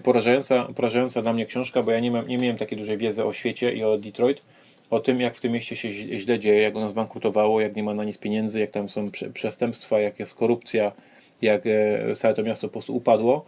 Porażająca, 0.03 0.67
porażająca 0.75 1.21
dla 1.21 1.33
mnie 1.33 1.45
książka, 1.45 1.83
bo 1.83 1.91
ja 1.91 1.99
nie, 1.99 2.11
mam, 2.11 2.27
nie 2.27 2.37
miałem 2.37 2.57
takiej 2.57 2.77
dużej 2.77 2.97
wiedzy 2.97 3.25
o 3.25 3.33
świecie 3.33 3.73
i 3.73 3.83
o 3.83 3.97
Detroit, 3.97 4.41
o 4.89 4.99
tym, 4.99 5.21
jak 5.21 5.35
w 5.35 5.39
tym 5.39 5.51
mieście 5.51 5.75
się 5.75 5.89
źle- 5.89 6.39
dzieje, 6.39 6.61
jak 6.61 6.75
ono 6.75 6.89
zbankrutowało, 6.89 7.61
jak 7.61 7.75
nie 7.75 7.83
ma 7.83 7.93
na 7.93 8.03
nic 8.03 8.17
pieniędzy, 8.17 8.59
jak 8.59 8.71
tam 8.71 8.89
są 8.89 9.09
prze- 9.09 9.29
przestępstwa, 9.33 9.99
jak 9.99 10.19
jest 10.19 10.33
korupcja, 10.35 10.91
jak 11.41 11.61
e, 11.65 12.15
całe 12.15 12.33
to 12.33 12.43
miasto 12.43 12.67
po 12.67 12.71
prostu 12.71 12.95
upadło. 12.95 13.45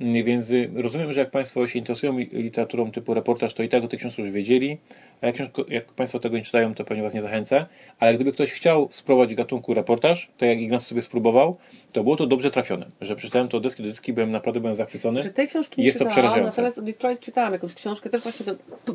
Więc 0.00 0.50
y, 0.50 0.70
rozumiem, 0.74 1.12
że 1.12 1.20
jak 1.20 1.30
Państwo 1.30 1.66
się 1.66 1.78
interesują 1.78 2.18
li- 2.18 2.28
literaturą 2.32 2.90
typu 2.92 3.14
reportaż, 3.14 3.54
to 3.54 3.62
i 3.62 3.68
tak 3.68 3.84
o 3.84 3.88
tej 3.88 3.98
książce 3.98 4.22
już 4.22 4.30
wiedzieli. 4.30 4.78
A 5.20 5.26
jak, 5.26 5.36
jak 5.68 5.84
Państwo 5.84 6.20
tego 6.20 6.36
nie 6.36 6.44
czytają, 6.44 6.74
to 6.74 6.84
pewnie 6.84 7.02
Was 7.02 7.14
nie 7.14 7.22
zachęcę, 7.22 7.66
ale 7.98 8.14
gdyby 8.14 8.32
ktoś 8.32 8.52
chciał 8.52 8.88
spróbować 8.90 9.34
gatunku 9.34 9.74
reportaż, 9.74 10.30
tak 10.38 10.48
jak 10.48 10.58
Ignacy 10.58 10.86
sobie 10.86 11.02
spróbował, 11.02 11.56
to 11.92 12.02
było 12.02 12.16
to 12.16 12.26
dobrze 12.26 12.50
trafione, 12.50 12.86
że 13.00 13.16
przeczytałem 13.16 13.48
to 13.48 13.60
deski 13.60 13.82
do 13.82 13.88
deski, 13.88 14.12
byłem 14.12 14.30
naprawdę 14.30 14.60
byłem 14.60 14.76
zachwycony. 14.76 15.22
Czy 15.22 15.30
tej 15.30 15.46
książki 15.46 15.80
nie 15.80 15.86
Jest 15.86 15.98
to 15.98 16.04
czytałam, 16.04 16.12
przerażające. 16.12 16.62
natomiast 16.62 16.84
Detroit 16.84 17.20
czytałam 17.20 17.52
jakąś 17.52 17.74
książkę, 17.74 18.10
też 18.10 18.20
właśnie 18.20 18.46
to, 18.46 18.54
to, 18.84 18.92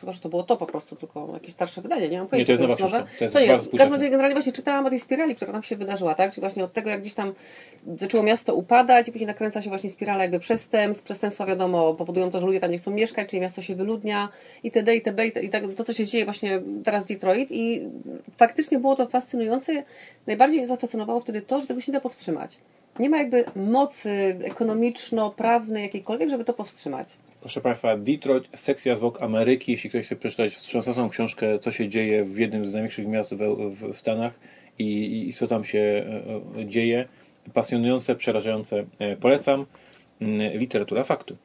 chyba, 0.00 0.12
że 0.12 0.20
to 0.20 0.28
było 0.28 0.42
to 0.42 0.56
po 0.56 0.66
prostu, 0.66 0.96
tylko 0.96 1.30
jakieś 1.34 1.52
starsze 1.52 1.82
wydanie, 1.82 2.08
nie 2.08 2.18
mam 2.18 2.28
pojęcia. 2.28 2.46
to 2.46 2.52
jest 2.52 2.62
nowa 2.62 2.76
książka, 2.76 3.06
to 3.18 3.24
jest 3.24 3.34
to 3.34 3.40
nie, 3.40 3.48
bardzo 3.48 3.70
w 3.70 3.76
każdym 3.76 3.92
razie 3.92 4.10
generalnie 4.10 4.34
właśnie 4.34 4.52
czytałam 4.52 4.86
o 4.86 4.90
tej 4.90 4.98
spirali, 4.98 5.36
która 5.36 5.52
tam 5.52 5.62
się 5.62 5.76
wydarzyła, 5.76 6.14
tak? 6.14 6.30
Czyli 6.30 6.40
właśnie 6.40 6.64
od 6.64 6.72
tego, 6.72 6.90
jak 6.90 7.00
gdzieś 7.00 7.14
tam 7.14 7.34
zaczęło 7.98 8.22
miasto 8.22 8.54
upadać 8.54 9.08
i 9.08 9.12
później 9.12 9.26
nakręca 9.26 9.62
się 9.62 9.68
właśnie 9.68 9.90
spirala 9.90 10.22
jakby 10.22 10.38
przestępstw. 10.40 11.04
Przestępstwa 11.04 11.46
wiadomo 11.46 11.94
powodują 11.94 12.30
to, 12.30 12.40
że 12.40 12.46
ludzie 12.46 12.60
tam 12.60 12.70
nie 12.70 12.78
chcą 12.78 12.90
mieszkać, 12.90 13.28
czyli 13.28 13.40
miasto 13.40 13.62
się 13.62 13.74
wyludnia 13.74 14.28
itd., 14.64 14.94
itd. 14.94 15.26
i 15.26 15.47
i 15.48 15.50
tak, 15.50 15.64
to, 15.76 15.84
co 15.84 15.92
się 15.92 16.06
dzieje 16.06 16.24
właśnie 16.24 16.60
teraz 16.84 17.04
Detroit 17.04 17.48
i 17.52 17.82
faktycznie 18.36 18.78
było 18.78 18.96
to 18.96 19.06
fascynujące. 19.06 19.84
Najbardziej 20.26 20.58
mnie 20.58 20.66
zafascynowało 20.66 21.20
wtedy 21.20 21.42
to, 21.42 21.60
że 21.60 21.66
tego 21.66 21.80
się 21.80 21.92
nie 21.92 21.98
da 21.98 22.00
powstrzymać. 22.00 22.58
Nie 22.98 23.10
ma 23.10 23.18
jakby 23.18 23.44
mocy 23.56 24.38
ekonomiczno-prawnej 24.44 25.82
jakiejkolwiek, 25.82 26.30
żeby 26.30 26.44
to 26.44 26.52
powstrzymać. 26.52 27.16
Proszę 27.40 27.60
Państwa, 27.60 27.96
Detroit, 27.96 28.44
sekcja 28.56 28.96
zwłok 28.96 29.22
Ameryki. 29.22 29.72
Jeśli 29.72 29.90
ktoś 29.90 30.06
chce 30.06 30.16
przeczytać 30.16 30.54
wstrząsającą 30.54 31.08
książkę, 31.08 31.58
co 31.58 31.72
się 31.72 31.88
dzieje 31.88 32.24
w 32.24 32.38
jednym 32.38 32.64
z 32.64 32.72
największych 32.72 33.06
miast 33.06 33.34
w, 33.34 33.38
w, 33.38 33.92
w 33.92 33.96
Stanach 33.96 34.40
i, 34.78 34.84
i, 34.84 35.28
i 35.28 35.32
co 35.32 35.46
tam 35.46 35.64
się 35.64 35.78
e, 35.78 36.60
e, 36.60 36.66
dzieje, 36.66 37.08
pasjonujące, 37.54 38.14
przerażające, 38.14 38.84
e, 38.98 39.16
polecam. 39.16 39.66
Mm, 40.20 40.58
Literatura 40.58 41.04
faktu. 41.04 41.36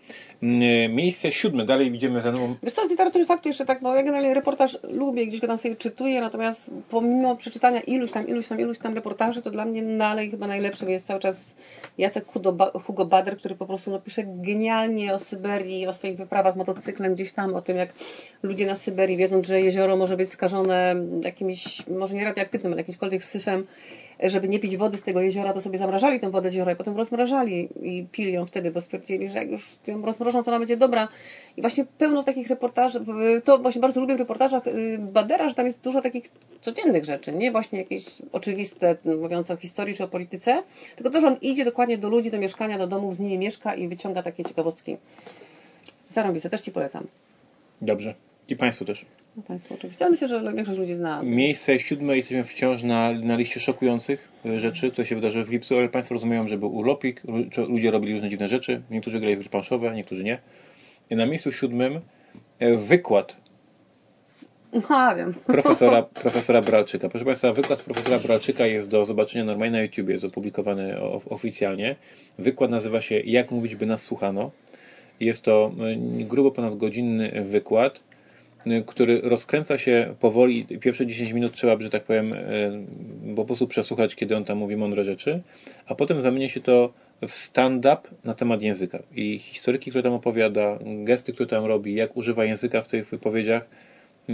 Mm, 0.43 0.95
Miejsce 0.95 1.31
siódme, 1.31 1.65
dalej 1.65 1.91
widzimy 1.91 2.21
nową. 2.23 2.55
Wiesz 2.63 2.73
co, 2.73 2.85
z 2.87 2.89
literatury 2.89 3.25
faktu 3.25 3.49
jeszcze 3.49 3.65
tak, 3.65 3.81
bo 3.81 3.95
ja 3.95 4.03
generalnie 4.03 4.33
reportaż 4.33 4.77
lubię, 4.83 5.27
gdzieś 5.27 5.41
go 5.41 5.47
tam 5.47 5.57
sobie 5.57 5.75
czytuję, 5.75 6.21
natomiast 6.21 6.71
pomimo 6.89 7.35
przeczytania 7.35 7.81
iluś 7.81 8.11
tam, 8.11 8.27
iluś 8.27 8.47
tam, 8.47 8.59
iluś 8.59 8.77
tam 8.77 8.93
reportaży, 8.95 9.41
to 9.41 9.51
dla 9.51 9.65
mnie 9.65 9.83
dalej 9.83 10.31
chyba 10.31 10.47
najlepszym 10.47 10.89
jest 10.89 11.07
cały 11.07 11.19
czas 11.19 11.55
Jacek 11.97 12.25
Hugo, 12.25 12.51
Ba- 12.51 12.71
Hugo 12.71 13.05
Bader, 13.05 13.37
który 13.37 13.55
po 13.55 13.65
prostu 13.65 13.91
no, 13.91 13.99
pisze 13.99 14.23
genialnie 14.27 15.13
o 15.13 15.19
Syberii, 15.19 15.87
o 15.87 15.93
swoich 15.93 16.17
wyprawach 16.17 16.55
motocyklem 16.55 17.13
gdzieś 17.15 17.33
tam, 17.33 17.55
o 17.55 17.61
tym 17.61 17.77
jak 17.77 17.93
ludzie 18.43 18.65
na 18.65 18.75
Syberii, 18.75 19.17
wiedząc, 19.17 19.47
że 19.47 19.61
jezioro 19.61 19.97
może 19.97 20.17
być 20.17 20.29
skażone 20.29 20.95
jakimś, 21.23 21.87
może 21.87 22.15
nie 22.15 22.25
radioaktywnym, 22.25 22.73
ale 22.73 22.81
jakimśkolwiek 22.81 23.23
syfem, 23.23 23.65
żeby 24.29 24.49
nie 24.49 24.59
pić 24.59 24.77
wody 24.77 24.97
z 24.97 25.03
tego 25.03 25.21
jeziora, 25.21 25.53
to 25.53 25.61
sobie 25.61 25.77
zamrażali 25.77 26.19
tę 26.19 26.31
wodę 26.31 26.51
z 26.51 26.53
jeziora 26.53 26.71
i 26.71 26.75
potem 26.75 26.97
rozmrażali 26.97 27.69
i 27.81 28.05
pili 28.11 28.33
ją 28.33 28.45
wtedy, 28.45 28.71
bo 28.71 28.81
stwierdzili, 28.81 29.29
że 29.29 29.37
jak 29.37 29.51
już 29.51 29.75
ją 29.87 30.01
rozmrożą, 30.01 30.43
to 30.43 30.51
ona 30.51 30.59
będzie 30.59 30.77
dobra. 30.77 31.07
I 31.57 31.61
właśnie 31.61 31.85
pełno 31.85 32.23
takich 32.23 32.47
reportaży, 32.47 33.05
to 33.43 33.57
właśnie 33.57 33.81
bardzo 33.81 34.01
lubię 34.01 34.15
w 34.15 34.19
reportażach 34.19 34.67
y, 34.67 34.97
Badera, 34.99 35.49
że 35.49 35.55
tam 35.55 35.65
jest 35.65 35.81
dużo 35.81 36.01
takich 36.01 36.31
codziennych 36.61 37.05
rzeczy, 37.05 37.31
nie 37.31 37.51
właśnie 37.51 37.79
jakieś 37.79 38.05
oczywiste, 38.31 38.95
mówiące 39.05 39.53
o 39.53 39.57
historii 39.57 39.95
czy 39.95 40.03
o 40.03 40.07
polityce, 40.07 40.63
tylko 40.95 41.11
to, 41.11 41.21
że 41.21 41.27
on 41.27 41.37
idzie 41.41 41.65
dokładnie 41.65 41.97
do 41.97 42.09
ludzi, 42.09 42.31
do 42.31 42.39
mieszkania, 42.39 42.77
do 42.77 42.87
domów, 42.87 43.15
z 43.15 43.19
nimi 43.19 43.37
mieszka 43.37 43.75
i 43.75 43.87
wyciąga 43.87 44.23
takie 44.23 44.43
ciekawostki. 44.43 44.97
Zarąbiste, 46.09 46.49
też 46.49 46.61
Ci 46.61 46.71
polecam. 46.71 47.07
Dobrze. 47.81 48.32
I 48.47 48.55
Państwu 48.55 48.85
też. 48.85 49.05
No 49.37 49.43
Państwu 49.43 49.73
oczywiście, 49.73 50.05
ale 50.05 50.11
myślę, 50.11 50.27
że 50.27 50.53
większość 50.53 50.79
ludzi 50.79 50.93
zna. 50.93 51.23
Miejsce 51.23 51.79
siódme, 51.79 52.15
jesteśmy 52.15 52.43
wciąż 52.43 52.83
na, 52.83 53.11
na 53.11 53.35
liście 53.35 53.59
szokujących 53.59 54.29
e, 54.45 54.59
rzeczy, 54.59 54.91
które 54.91 55.07
się 55.07 55.15
wydarzyły 55.15 55.45
w 55.45 55.49
lipcu, 55.49 55.77
ale 55.77 55.89
Państwo 55.89 56.13
rozumieją, 56.15 56.47
że 56.47 56.57
był 56.57 56.75
urlopik, 56.75 57.21
ludzie 57.67 57.91
robili 57.91 58.13
różne 58.13 58.29
dziwne 58.29 58.47
rzeczy, 58.47 58.81
niektórzy 58.91 59.19
grali 59.19 59.35
w 59.35 59.49
planszowe, 59.49 59.95
niektórzy 59.95 60.23
nie. 60.23 60.39
I 61.09 61.15
na 61.15 61.25
miejscu 61.25 61.51
siódmym 61.51 62.01
e, 62.59 62.77
wykład 62.77 63.37
A, 64.89 65.15
wiem. 65.15 65.33
profesora, 65.33 66.01
profesora 66.23 66.61
Bralczyka. 66.61 67.09
Proszę 67.09 67.25
Państwa, 67.25 67.53
wykład 67.53 67.83
profesora 67.83 68.19
Bralczyka 68.19 68.65
jest 68.65 68.89
do 68.89 69.05
zobaczenia 69.05 69.43
normalnie 69.45 69.77
na 69.77 69.83
YouTube, 69.83 70.09
jest 70.09 70.25
opublikowany 70.25 71.01
oficjalnie. 71.29 71.95
Wykład 72.39 72.71
nazywa 72.71 73.01
się 73.01 73.19
Jak 73.19 73.51
mówić, 73.51 73.75
by 73.75 73.85
nas 73.85 74.03
słuchano. 74.03 74.51
Jest 75.19 75.43
to 75.43 75.71
grubo 76.19 76.51
ponad 76.51 76.77
godzinny 76.77 77.43
wykład, 77.45 78.03
który 78.85 79.21
rozkręca 79.21 79.77
się 79.77 80.15
powoli. 80.19 80.65
Pierwsze 80.65 81.07
10 81.07 81.31
minut 81.31 81.53
trzeba, 81.53 81.81
że 81.81 81.89
tak 81.89 82.03
powiem, 82.03 82.31
y, 83.31 83.35
po 83.35 83.45
prostu 83.45 83.67
przesłuchać, 83.67 84.15
kiedy 84.15 84.37
on 84.37 84.45
tam 84.45 84.57
mówi 84.57 84.75
mądre 84.75 85.05
rzeczy, 85.05 85.41
a 85.85 85.95
potem 85.95 86.21
zamienia 86.21 86.49
się 86.49 86.61
to 86.61 86.93
w 87.27 87.31
stand-up 87.31 88.01
na 88.23 88.33
temat 88.33 88.61
języka. 88.61 88.99
I 89.15 89.39
historyki, 89.39 89.89
które 89.89 90.03
tam 90.03 90.13
opowiada, 90.13 90.79
gesty, 91.03 91.33
które 91.33 91.47
tam 91.47 91.65
robi, 91.65 91.95
jak 91.95 92.17
używa 92.17 92.45
języka 92.45 92.81
w 92.81 92.87
tych 92.87 93.09
wypowiedziach, 93.09 93.69
y, 94.29 94.33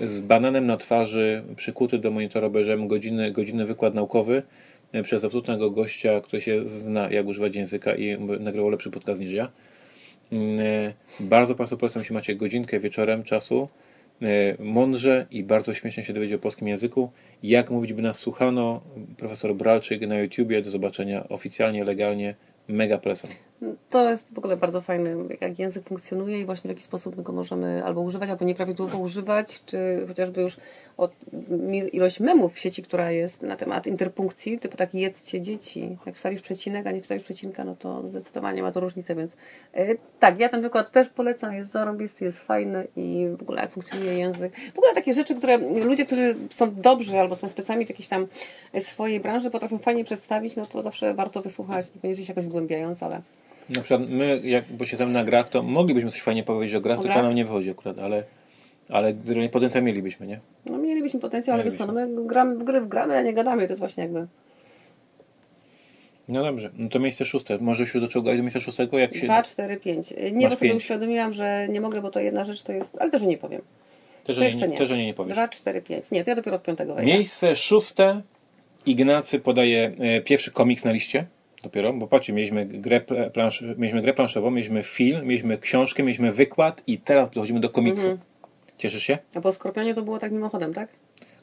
y, 0.00 0.08
z 0.08 0.20
bananem 0.20 0.66
na 0.66 0.76
twarzy, 0.76 1.42
przykuty 1.56 1.98
do 1.98 2.10
monitora 2.10 2.46
obejrzałem 2.46 2.88
godziny, 2.88 3.32
godzinny 3.32 3.66
wykład 3.66 3.94
naukowy 3.94 4.42
y, 4.94 5.02
przez 5.02 5.24
absolutnego 5.24 5.70
gościa, 5.70 6.20
który 6.20 6.42
się 6.42 6.68
zna, 6.68 7.10
jak 7.10 7.26
używać 7.26 7.56
języka 7.56 7.94
i 7.94 8.18
nagrywał 8.40 8.70
lepszy 8.70 8.90
podcast 8.90 9.20
niż 9.20 9.32
ja. 9.32 9.50
Mm, 10.32 10.92
Bardzo 11.20 11.54
Państwu 11.54 11.76
polecam, 11.76 12.00
jeśli 12.00 12.14
macie 12.14 12.36
godzinkę 12.36 12.80
wieczorem 12.80 13.22
czasu, 13.22 13.68
e, 14.22 14.26
mądrze 14.58 15.26
i 15.30 15.44
bardzo 15.44 15.74
śmiesznie 15.74 16.04
się 16.04 16.12
dowiedzieć 16.12 16.34
o 16.34 16.38
polskim 16.38 16.68
języku. 16.68 17.10
Jak 17.42 17.70
mówić, 17.70 17.92
by 17.92 18.02
nas 18.02 18.18
słuchano? 18.18 18.80
Profesor 19.16 19.54
Bralczyk 19.54 20.00
na 20.06 20.18
YouTubie, 20.18 20.62
do 20.62 20.70
zobaczenia 20.70 21.28
oficjalnie, 21.28 21.84
legalnie. 21.84 22.34
Mega 22.68 22.98
polecam. 22.98 23.30
To 23.90 24.10
jest 24.10 24.34
w 24.34 24.38
ogóle 24.38 24.56
bardzo 24.56 24.80
fajne, 24.80 25.16
jak 25.40 25.58
język 25.58 25.88
funkcjonuje 25.88 26.40
i 26.40 26.44
właśnie 26.44 26.68
w 26.68 26.70
jaki 26.70 26.82
sposób 26.82 27.22
go 27.22 27.32
możemy 27.32 27.84
albo 27.84 28.00
używać, 28.00 28.30
albo 28.30 28.44
nieprawidłowo 28.44 28.98
używać, 28.98 29.64
czy 29.64 30.04
chociażby 30.08 30.40
już 30.40 30.56
od 30.96 31.12
ilość 31.92 32.20
memów 32.20 32.54
w 32.54 32.58
sieci, 32.58 32.82
która 32.82 33.10
jest 33.10 33.42
na 33.42 33.56
temat 33.56 33.86
interpunkcji, 33.86 34.58
typu 34.58 34.76
taki 34.76 35.00
jedzcie 35.00 35.40
dzieci. 35.40 35.98
Jak 36.06 36.14
wstawisz 36.14 36.40
przecinek, 36.40 36.86
a 36.86 36.90
nie 36.90 37.02
wstawisz 37.02 37.24
przecinka, 37.24 37.64
no 37.64 37.76
to 37.76 38.08
zdecydowanie 38.08 38.62
ma 38.62 38.72
to 38.72 38.80
różnicę, 38.80 39.14
więc 39.14 39.36
e, 39.74 39.94
tak, 40.20 40.40
ja 40.40 40.48
ten 40.48 40.62
wykład 40.62 40.90
też 40.90 41.08
polecam, 41.08 41.54
jest 41.54 41.70
zarąbisty, 41.70 42.24
jest 42.24 42.38
fajny 42.38 42.86
i 42.96 43.26
w 43.38 43.42
ogóle 43.42 43.62
jak 43.62 43.72
funkcjonuje 43.72 44.14
język. 44.14 44.52
W 44.74 44.78
ogóle 44.78 44.94
takie 44.94 45.14
rzeczy, 45.14 45.34
które 45.34 45.56
ludzie, 45.84 46.06
którzy 46.06 46.36
są 46.50 46.74
dobrzy 46.74 47.18
albo 47.20 47.36
są 47.36 47.48
specami 47.48 47.86
w 47.86 47.88
jakiejś 47.88 48.08
tam 48.08 48.26
swojej 48.80 49.20
branży, 49.20 49.50
potrafią 49.50 49.78
fajnie 49.78 50.04
przedstawić, 50.04 50.56
no 50.56 50.66
to 50.66 50.82
zawsze 50.82 51.14
warto 51.14 51.40
wysłuchać, 51.40 51.94
niekoniecznie 51.94 52.24
się 52.24 52.32
jakoś 52.32 52.44
wgłębiając, 52.44 53.02
ale 53.02 53.22
Na 53.70 53.82
przykład 53.82 54.10
my, 54.10 54.40
jak 54.44 54.64
bo 54.72 54.84
siedzimy 54.84 55.10
na 55.10 55.24
grach, 55.24 55.48
to 55.48 55.62
moglibyśmy 55.62 56.10
coś 56.10 56.20
fajnie 56.22 56.42
powiedzieć 56.42 56.76
o 56.76 56.80
grach, 56.80 56.98
O 56.98 57.02
tylko 57.02 57.14
grach? 57.14 57.24
nam 57.24 57.34
nie 57.34 57.44
wychodzi 57.44 57.70
akurat, 57.70 57.98
ale, 57.98 58.24
ale 58.88 59.14
potencjał 59.52 59.82
mielibyśmy, 59.84 60.26
nie? 60.26 60.40
No 60.66 60.78
mielibyśmy 60.78 61.20
potencjał, 61.20 61.54
ale 61.54 61.64
wiesz 61.64 61.74
co, 61.74 61.86
no 61.86 61.92
my 61.92 62.08
gramy, 62.26 62.56
w 62.58 62.64
gry 62.64 62.86
gramy, 62.86 63.16
a 63.18 63.22
nie 63.22 63.32
gadamy, 63.34 63.62
to 63.66 63.72
jest 63.72 63.80
właśnie 63.80 64.02
jakby 64.02 64.26
No 66.28 66.42
dobrze, 66.42 66.70
no 66.76 66.88
to 66.88 66.98
miejsce 66.98 67.24
szóste. 67.24 67.58
Może 67.58 67.86
się 67.86 68.00
do 68.00 68.08
czego 68.08 68.36
do 68.36 68.42
miejsca 68.42 68.60
szóstego, 68.60 68.98
jak 68.98 69.14
się... 69.16 69.26
2, 69.26 69.42
4, 69.42 69.76
5. 69.76 70.14
Nie, 70.32 70.48
bo 70.48 70.56
sobie 70.56 70.74
uświadomiłam, 70.74 71.32
że 71.32 71.66
nie 71.68 71.80
mogę, 71.80 72.02
bo 72.02 72.10
to 72.10 72.20
jedna 72.20 72.44
rzecz 72.44 72.62
to 72.62 72.72
jest, 72.72 72.96
ale 73.00 73.10
też 73.10 73.22
nie 73.22 73.38
powiem. 73.38 73.62
Też 74.24 74.36
To 74.36 74.44
jeszcze 74.44 74.66
nie, 74.66 74.72
nie. 74.72 74.78
też 74.78 74.90
nie 74.90 75.06
nie 75.06 75.14
powiesz. 75.14 75.32
2, 75.34 75.48
4, 75.48 75.82
5. 75.82 76.10
Nie, 76.10 76.24
to 76.24 76.30
ja 76.30 76.36
dopiero 76.36 76.56
od 76.56 76.62
piątego 76.62 76.94
wejdę. 76.94 77.12
Miejsce 77.12 77.56
szóste. 77.56 78.22
Ignacy 78.86 79.38
podaje 79.38 79.92
e, 79.98 80.20
pierwszy 80.20 80.50
komiks 80.50 80.84
na 80.84 80.92
liście. 80.92 81.26
Dopiero, 81.62 81.92
bo 81.92 82.06
patrzcie, 82.06 82.32
mieliśmy 82.32 82.66
grę, 82.66 83.00
pl- 83.00 83.30
plansz, 83.30 83.64
mieliśmy 83.76 84.02
grę 84.02 84.14
planszową, 84.14 84.50
mieliśmy 84.50 84.82
film, 84.82 85.26
mieliśmy 85.26 85.58
książkę, 85.58 86.02
mieliśmy 86.02 86.32
wykład 86.32 86.82
i 86.86 86.98
teraz 86.98 87.30
dochodzimy 87.30 87.60
do 87.60 87.70
komiksu. 87.70 88.02
Mhm. 88.02 88.18
Cieszysz 88.78 89.02
się? 89.02 89.18
A 89.34 89.40
po 89.40 89.52
Skorpionie 89.52 89.94
to 89.94 90.02
było 90.02 90.18
tak 90.18 90.32
mimochodem, 90.32 90.74
tak? 90.74 90.88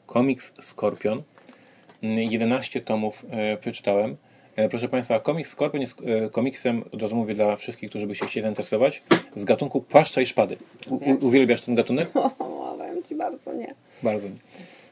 Komiks 0.06 0.52
Skorpion. 0.60 1.22
Mm, 2.02 2.18
11 2.18 2.80
tomów 2.80 3.26
e, 3.30 3.56
przeczytałem. 3.56 4.16
E, 4.56 4.68
proszę 4.68 4.88
Państwa, 4.88 5.20
komiks 5.20 5.50
Skorpion 5.50 5.80
jest 5.80 5.96
e, 6.00 6.30
komiksem, 6.30 6.84
od 6.92 7.02
razu 7.02 7.16
mówię 7.16 7.34
dla 7.34 7.56
wszystkich, 7.56 7.90
którzy 7.90 8.06
by 8.06 8.14
się 8.14 8.26
chcieli 8.26 8.42
zainteresować, 8.42 9.02
z 9.36 9.44
gatunku 9.44 9.80
płaszcza 9.80 10.20
i 10.20 10.26
szpady. 10.26 10.56
U, 10.90 10.94
u, 10.94 11.26
uwielbiasz 11.26 11.60
ten 11.60 11.74
gatunek? 11.74 12.08
O, 12.16 12.30
powiem 12.78 13.02
Ci 13.02 13.14
bardzo 13.14 13.52
nie. 13.54 13.74
Bardzo. 14.02 14.28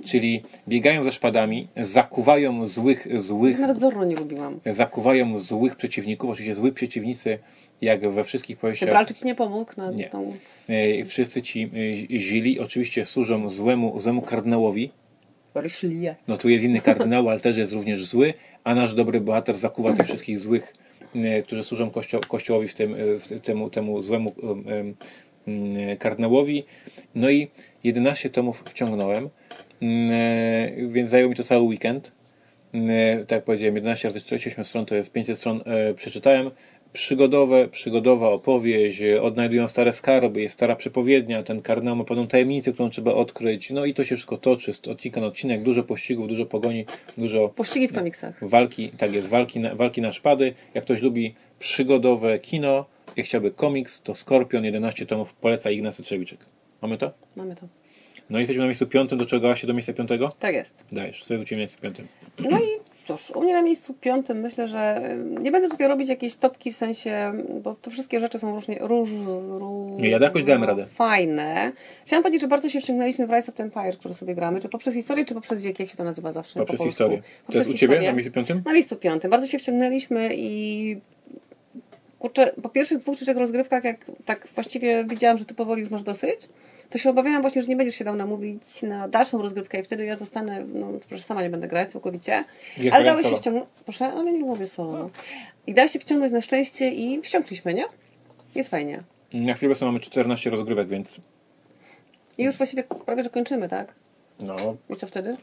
Czyli 0.04 0.42
biegają 0.68 1.04
ze 1.04 1.12
szpadami, 1.12 1.68
zakuwają 1.76 2.66
złych, 2.66 3.06
złych 3.20 3.58
Nawet 3.58 3.80
Zorro 3.80 4.04
nie 4.04 4.16
lubiłam. 4.16 4.60
zakuwają 4.72 5.38
złych 5.38 5.76
przeciwników. 5.76 6.30
Oczywiście 6.30 6.54
zły 6.54 6.72
przeciwnicy, 6.72 7.38
jak 7.80 8.10
we 8.10 8.24
wszystkich 8.24 8.58
powieściach, 8.58 8.88
Bralczyk 8.88 9.18
Ci 9.18 9.26
nie 9.26 9.34
pomógł 9.34 9.72
na 9.76 9.90
Nie. 9.90 10.08
tą... 10.08 10.32
e, 10.68 11.04
wszyscy 11.04 11.42
ci 11.42 11.62
e, 12.12 12.18
źli 12.18 12.60
oczywiście 12.60 13.04
służą 13.06 13.48
złemu, 13.48 14.00
złemu 14.00 14.22
kardynałowi. 14.22 14.90
Ryszlie. 15.54 16.16
No 16.28 16.36
tu 16.38 16.48
jest 16.48 16.64
inny 16.64 16.80
kardynał, 16.80 17.28
ale 17.28 17.40
też 17.40 17.56
jest 17.56 17.72
również 17.72 18.04
zły, 18.04 18.34
a 18.64 18.74
nasz 18.74 18.94
dobry 18.94 19.20
bohater 19.20 19.56
zakuwa 19.56 19.92
tych 19.92 20.06
wszystkich 20.06 20.38
złych, 20.38 20.72
e, 21.14 21.42
którzy 21.42 21.64
służą 21.64 21.90
kościo 21.90 22.20
kościołowi 22.28 22.68
w 22.68 22.74
tym, 22.74 22.94
e, 22.94 22.96
w 23.18 23.40
temu, 23.42 23.70
temu 23.70 24.02
złemu 24.02 24.32
em, 24.42 24.64
em, 24.68 24.94
mm, 25.48 25.96
kardynałowi. 25.96 26.64
No 27.14 27.30
i 27.30 27.48
11 27.84 28.30
tomów 28.30 28.62
wciągnąłem, 28.66 29.24
e, 29.24 29.28
więc 30.88 31.10
zajął 31.10 31.28
mi 31.30 31.36
to 31.36 31.44
cały 31.44 31.62
weekend. 31.62 32.12
E, 32.74 33.16
Tak 33.18 33.30
jak 33.36 33.44
powiedziałem, 33.44 33.74
11 33.74 34.08
razy 34.08 34.20
48 34.20 34.64
stron 34.64 34.86
to 34.86 34.94
jest 34.94 35.12
500 35.12 35.38
stron 35.38 35.60
e, 35.66 35.94
przeczytałem. 35.94 36.50
przygodowe, 36.92 37.68
przygodowa 37.68 38.28
opowieść, 38.28 39.02
odnajdują 39.22 39.68
stare 39.68 39.92
skarby, 39.92 40.40
jest 40.42 40.54
stara 40.54 40.76
przepowiednia, 40.76 41.42
ten 41.42 41.62
kardynał 41.62 41.96
ma 41.96 42.04
pewną 42.04 42.26
tajemnicę, 42.26 42.72
którą 42.72 42.90
trzeba 42.90 43.14
odkryć, 43.14 43.70
no 43.70 43.84
i 43.84 43.94
to 43.94 44.04
się 44.04 44.16
wszystko 44.16 44.36
toczy, 44.36 44.74
z 44.74 44.88
odcinka 44.88 45.20
na 45.20 45.26
odcinek, 45.26 45.62
dużo 45.62 45.82
pościgów, 45.82 46.28
dużo 46.28 46.46
pogoni, 46.46 46.84
dużo... 47.18 47.48
Pościgi 47.48 47.88
w 47.88 47.92
komiksach. 47.92 48.48
Walki, 48.48 48.90
tak 48.98 49.12
jest, 49.12 49.26
walki 49.26 49.60
na, 49.60 49.74
walki 49.74 50.00
na 50.00 50.12
szpady. 50.12 50.54
Jak 50.74 50.84
ktoś 50.84 51.02
lubi 51.02 51.34
przygodowe 51.58 52.38
kino 52.38 52.84
i 53.16 53.22
chciałby 53.22 53.50
komiks, 53.50 54.02
to 54.02 54.14
Skorpion, 54.14 54.64
11 54.64 55.06
tomów, 55.06 55.34
poleca 55.34 55.70
Ignacy 55.70 56.02
Trzewiczek. 56.02 56.38
Mamy 56.82 56.98
to? 56.98 57.12
Mamy 57.36 57.54
to. 57.56 57.66
No 58.30 58.38
i 58.38 58.40
jesteśmy 58.40 58.60
na 58.60 58.66
miejscu 58.66 58.86
piątym, 58.86 59.18
do 59.18 59.26
czego 59.26 59.56
się 59.56 59.66
do 59.66 59.72
miejsca 59.74 59.92
piątego? 59.92 60.32
Tak 60.38 60.54
jest. 60.54 60.84
Dajesz, 60.92 61.24
sobie 61.24 61.38
wrócimy 61.38 61.58
na 61.58 61.60
miejscu 61.60 61.80
piątym. 61.80 62.06
No 62.50 62.58
i 62.58 62.62
cóż, 63.06 63.30
u 63.30 63.42
mnie 63.42 63.52
na 63.52 63.62
miejscu 63.62 63.94
piątym 63.94 64.40
myślę, 64.40 64.68
że 64.68 65.00
nie 65.40 65.50
będę 65.50 65.68
tutaj 65.68 65.88
robić 65.88 66.08
jakiejś 66.08 66.36
topki 66.36 66.72
w 66.72 66.76
sensie, 66.76 67.32
bo 67.62 67.74
to 67.74 67.90
wszystkie 67.90 68.20
rzeczy 68.20 68.38
są 68.38 68.54
różnie, 68.54 68.78
róż, 68.80 69.10
róż, 69.48 70.02
Nie, 70.02 70.08
ja 70.10 70.18
jakoś 70.18 70.44
dałem 70.44 70.64
radę. 70.64 70.86
fajne. 70.86 71.72
Chciałam 72.06 72.22
powiedzieć, 72.22 72.40
że 72.40 72.48
bardzo 72.48 72.68
się 72.68 72.80
wciągnęliśmy 72.80 73.26
w 73.26 73.30
Rise 73.30 73.52
of 73.52 73.56
the 73.56 73.62
Empire, 73.62 73.98
który 73.98 74.14
sobie 74.14 74.34
gramy, 74.34 74.60
czy 74.60 74.68
poprzez 74.68 74.94
historię, 74.94 75.24
czy 75.24 75.34
poprzez 75.34 75.62
wiek, 75.62 75.80
jak 75.80 75.88
się 75.88 75.96
to 75.96 76.04
nazywa 76.04 76.32
zawsze 76.32 76.60
Poprzez 76.60 76.78
po 76.78 76.84
historię. 76.84 77.18
To 77.18 77.22
Poprzez 77.46 77.66
jest 77.66 77.70
u 77.70 77.72
Ciebie 77.78 77.94
historię. 77.94 78.08
na 78.10 78.16
miejscu 78.16 78.32
piątym? 78.32 78.62
Na 78.66 78.72
miejscu 78.72 78.96
piątym. 78.96 79.30
Bardzo 79.30 79.46
się 79.46 79.58
wciągnęliśmy 79.58 80.28
i 80.36 80.96
kurczę, 82.18 82.52
po 82.62 82.68
pierwszych 82.68 82.98
dwóch 82.98 83.18
czy 83.18 83.24
trzech 83.24 83.36
rozgrywkach, 83.36 83.84
jak 83.84 84.04
tak 84.24 84.48
właściwie 84.54 85.04
widziałam, 85.04 85.38
że 85.38 85.44
tu 85.44 85.54
powoli 85.54 85.80
już 85.80 85.90
masz 85.90 86.02
dosyć, 86.02 86.48
to 86.90 86.98
się 86.98 87.10
obawiałam 87.10 87.42
właśnie, 87.42 87.62
że 87.62 87.68
nie 87.68 87.76
będziesz 87.76 87.94
się 87.94 88.04
dał 88.04 88.16
namówić 88.16 88.82
na 88.82 89.08
dalszą 89.08 89.42
rozgrywkę 89.42 89.80
i 89.80 89.82
wtedy 89.82 90.04
ja 90.04 90.16
zostanę, 90.16 90.64
no 90.74 90.92
że 91.10 91.18
sama 91.22 91.42
nie 91.42 91.50
będę 91.50 91.68
grać 91.68 91.92
całkowicie. 91.92 92.44
Jest 92.78 92.96
ale 92.96 93.04
dałeś 93.04 93.26
się 93.26 93.36
wciągnąć, 93.36 93.66
proszę, 93.84 94.06
ale 94.06 94.32
nie 94.32 94.38
lubię 94.38 94.66
solo. 94.66 95.10
I 95.66 95.74
dałeś 95.74 95.92
się 95.92 95.98
wciągnąć 95.98 96.32
na 96.32 96.40
szczęście 96.40 96.88
i 96.88 97.22
wciągnęliśmy, 97.22 97.74
nie? 97.74 97.84
Jest 98.54 98.70
fajnie. 98.70 99.02
Na 99.32 99.54
chwilę 99.54 99.70
obecną 99.70 99.86
mamy 99.86 100.00
14 100.00 100.50
rozgrywek, 100.50 100.88
więc 100.88 101.20
I 102.38 102.44
już 102.44 102.56
właściwie 102.56 102.84
prawie, 102.84 103.22
że 103.22 103.30
kończymy, 103.30 103.68
tak? 103.68 103.94
no, 104.40 104.56
I 104.90 104.96
co 104.96 105.06
wtedy? 105.06 105.36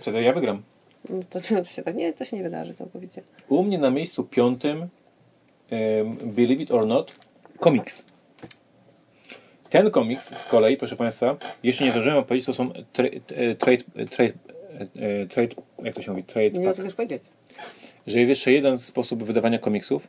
wtedy 0.00 0.22
ja 0.22 0.32
wygram. 0.32 0.62
No 1.10 1.20
to, 1.30 1.40
to 1.40 1.64
się 1.64 1.82
tak, 1.82 1.94
nie, 1.96 2.12
to 2.12 2.24
się 2.24 2.36
nie 2.36 2.42
wydarzy 2.42 2.74
całkowicie. 2.74 3.22
U 3.48 3.62
mnie 3.62 3.78
na 3.78 3.90
miejscu 3.90 4.24
piątym, 4.24 4.88
em, 5.70 6.16
Believe 6.16 6.62
It 6.62 6.70
or 6.70 6.86
Not, 6.86 7.12
komiks. 7.58 8.04
Ten 9.72 9.90
komiks 9.90 10.34
z 10.38 10.44
kolei, 10.44 10.76
proszę 10.76 10.96
Państwa, 10.96 11.36
jeszcze 11.62 11.84
nie 11.84 11.90
zdążyłem 11.92 12.24
powiedzieć, 12.24 12.46
to 12.46 12.52
są 12.52 12.68
tra- 12.68 13.20
trade, 13.58 13.82
trade, 14.10 14.32
e, 14.96 15.26
trade, 15.26 15.54
jak 15.82 15.94
to 15.94 16.02
się 16.02 16.10
mówi, 16.10 16.24
trade 16.24 16.50
Nie 16.50 16.64
pack. 16.66 16.82
też 16.82 16.94
powiedzieć. 16.94 17.22
Że 18.06 18.18
jest 18.18 18.28
jeszcze 18.28 18.52
jeden 18.52 18.78
sposób 18.78 19.22
wydawania 19.24 19.58
komiksów 19.58 20.08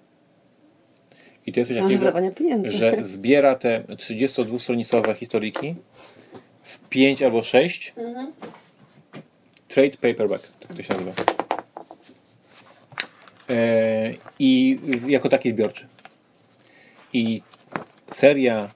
i 1.45 1.53
to 1.53 1.59
jest 1.59 1.71
coś 1.71 1.77
takiego, 1.79 1.99
wydawania 1.99 2.31
pieniędzy. 2.31 2.71
że 2.71 2.97
zbiera 3.01 3.55
te 3.55 3.83
32-stronicowe 3.89 5.15
historyjki 5.15 5.75
w 6.63 6.79
5 6.89 7.21
albo 7.23 7.43
6 7.43 7.93
Mhm. 7.97 8.31
Trade 9.67 9.97
paperback, 9.97 10.47
tak 10.59 10.77
to 10.77 10.83
się 10.83 10.93
nazywa. 10.93 11.11
E, 13.49 14.13
I 14.39 14.79
jako 15.07 15.29
taki 15.29 15.49
zbiorczy. 15.51 15.87
I 17.13 17.41
seria, 18.11 18.69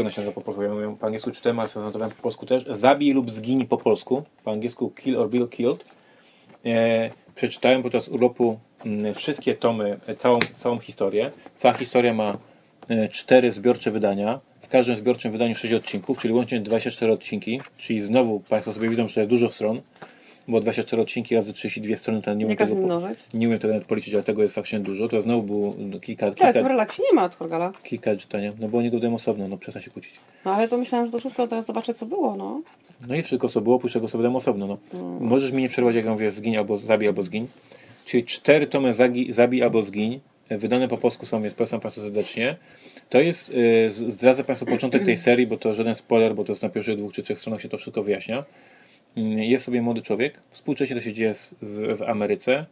ona 0.00 0.10
się 0.10 0.22
po 0.22 0.40
polsku? 0.40 0.62
Ja 0.62 0.74
mówię 0.74 0.96
po 1.00 1.06
angielsku 1.06 1.30
czytałem, 1.30 1.60
ale 1.60 1.68
zanotowałem 1.68 2.14
po 2.14 2.22
polsku 2.22 2.46
też. 2.46 2.64
Zabij 2.70 3.12
lub 3.12 3.30
zgiń 3.30 3.66
po 3.66 3.76
polsku. 3.76 4.22
Po 4.44 4.50
angielsku 4.50 4.90
Kill 4.90 5.18
or 5.18 5.30
Be 5.30 5.48
Killed. 5.48 5.84
E, 6.64 7.10
przeczytałem 7.34 7.82
podczas 7.82 8.08
urlopu 8.08 8.58
mm, 8.86 9.14
wszystkie 9.14 9.54
tomy, 9.54 9.98
e, 10.06 10.16
całą, 10.16 10.38
całą 10.38 10.78
historię. 10.78 11.30
Cała 11.56 11.74
historia 11.74 12.14
ma 12.14 12.38
e, 12.88 13.08
cztery 13.08 13.52
zbiorcze 13.52 13.90
wydania. 13.90 14.40
W 14.62 14.68
każdym 14.68 14.96
zbiorczym 14.96 15.32
wydaniu 15.32 15.54
6 15.54 15.74
odcinków, 15.74 16.18
czyli 16.18 16.34
łącznie 16.34 16.60
24 16.60 17.12
odcinki. 17.12 17.60
Czyli 17.78 18.00
znowu 18.00 18.40
Państwo 18.40 18.72
sobie 18.72 18.88
widzą, 18.88 19.08
że 19.08 19.20
jest 19.20 19.30
dużo 19.30 19.50
stron, 19.50 19.80
bo 20.48 20.60
24 20.60 21.02
odcinki 21.02 21.34
razy 21.34 21.52
32 21.52 21.96
strony, 21.96 22.22
to 22.22 22.30
nie 22.30 22.36
Nie 22.36 22.44
umiem, 22.44 22.56
każ 22.56 22.68
tego, 22.68 23.00
nie 23.34 23.46
umiem 23.46 23.58
tego 23.58 23.72
nawet 23.74 23.88
policzyć, 23.88 24.14
ale 24.14 24.22
tego 24.22 24.42
jest 24.42 24.54
faktycznie 24.54 24.80
dużo. 24.80 25.08
To 25.08 25.20
znowu 25.20 25.42
było 25.42 25.74
no, 25.78 26.00
kilka, 26.00 26.26
Tak, 26.26 26.34
w 26.34 26.52
kilka, 26.54 26.68
relaksie 26.68 27.02
nie 27.02 27.16
ma 27.16 27.24
od 27.24 27.34
Horgala. 27.34 27.72
kilka 27.82 28.16
czytania. 28.16 28.52
No 28.60 28.68
bo 28.68 28.78
oni 28.78 28.90
go 28.90 29.14
osobno, 29.14 29.48
no 29.48 29.56
przestań 29.58 29.82
się 29.82 29.90
kłócić. 29.90 30.14
No 30.44 30.54
ale 30.54 30.68
to 30.68 30.78
myślałam, 30.78 31.06
że 31.06 31.12
to 31.12 31.18
wszystko 31.18 31.46
teraz 31.48 31.66
zobaczę, 31.66 31.94
co 31.94 32.06
było, 32.06 32.36
no. 32.36 32.62
No 33.08 33.14
i 33.14 33.22
wszystko 33.22 33.48
co 33.48 33.60
było, 33.60 33.78
później 33.78 33.92
tego 34.00 34.08
sobie 34.08 34.24
dam 34.24 34.36
osobno. 34.36 34.66
No. 34.66 34.78
Możesz 35.20 35.52
mi 35.52 35.62
nie 35.62 35.68
przerwać, 35.68 35.94
jak 35.94 36.04
ja 36.04 36.12
mówię 36.12 36.30
zgiń 36.30 36.56
albo 36.56 36.76
zabij 36.76 37.08
albo 37.08 37.22
zgiń. 37.22 37.46
Czyli 38.04 38.24
cztery 38.24 38.66
tomy 38.66 38.94
zagi, 38.94 39.32
zabij 39.32 39.62
albo 39.62 39.82
zgiń. 39.82 40.20
e, 40.48 40.58
Wydane 40.58 40.88
po 40.88 40.98
polsku 40.98 41.26
są, 41.26 41.42
więc 41.42 41.54
polecam 41.54 41.80
Państwu 41.80 42.02
serdecznie. 42.02 42.56
To 43.10 43.20
jest, 43.20 43.52
e, 43.86 43.90
zdradzę 43.90 44.44
Państwu 44.44 44.66
początek 44.66 45.04
tej 45.04 45.16
serii, 45.16 45.46
bo 45.46 45.56
to 45.56 45.74
żaden 45.74 45.94
spoiler, 45.94 46.34
bo 46.34 46.44
to 46.44 46.52
jest 46.52 46.62
na 46.62 46.68
pierwszych 46.68 46.96
dwóch 46.96 47.12
czy 47.12 47.22
trzech 47.22 47.38
stronach 47.38 47.62
się 47.62 47.68
to 47.68 47.76
wszystko 47.76 48.02
wyjaśnia. 48.02 48.44
Mm, 49.16 49.38
Jest 49.38 49.64
sobie 49.64 49.82
młody 49.82 50.02
człowiek, 50.02 50.40
współcześnie 50.50 50.96
to 50.96 51.02
się 51.02 51.12
dzieje 51.12 51.34
z, 51.34 51.54
z, 51.62 51.98
w 51.98 52.02
Ameryce, 52.02 52.66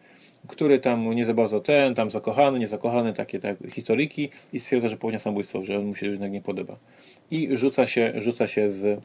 który 0.48 0.78
tam 0.78 1.10
nie 1.10 1.24
za 1.24 1.34
bardzo 1.34 1.60
ten, 1.60 1.94
tam 1.94 2.10
zakochany, 2.10 2.58
niezakochany, 2.58 3.12
takie 3.12 3.40
tak, 3.40 3.56
historyki 3.70 4.30
i 4.52 4.60
stwierdza, 4.60 4.88
że 4.88 4.96
popełnia 4.96 5.18
samobójstwo, 5.18 5.64
że 5.64 5.78
on 5.78 5.84
mu 5.86 5.94
się 5.94 6.06
jednak 6.06 6.32
nie 6.32 6.42
podoba. 6.42 6.76
I 7.30 7.56
rzuca 7.56 7.86
się, 7.86 8.12
rzuca 8.16 8.46
się 8.46 8.70
z, 8.70 9.00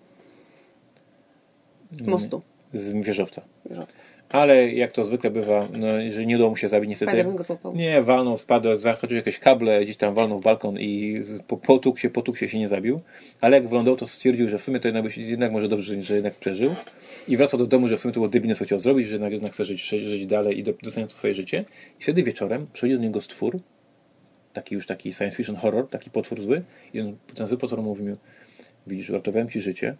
Mostu. 2.01 2.41
z 2.73 2.91
wieżowca. 2.91 3.41
Wieżowca. 3.69 3.93
Ale 4.31 4.71
jak 4.71 4.91
to 4.91 5.05
zwykle 5.05 5.31
bywa, 5.31 5.67
no, 5.79 5.87
że 6.09 6.25
nie 6.25 6.35
udało 6.35 6.49
mu 6.49 6.55
się 6.57 6.69
zabić 6.69 6.89
niestety. 6.89 7.23
Go 7.23 7.43
złapał. 7.43 7.75
Nie, 7.75 8.01
walnął, 8.01 8.37
spadł, 8.37 8.77
zahaczył 8.77 9.17
jakieś 9.17 9.39
kable, 9.39 9.83
gdzieś 9.83 9.97
tam 9.97 10.13
walnął 10.13 10.39
w 10.39 10.43
balkon 10.43 10.79
i 10.79 11.21
potukł 11.61 11.97
się, 11.97 12.09
potukł 12.09 12.37
się, 12.37 12.49
się 12.49 12.59
nie 12.59 12.67
zabił. 12.67 12.99
Ale 13.41 13.57
jak 13.57 13.67
wylądował, 13.67 13.97
to 13.97 14.07
stwierdził, 14.07 14.49
że 14.49 14.57
w 14.57 14.63
sumie 14.63 14.79
to 14.79 14.87
jednak, 14.87 15.17
jednak 15.17 15.51
może 15.51 15.67
dobrze, 15.67 16.01
że 16.01 16.15
jednak 16.15 16.35
przeżył. 16.35 16.75
I 17.27 17.37
wracał 17.37 17.59
do 17.59 17.65
domu, 17.67 17.87
że 17.87 17.97
w 17.97 17.99
sumie 17.99 18.13
to 18.13 18.19
było 18.19 18.29
debilne, 18.29 18.55
co 18.55 18.65
chciał 18.65 18.79
zrobić, 18.79 19.07
że 19.07 19.13
jednak, 19.15 19.31
jednak 19.31 19.53
chce 19.53 19.65
żyć, 19.65 19.81
żyć, 19.89 20.25
dalej 20.25 20.59
i 20.59 20.63
do- 20.63 20.73
doceniać 20.83 21.11
to 21.11 21.17
swoje 21.17 21.35
życie. 21.35 21.65
I 21.99 22.03
wtedy 22.03 22.23
wieczorem 22.23 22.67
przychodzi 22.73 22.93
do 22.95 23.01
niego 23.01 23.21
stwór, 23.21 23.57
taki 24.53 24.75
już 24.75 24.87
taki 24.87 25.13
science 25.13 25.37
fiction 25.37 25.55
horror, 25.55 25.87
taki 25.89 26.09
potwór 26.09 26.41
zły. 26.41 26.61
I 26.93 27.01
on, 27.01 27.17
ten 27.35 27.47
zły 27.47 27.57
potwór 27.57 27.81
mówi 27.81 28.03
mu, 28.03 28.15
widzisz, 28.87 29.09
uratowałem 29.09 29.49
ci 29.49 29.61
życie, 29.61 29.95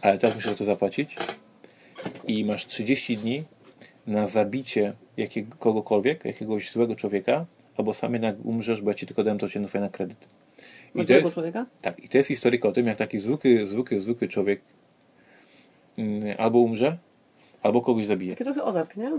ale 0.00 0.18
teraz 0.18 0.36
musisz 0.36 0.50
za 0.50 0.56
to 0.56 0.64
zapłacić 0.64 1.16
i 2.26 2.44
masz 2.44 2.66
30 2.66 3.16
dni 3.16 3.44
na 4.06 4.26
zabicie 4.26 4.92
jakiego, 5.16 5.56
kogokolwiek, 5.56 6.24
jakiegoś 6.24 6.72
złego 6.72 6.96
człowieka, 6.96 7.46
albo 7.76 7.94
sam 7.94 8.12
jednak 8.12 8.36
umrzesz, 8.44 8.82
bo 8.82 8.90
ja 8.90 8.94
ci 8.94 9.06
tylko 9.06 9.24
dałem 9.24 9.38
to 9.38 9.48
cię 9.48 9.60
na 9.60 9.88
kredyt. 9.88 10.18
I 10.94 11.00
Od 11.00 11.02
to 11.02 11.04
złego 11.04 11.20
jest, 11.22 11.34
człowieka? 11.34 11.66
tak, 11.82 12.04
i 12.04 12.08
to 12.08 12.18
jest 12.18 12.28
historyka 12.28 12.68
o 12.68 12.72
tym, 12.72 12.86
jak 12.86 12.98
taki 12.98 13.18
zwykły, 13.18 13.66
zwykły, 13.66 14.00
zwykły 14.00 14.28
człowiek 14.28 14.60
mm, 15.98 16.34
albo 16.38 16.58
umrze, 16.58 16.98
albo 17.62 17.80
kogoś 17.80 18.06
zabije. 18.06 18.30
Taki 18.32 18.44
trochę 18.44 18.62
ozark, 18.62 18.96
nie? 18.96 19.10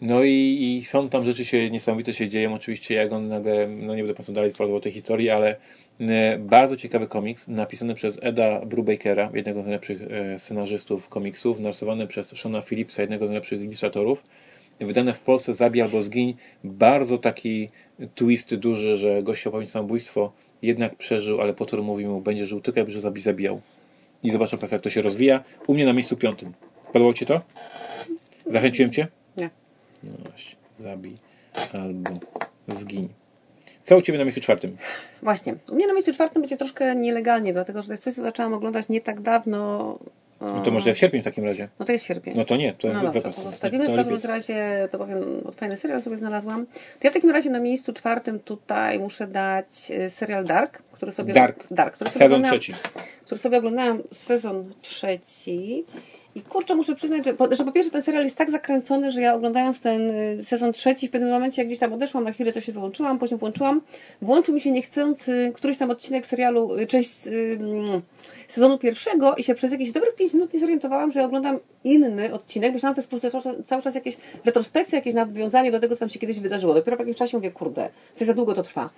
No 0.00 0.24
i, 0.24 0.78
i 0.78 0.84
są 0.84 1.08
tam 1.08 1.24
rzeczy 1.24 1.44
się 1.44 1.70
niesamowite 1.70 2.14
się 2.14 2.28
dzieją. 2.28 2.54
Oczywiście 2.54 2.94
jak 2.94 3.12
on 3.12 3.28
nagle, 3.28 3.68
no 3.68 3.94
nie 3.94 4.02
będę 4.02 4.14
Państwu 4.14 4.32
dalej 4.32 4.50
sprawdzał 4.50 4.80
tej 4.80 4.92
historii, 4.92 5.30
ale 5.30 5.56
e, 6.00 6.38
bardzo 6.38 6.76
ciekawy 6.76 7.06
komiks 7.06 7.48
napisany 7.48 7.94
przez 7.94 8.18
Eda 8.22 8.60
Brubakera, 8.66 9.30
jednego 9.34 9.62
z 9.62 9.64
najlepszych 9.64 10.02
e, 10.02 10.38
scenarzystów 10.38 11.08
komiksów, 11.08 11.60
narysowany 11.60 12.06
przez 12.06 12.36
Shona 12.36 12.62
Phillipsa, 12.62 13.02
jednego 13.02 13.26
z 13.26 13.30
najlepszych 13.30 13.60
ilustratorów. 13.60 14.24
Wydane 14.80 15.12
w 15.12 15.20
Polsce 15.20 15.54
Zabij 15.54 15.82
albo 15.82 16.02
Zgiń. 16.02 16.34
Bardzo 16.64 17.18
taki 17.18 17.68
twist 18.14 18.54
duży, 18.54 18.96
że 18.96 19.22
gość 19.22 19.40
chciał 19.40 19.52
popełnić 19.52 19.70
samobójstwo, 19.70 20.32
jednak 20.62 20.96
przeżył, 20.96 21.40
ale 21.40 21.54
potwór 21.54 21.82
mówi 21.82 22.06
mu, 22.06 22.20
będzie 22.20 22.46
żył 22.46 22.60
tylko 22.60 22.80
jakby, 22.80 22.94
zabi- 22.94 23.20
zabijał. 23.20 23.60
I 24.22 24.30
zobaczą 24.30 24.58
Państwo, 24.58 24.76
jak 24.76 24.82
to 24.82 24.90
się 24.90 25.02
rozwija. 25.02 25.44
U 25.66 25.74
mnie 25.74 25.84
na 25.84 25.92
miejscu 25.92 26.16
piątym. 26.16 26.52
Podobało 26.86 27.14
Ci 27.14 27.26
to? 27.26 27.40
Zachęciłem 28.46 28.92
Cię? 28.92 29.08
No 30.04 30.12
właśnie, 30.30 30.56
zabij 30.78 31.16
albo 31.72 32.10
zgiń. 32.68 33.08
Co 33.84 33.96
u 33.96 34.02
Ciebie 34.02 34.18
na 34.18 34.24
miejscu 34.24 34.40
czwartym? 34.40 34.76
Właśnie. 35.22 35.54
U 35.70 35.74
mnie 35.74 35.86
na 35.86 35.92
miejscu 35.92 36.12
czwartym 36.12 36.42
będzie 36.42 36.56
troszkę 36.56 36.96
nielegalnie, 36.96 37.52
dlatego 37.52 37.82
że 37.82 37.86
to 37.88 37.92
jest 37.92 38.02
coś, 38.02 38.14
co 38.14 38.22
zaczęłam 38.22 38.54
oglądać 38.54 38.88
nie 38.88 39.02
tak 39.02 39.20
dawno. 39.20 39.98
No 40.40 40.62
to 40.62 40.70
może 40.70 40.90
jest 40.90 41.00
sierpień 41.00 41.20
w 41.20 41.24
takim 41.24 41.44
razie. 41.44 41.68
No 41.78 41.86
to 41.86 41.92
jest 41.92 42.04
sierpień. 42.04 42.34
No 42.36 42.44
to 42.44 42.56
nie, 42.56 42.72
to 42.74 42.88
No 42.88 42.92
jest 42.92 43.04
dobrze, 43.04 43.20
wypas. 43.20 43.36
pozostawimy. 43.36 43.84
W 43.92 43.96
każdym 43.96 44.30
razie, 44.30 44.88
to 44.90 44.98
powiem, 44.98 45.24
fajny 45.56 45.76
serial 45.76 46.02
sobie 46.02 46.16
znalazłam. 46.16 46.66
To 46.66 46.72
ja 47.04 47.10
w 47.10 47.14
takim 47.14 47.30
razie 47.30 47.50
na 47.50 47.60
miejscu 47.60 47.92
czwartym 47.92 48.40
tutaj 48.40 48.98
muszę 48.98 49.26
dać 49.26 49.90
e, 49.90 50.10
serial 50.10 50.44
Dark, 50.44 50.82
który 50.92 51.12
sobie... 51.12 51.34
Dark. 51.34 51.66
Dark, 51.70 51.94
który 51.94 52.10
sobie 52.10 52.24
Sezon 52.24 52.42
trzeci. 52.44 52.74
który 53.26 53.40
sobie 53.40 53.58
oglądałam 53.58 54.02
sezon 54.12 54.74
trzeci 54.82 55.84
I 56.34 56.42
kurczę, 56.42 56.74
muszę 56.74 56.94
przyznać, 56.94 57.24
że 57.24 57.34
po, 57.34 57.56
że 57.56 57.64
po 57.64 57.72
pierwsze 57.72 57.90
ten 57.90 58.02
serial 58.02 58.24
jest 58.24 58.36
tak 58.36 58.50
zakręcony, 58.50 59.10
że 59.10 59.20
ja 59.20 59.34
oglądając 59.34 59.80
ten 59.80 60.10
y, 60.10 60.44
sezon 60.44 60.72
trzeci, 60.72 61.08
w 61.08 61.10
pewnym 61.10 61.30
momencie 61.30 61.62
jak 61.62 61.66
gdzieś 61.66 61.78
tam 61.78 61.92
odeszłam, 61.92 62.24
na 62.24 62.32
chwilę 62.32 62.52
to 62.52 62.60
się 62.60 62.72
wyłączyłam, 62.72 63.18
później 63.18 63.40
włączyłam, 63.40 63.80
włączył 64.22 64.54
mi 64.54 64.60
się 64.60 64.70
niechcący 64.70 65.52
któryś 65.54 65.78
tam 65.78 65.90
odcinek 65.90 66.26
serialu, 66.26 66.78
y, 66.78 66.86
część 66.86 67.26
y, 67.26 67.58
mm, 67.60 68.02
sezonu 68.48 68.78
pierwszego 68.78 69.34
i 69.34 69.42
się 69.42 69.54
przez 69.54 69.72
jakieś 69.72 69.92
dobre 69.92 70.12
5 70.12 70.32
minut 70.32 70.54
nie 70.54 70.60
zorientowałam, 70.60 71.12
że 71.12 71.24
oglądam 71.24 71.58
inny 71.84 72.34
odcinek, 72.34 72.72
myślałam, 72.72 72.92
że 72.92 72.96
to 72.96 73.00
jest 73.00 73.24
po 73.24 73.30
prostu 73.30 73.40
cały, 73.40 73.62
cały 73.62 73.82
czas 73.82 73.94
jakieś 73.94 74.16
retrospekcja, 74.44 74.98
jakieś 74.98 75.14
nawiązanie 75.14 75.70
do 75.72 75.80
tego, 75.80 75.96
co 75.96 76.00
tam 76.00 76.08
się 76.08 76.18
kiedyś 76.18 76.40
wydarzyło. 76.40 76.74
Dopiero 76.74 76.96
po 76.96 77.02
jakimś 77.02 77.16
czasie 77.16 77.36
mówię, 77.36 77.50
kurde, 77.50 77.90
coś 78.14 78.26
za 78.26 78.34
długo 78.34 78.54
to 78.54 78.62
trwa. 78.62 78.90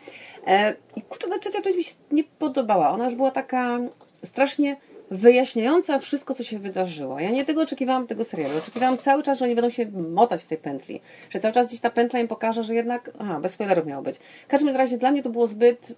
E, 0.47 0.75
I 0.97 1.03
kurczę, 1.03 1.29
ta 1.29 1.39
trzecia 1.39 1.63
część 1.63 1.77
mi 1.77 1.85
się 1.85 1.95
nie 2.11 2.25
podobała. 2.25 2.91
Ona 2.91 3.05
już 3.05 3.15
była 3.15 3.31
taka 3.31 3.79
strasznie 4.23 4.77
wyjaśniająca 5.11 5.99
wszystko, 5.99 6.35
co 6.35 6.43
się 6.43 6.59
wydarzyło. 6.59 7.21
Ja 7.21 7.31
nie 7.31 7.45
tego 7.45 7.63
oczekiwałam 7.63 8.07
tego 8.07 8.25
serialu. 8.25 8.59
Oczekiwałam 8.59 8.99
cały 8.99 9.23
czas, 9.23 9.39
że 9.39 9.45
oni 9.45 9.55
będą 9.55 9.71
się 9.71 9.87
motać 10.11 10.43
w 10.43 10.47
tej 10.47 10.59
pętli. 10.59 11.01
Że 11.31 11.41
cały 11.41 11.55
czas 11.55 11.69
gdzieś 11.69 11.81
ta 11.81 11.91
pętla 11.91 12.21
im 12.21 12.29
pokaże, 12.29 12.63
że 12.65 12.75
jednak... 12.75 13.11
Aha, 13.19 13.41
bez 13.41 13.53
spoilerów 13.53 13.87
miało 13.87 14.03
być. 14.03 14.17
W 14.19 14.47
każdym 14.47 14.77
razie 14.77 14.99
dla 14.99 15.11
mnie 15.11 15.23
to 15.23 15.31
było 15.31 15.47
zbyt 15.47 15.95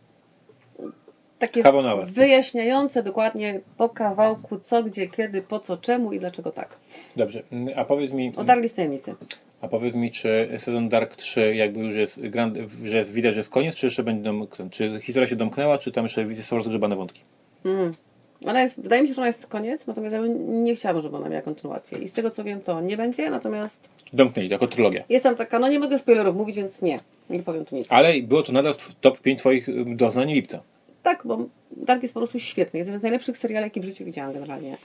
takie 1.38 1.62
Kawonałe. 1.62 2.06
wyjaśniające 2.06 3.02
dokładnie 3.02 3.60
po 3.76 3.88
kawałku 3.88 4.58
co, 4.58 4.82
gdzie, 4.82 5.08
kiedy, 5.08 5.42
po 5.42 5.58
co, 5.58 5.76
czemu 5.76 6.12
i 6.12 6.18
dlaczego 6.20 6.50
tak. 6.52 6.76
Dobrze, 7.16 7.42
a 7.76 7.84
powiedz 7.84 8.12
mi, 8.12 8.32
Odarli 8.36 8.68
z 8.68 8.74
tajemnicy. 8.74 9.14
a 9.60 9.68
powiedz 9.68 9.94
mi, 9.94 10.10
czy 10.10 10.48
sezon 10.58 10.88
Dark 10.88 11.14
3 11.14 11.54
jakby 11.54 11.80
już 11.80 11.94
jest, 11.96 12.20
grand, 12.20 12.56
że 12.84 12.96
jest 12.96 13.12
widać, 13.12 13.34
że 13.34 13.40
jest 13.40 13.50
koniec, 13.50 13.74
czy 13.74 13.86
jeszcze 13.86 14.02
będzie? 14.02 14.32
Czy 14.70 15.00
historia 15.02 15.28
się 15.28 15.36
domknęła, 15.36 15.78
czy 15.78 15.92
tam 15.92 16.04
jeszcze 16.04 16.34
są 16.42 16.56
rozgrzebane 16.56 16.96
wątki? 16.96 17.20
Mm. 17.64 17.94
Ona 18.44 18.62
jest, 18.62 18.80
wydaje 18.80 19.02
mi 19.02 19.08
się, 19.08 19.14
że 19.14 19.20
ona 19.20 19.26
jest 19.26 19.46
koniec, 19.46 19.86
natomiast 19.86 20.12
ja 20.14 20.22
bym 20.22 20.64
nie 20.64 20.74
chciałabym, 20.74 21.02
żeby 21.02 21.16
ona 21.16 21.28
miała 21.28 21.42
kontynuację. 21.42 21.98
I 21.98 22.08
z 22.08 22.12
tego 22.12 22.30
co 22.30 22.44
wiem, 22.44 22.60
to 22.60 22.80
nie 22.80 22.96
będzie, 22.96 23.30
natomiast 23.30 23.88
Domknęli, 24.12 24.48
jako 24.48 24.66
trylogia. 24.66 25.04
jest 25.08 25.22
tam 25.22 25.36
taka, 25.36 25.58
no 25.58 25.68
nie 25.68 25.78
mogę 25.78 25.98
spoilerów 25.98 26.36
mówić, 26.36 26.56
więc 26.56 26.82
nie, 26.82 26.98
nie 27.30 27.42
powiem 27.42 27.64
tu 27.64 27.76
nic. 27.76 27.86
Ale 27.90 28.22
było 28.22 28.42
to 28.42 28.52
nadal 28.52 28.74
w 28.74 28.94
top 29.00 29.20
5 29.20 29.38
Twoich 29.40 29.68
y, 29.68 29.84
doznań 29.86 30.32
lipca. 30.32 30.62
Tak, 31.02 31.22
bo 31.24 31.38
Dark 31.76 32.02
jest 32.02 32.14
po 32.14 32.20
prostu 32.20 32.38
świetny. 32.38 32.78
Jest 32.78 32.88
jeden 32.88 33.00
z 33.00 33.02
najlepszych 33.02 33.38
seriali, 33.38 33.64
jaki 33.64 33.80
w 33.80 33.84
życiu 33.84 34.04
widziałam 34.04 34.32
generalnie. 34.32 34.76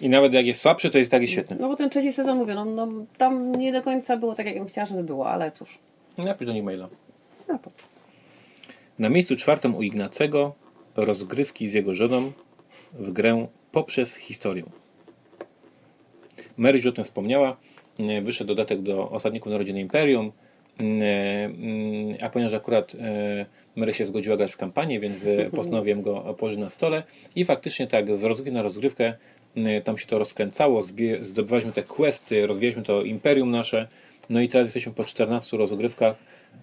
I 0.00 0.08
nawet 0.08 0.32
jak 0.32 0.46
jest 0.46 0.60
słabszy, 0.60 0.90
to 0.90 0.98
jest 0.98 1.10
taki 1.10 1.28
świetny. 1.28 1.56
No 1.60 1.68
bo 1.68 1.76
ten 1.76 1.90
trzeci 1.90 2.12
sezon, 2.12 2.38
mówię, 2.38 2.54
no, 2.54 2.64
no 2.64 2.88
tam 3.18 3.52
nie 3.54 3.72
do 3.72 3.82
końca 3.82 4.16
było 4.16 4.34
tak, 4.34 4.46
jak 4.46 4.54
bym 4.58 4.66
chciała, 4.66 4.86
żeby 4.86 5.04
było, 5.04 5.28
ale 5.30 5.50
cóż, 5.52 5.78
Napisz 6.18 6.46
do 6.46 6.52
nich 6.52 6.64
maila. 6.64 6.88
no 7.48 7.58
po 7.58 7.70
co. 7.70 7.82
Na 8.98 9.08
miejscu 9.08 9.36
czwartym 9.36 9.74
u 9.74 9.82
Ignacego 9.82 10.54
rozgrywki 10.96 11.68
z 11.68 11.72
jego 11.72 11.94
żoną 11.94 12.32
w 12.92 13.12
grę 13.12 13.46
poprzez 13.72 14.16
historię. 14.16 14.62
Mary 16.56 16.78
już 16.78 16.86
o 16.86 16.92
tym 16.92 17.04
wspomniała. 17.04 17.56
E, 17.98 18.22
Wyszedł 18.22 18.48
dodatek 18.48 18.82
do 18.82 19.10
Osadników 19.10 19.52
Narodziny 19.52 19.80
Imperium. 19.80 20.32
E, 20.80 20.82
mm, 21.44 22.16
A 22.20 22.30
ponieważ 22.30 22.54
akurat 22.54 22.94
e, 22.94 23.46
Mary 23.76 23.94
się 23.94 24.06
zgodziła 24.06 24.36
grać 24.36 24.52
w 24.52 24.56
kampanię, 24.56 25.00
więc 25.00 25.26
e, 25.26 25.50
postanowiłem 25.56 26.02
go 26.02 26.34
położyć 26.38 26.60
na 26.60 26.70
stole. 26.70 27.02
I 27.36 27.44
faktycznie 27.44 27.86
tak, 27.86 28.16
z 28.16 28.24
rozgrywki 28.24 28.52
na 28.52 28.62
rozgrywkę 28.62 29.14
tam 29.84 29.98
się 29.98 30.06
to 30.06 30.18
rozkręcało. 30.18 30.82
Zdobywaliśmy 31.22 31.72
te 31.72 31.82
questy, 31.82 32.46
rozwijaliśmy 32.46 32.82
to 32.82 33.02
imperium 33.02 33.50
nasze. 33.50 33.88
No 34.30 34.40
i 34.40 34.48
teraz 34.48 34.66
jesteśmy 34.66 34.92
po 34.92 35.04
14 35.04 35.56
rozgrywkach, 35.56 36.16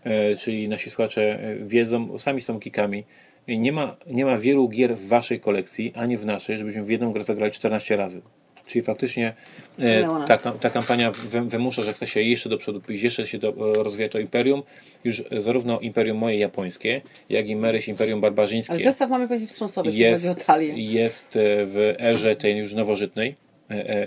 e, 0.04 0.36
czyli 0.36 0.68
nasi 0.68 0.90
słuchacze 0.90 1.40
wiedzą, 1.62 2.20
sami 2.20 2.42
są 2.42 2.60
geekami. 2.60 3.04
Nie 3.48 3.72
ma, 3.72 3.96
nie 4.08 4.26
ma 4.26 4.38
wielu 4.38 4.70
gier 4.70 4.96
w 4.98 5.08
waszej 5.08 5.40
kolekcji, 5.40 5.94
ani 5.96 6.18
w 6.18 6.26
naszej, 6.26 6.58
żebyśmy 6.58 6.84
w 6.84 6.90
jedną 6.90 7.12
grę 7.12 7.24
zagrali 7.24 7.52
14 7.52 7.98
razy. 7.98 8.22
Czyli 8.66 8.82
faktycznie 8.86 9.34
e, 9.80 10.08
ta, 10.28 10.38
ta 10.38 10.70
kampania 10.70 11.12
wy- 11.12 11.42
wymusza, 11.42 11.84
że 11.84 11.94
chce 11.94 12.08
się 12.08 12.22
jeszcze 12.22 12.50
do 12.50 12.58
przodu 12.58 12.82
pójść, 12.82 13.04
jeszcze 13.04 13.28
się 13.28 13.38
do, 13.38 13.50
e, 13.50 13.84
rozwija 13.84 14.10
to 14.10 14.20
imperium. 14.20 14.64
Już 15.04 15.24
e, 15.32 15.42
zarówno 15.42 15.80
imperium 15.80 16.18
moje 16.18 16.38
japońskie, 16.38 17.02
jak 17.30 17.48
i 17.48 17.56
Maryś 17.56 17.88
imperium 17.88 18.22
barbarzyńskie 18.22 18.74
Ale 18.74 18.84
zestaw 18.84 19.10
mamy 19.10 19.28
pewnie 19.28 19.48
wstrząsowy, 19.48 19.90
jeśli 19.90 20.04
chodzi 20.12 20.28
o 20.28 20.30
jest, 20.30 20.46
talię. 20.46 20.74
jest 20.78 21.36
e, 21.36 21.40
w 21.66 21.96
erze 22.00 22.36
tej 22.36 22.58
już 22.58 22.74
nowożytnej, 22.74 23.36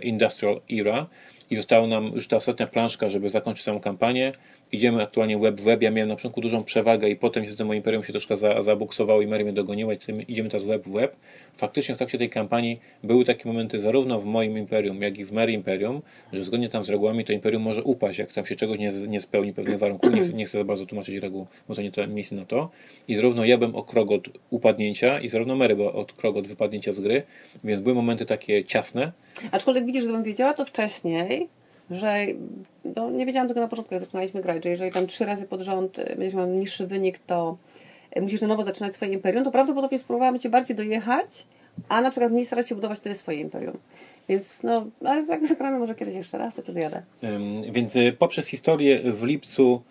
Industrial 0.03 0.61
Era 0.71 1.07
i 1.51 1.57
została 1.57 1.87
nam 1.87 2.13
już 2.15 2.29
ta 2.29 2.37
ostatnia 2.37 2.67
planszka, 2.67 3.09
żeby 3.09 3.31
zakończyć 3.31 3.65
całą 3.65 3.81
kampanię. 3.81 4.33
Idziemy 4.73 5.03
aktualnie 5.03 5.39
web 5.39 5.57
w 5.57 5.65
web. 5.65 5.83
Ja 5.83 5.91
miałem 5.91 6.09
na 6.09 6.17
początku 6.17 6.41
dużą 6.41 6.65
przewagę 6.65 7.09
i 7.09 7.17
potem 7.17 7.43
niestety 7.43 7.65
moje 7.65 7.77
imperium 7.77 8.05
się 8.05 8.13
troszkę 8.13 8.37
za, 8.37 8.63
zabuksowało 8.63 9.23
i 9.23 9.27
Mary 9.27 9.45
mnie 9.45 9.53
dogoniła 9.53 9.95
i 9.95 9.99
idziemy 10.29 10.49
teraz 10.49 10.67
web 10.67 10.85
w 10.85 10.93
web. 10.93 11.17
Faktycznie 11.57 11.95
w 11.95 11.99
trakcie 11.99 12.19
tej 12.19 12.31
kampanii 12.31 12.79
były 13.05 13.25
takie 13.25 13.49
momenty 13.49 13.81
zarówno 13.81 14.21
w 14.21 14.25
moim 14.25 14.59
imperium, 14.59 15.03
jak 15.03 15.19
i 15.19 15.25
w 15.25 15.33
Mary 15.33 15.53
imperium, 15.53 16.03
że 16.33 16.45
zgodnie 16.45 16.69
tam 16.69 16.85
z 16.85 16.89
regułami 16.89 17.25
to 17.25 17.33
imperium 17.33 17.63
może 17.63 17.83
upaść, 17.83 18.19
jak 18.19 18.33
tam 18.33 18.47
się 18.47 18.57
czegoś 18.57 18.79
nie, 18.79 18.93
nie 18.93 19.21
spełni 19.21 19.53
pewnych 19.53 19.79
warunków. 19.79 20.13
Nie 20.13 20.21
nie 20.33 20.47
chcę 20.47 20.59
za 20.59 20.65
bardzo 20.65 20.87
tłumaczyć 20.87 21.17
reguł, 21.17 21.47
bo 21.69 21.75
to 21.75 21.83
nie 21.83 21.93
to 21.93 22.07
miejsce 22.07 22.35
na 22.35 22.45
to. 22.45 22.71
I 23.09 23.15
zarówno 23.15 23.45
ja 23.45 23.59
byłem 23.59 23.77
o 23.77 23.83
krok 23.83 24.11
od 24.11 24.29
upadnięcia 24.51 25.21
i 25.21 25.29
zarówno 25.29 25.57
Mary 25.57 25.77
była 25.77 25.93
od 25.93 26.13
krok 26.13 26.37
od 26.37 26.49
wypadnięcia 26.49 26.93
z 26.93 27.01
gry, 27.01 27.23
więc 27.65 27.81
były 27.81 27.95
momenty 27.95 28.27
takie 28.27 28.65
ciasne, 28.65 29.13
Aczkolwiek 29.53 29.87
widzisz, 29.87 30.05
gdybym 30.05 30.23
wiedziała 30.23 30.55
to 30.55 30.65
wcześniej, 30.65 31.49
że 31.91 32.27
no, 32.97 33.11
nie 33.11 33.27
wiedziałam 33.27 33.49
tego 33.49 33.61
na 33.61 33.69
początku, 33.69 33.95
jak 33.95 34.05
zaczynaliśmy 34.05 34.43
grać, 34.43 34.65
że 34.65 34.71
jeżeli 34.71 34.93
tam 34.93 35.07
trzy 35.07 35.25
razy 35.25 35.47
pod 35.47 35.61
rząd 35.61 35.99
y, 35.99 36.05
będziesz 36.05 36.35
miał 36.35 36.47
niższy 36.47 36.87
wynik, 36.87 37.19
to 37.19 37.57
y, 38.17 38.23
musisz 38.23 38.41
na 38.41 38.49
nowo 38.49 38.65
zaczynać 38.65 38.95
swoje 38.95 39.13
imperium, 39.13 39.45
to 39.45 39.51
prawdopodobnie 39.51 39.99
spróbowałam 39.99 40.39
Cię 40.39 40.49
bardziej 40.49 40.77
dojechać, 40.77 41.47
a 41.89 42.03
na 42.03 42.11
przykład 42.11 42.33
nie 42.33 42.47
starać 42.47 42.69
się 42.69 42.75
budować 42.75 42.99
wtedy 42.99 43.17
swoje 43.17 43.41
imperium. 43.41 43.79
Więc 44.29 44.63
no, 44.63 44.87
ale 45.05 45.27
jak 45.27 45.47
zagramy 45.47 45.79
może 45.79 45.95
kiedyś 45.95 46.15
jeszcze 46.15 46.39
raz, 46.39 46.55
to 46.55 46.63
Cię 46.63 46.73
dojadę. 46.73 47.03
Więc 47.73 47.97
y, 47.97 48.17
poprzez 48.19 48.47
historię 48.47 49.13
w 49.13 49.25
lipcu, 49.25 49.83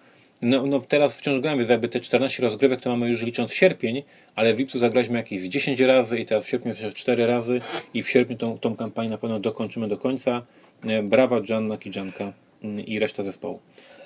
no, 0.42 0.66
no 0.66 0.80
teraz 0.80 1.14
wciąż 1.14 1.40
gramy, 1.40 1.66
jakby 1.70 1.90
te 1.90 2.00
14 2.00 2.44
rozgrywek 2.44 2.82
to 2.82 2.90
mamy 2.90 3.10
już 3.10 3.22
licząc 3.22 3.54
sierpień, 3.54 4.04
ale 4.36 4.54
w 4.54 4.60
lipcu 4.60 4.80
zagraliśmy 4.80 5.18
jakieś 5.18 5.42
z 5.42 5.46
10 5.46 5.80
razy 5.80 6.20
i 6.20 6.26
teraz 6.26 6.46
w 6.46 6.50
sierpniu 6.50 6.72
jeszcze 6.72 6.94
4 6.94 7.26
razy 7.26 7.62
i 7.94 8.04
w 8.04 8.10
sierpniu 8.10 8.38
tą, 8.38 8.58
tą 8.58 8.76
kampanię 8.76 9.10
na 9.10 9.18
pewno 9.18 9.40
dokończymy 9.40 9.88
do 9.88 9.98
końca. 9.98 10.42
Y, 10.86 11.04
Brawa 11.04 11.42
Joanna 11.50 11.78
Kijanka 11.78 12.34
y, 12.64 12.68
i 12.82 13.00
reszta 13.00 13.24
zespołu. 13.24 13.60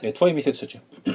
Y, 0.04 0.14
Twoje 0.14 0.34
miejsce 0.34 0.52
trzecie. 0.52 0.80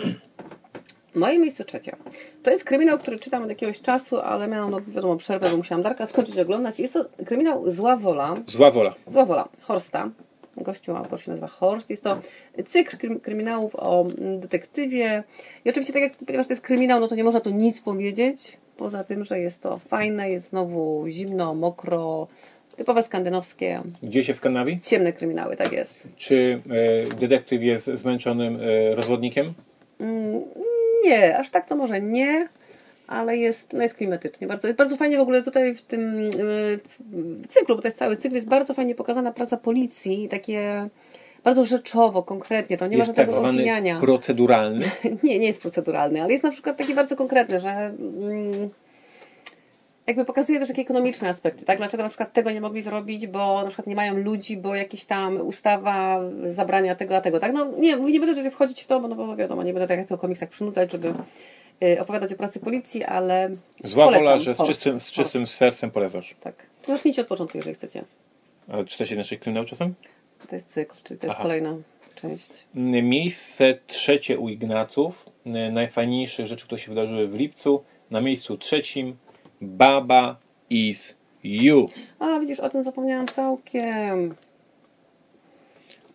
Moje 1.15 1.39
miejsce 1.39 1.65
trzecie. 1.65 1.97
To 2.43 2.51
jest 2.51 2.65
kryminał, 2.65 2.99
który 2.99 3.19
czytam 3.19 3.43
od 3.43 3.49
jakiegoś 3.49 3.81
czasu, 3.81 4.21
ale 4.21 4.49
miałam, 4.49 4.71
no, 4.71 4.81
wiadomo, 4.89 5.17
przerwę, 5.17 5.51
bo 5.51 5.57
musiałam 5.57 5.83
Darka 5.83 6.07
skończyć 6.07 6.39
oglądać. 6.39 6.79
Jest 6.81 6.95
to 6.95 7.05
kryminał 7.27 7.71
Zła 7.71 7.97
Wola, 7.97 8.37
Zła 8.47 8.71
wola. 8.71 8.95
Zła 9.07 9.25
Wola, 9.25 9.49
Horsta. 9.61 10.11
Gościu, 10.57 10.97
autor 10.97 11.21
się 11.21 11.31
nazywa 11.31 11.47
Horst. 11.47 11.91
Jest 11.91 12.05
to 12.05 12.19
cykl 12.67 12.97
krym- 12.97 13.21
kryminałów 13.21 13.77
o 13.77 14.07
mm, 14.19 14.41
detektywie. 14.41 15.25
I 15.65 15.71
oczywiście, 15.71 15.93
tak 15.93 16.03
jak 16.03 16.13
ponieważ 16.27 16.47
to 16.47 16.53
jest 16.53 16.63
kryminał, 16.63 17.01
no 17.01 17.09
to 17.09 17.15
nie 17.15 17.25
można 17.25 17.41
tu 17.41 17.51
nic 17.51 17.81
powiedzieć. 17.81 18.59
Poza 18.77 19.05
tym, 19.05 19.25
że 19.25 19.39
jest 19.39 19.63
to 19.63 19.79
fajne, 19.79 20.31
jest 20.31 20.49
znowu 20.49 21.05
zimno, 21.09 21.55
mokro, 21.55 22.29
typowe 22.79 23.03
skandynawskie, 23.03 23.81
Gdzie 24.03 24.25
się 24.25 24.35
w 24.35 24.37
Skandynawii? 24.37 24.81
ciemne 24.81 25.13
kryminały, 25.13 25.57
tak 25.57 25.73
jest. 25.73 26.09
Czy 26.17 26.35
y, 27.15 27.15
detektyw 27.21 27.63
jest 27.63 27.87
zmęczonym 27.87 28.61
y, 28.61 28.95
rozwodnikiem? 28.95 29.55
Mm, 30.01 30.41
Nie, 31.05 31.39
aż 31.39 31.51
tak 31.51 31.67
to 31.69 31.77
może 31.77 32.01
nie, 32.01 32.49
ale 33.07 33.37
jest, 33.37 33.73
no 33.73 33.83
jest 33.83 33.95
klimatycznie. 33.95 34.47
Bardzo, 34.47 34.75
bardzo 34.75 34.97
fajnie 34.97 35.19
w 35.19 35.21
ogóle 35.21 35.43
tutaj 35.43 35.75
w 35.75 35.83
tym 35.83 36.17
yy, 36.25 36.31
w 37.43 37.47
cyklu, 37.49 37.77
bo 37.77 37.83
to 37.83 37.89
jest 37.89 37.99
cały 37.99 38.17
cykl, 38.17 38.35
jest 38.35 38.49
bardzo 38.49 38.75
fajnie 38.75 38.95
pokazana 38.95 39.33
praca 39.33 39.57
policji 39.57 40.25
i 40.25 40.29
takie 40.29 40.89
bardzo 41.45 41.65
rzeczowo, 41.65 42.23
konkretnie. 42.23 42.77
To 42.77 42.87
nie 42.87 42.97
ma 42.97 43.05
jest 43.05 43.09
tak 43.11 43.17
żadnego 43.17 43.41
zwany 43.41 43.59
opijania. 43.59 44.01
proceduralny. 44.01 44.85
Nie, 45.23 45.39
nie 45.39 45.47
jest 45.47 45.63
proceduralny, 45.63 46.23
ale 46.23 46.33
jest 46.33 46.45
na 46.45 46.51
przykład 46.51 46.77
taki 46.77 46.95
bardzo 46.95 47.17
konkretny, 47.17 47.61
że 47.61 47.69
mm, 47.71 48.71
jakby 50.09 50.25
pokazuje 50.25 50.59
też 50.59 50.69
takie 50.69 50.83
ekonomiczne 50.83 51.29
aspekty, 51.29 51.65
tak? 51.65 51.79
Dlaczego 51.79 52.03
na 52.03 52.09
przykład 52.09 52.33
tego 52.33 52.51
nie 52.51 52.61
mogli 52.61 52.83
zrobić, 52.83 53.27
bo 53.27 53.63
na 53.63 53.69
przykład 53.69 53.87
nie 53.87 53.95
mają 53.95 54.17
ludzi, 54.17 54.57
bo 54.57 54.75
jakiś 54.75 55.05
tam 55.05 55.41
ustawa 55.41 56.21
zabrania 56.51 56.95
tego, 56.95 57.17
a 57.17 57.21
tego, 57.21 57.41
tak? 57.41 57.53
No 57.53 57.71
nie, 57.79 57.97
nie 57.97 58.21
będę 58.21 58.35
tutaj 58.35 58.51
wchodzić 58.51 58.83
w 58.83 58.87
to, 58.87 59.01
bo, 59.01 59.09
no, 59.09 59.15
bo 59.15 59.37
wiadomo, 59.37 59.63
nie 59.63 59.73
będę 59.73 59.87
tak 59.89 59.99
jak 59.99 60.09
to 60.09 60.15
o 60.15 60.19
komiksach 60.19 60.49
przynudzać, 60.49 60.93
żeby 60.93 61.15
y, 61.83 62.01
opowiadać 62.01 62.33
o 62.33 62.37
pracy 62.37 62.61
policji, 62.61 63.05
ale 63.05 63.51
Zła 63.85 64.05
wola, 64.05 64.39
że 64.39 64.55
z 64.55 64.59
czystym, 64.59 65.01
z 65.01 65.11
czystym 65.11 65.47
sercem 65.47 65.91
polecasz. 65.91 66.37
Tak. 66.41 66.55
To 66.83 66.93
Zacznijcie 66.93 67.23
od 67.23 67.29
początku, 67.29 67.59
jeżeli 67.59 67.75
chcecie. 67.75 68.05
A 68.69 68.85
czytacie 68.85 69.15
inaczej 69.15 69.39
kryminał 69.39 69.65
czasem? 69.65 69.95
To 70.49 70.57
jest 70.57 70.69
cykl, 70.69 70.97
czyli 71.05 71.21
to 71.21 71.27
jest 71.27 71.35
Aha. 71.35 71.43
kolejna 71.43 71.77
część. 72.15 72.51
Miejsce 73.03 73.79
trzecie 73.87 74.39
u 74.39 74.49
Ignaców. 74.49 75.31
Najfajniejsze 75.73 76.47
rzeczy, 76.47 76.67
które 76.67 76.81
się 76.81 76.89
wydarzyły 76.89 77.29
w 77.29 77.35
lipcu. 77.35 77.85
Na 78.11 78.21
miejscu 78.21 78.59
trzecim 78.59 79.17
Baba 79.61 80.37
is 80.71 81.17
You. 81.45 81.89
A, 82.19 82.39
widzisz, 82.39 82.61
o 82.61 82.71
tym 82.71 82.83
zapomniałam 82.83 83.27
całkiem. 83.27 84.35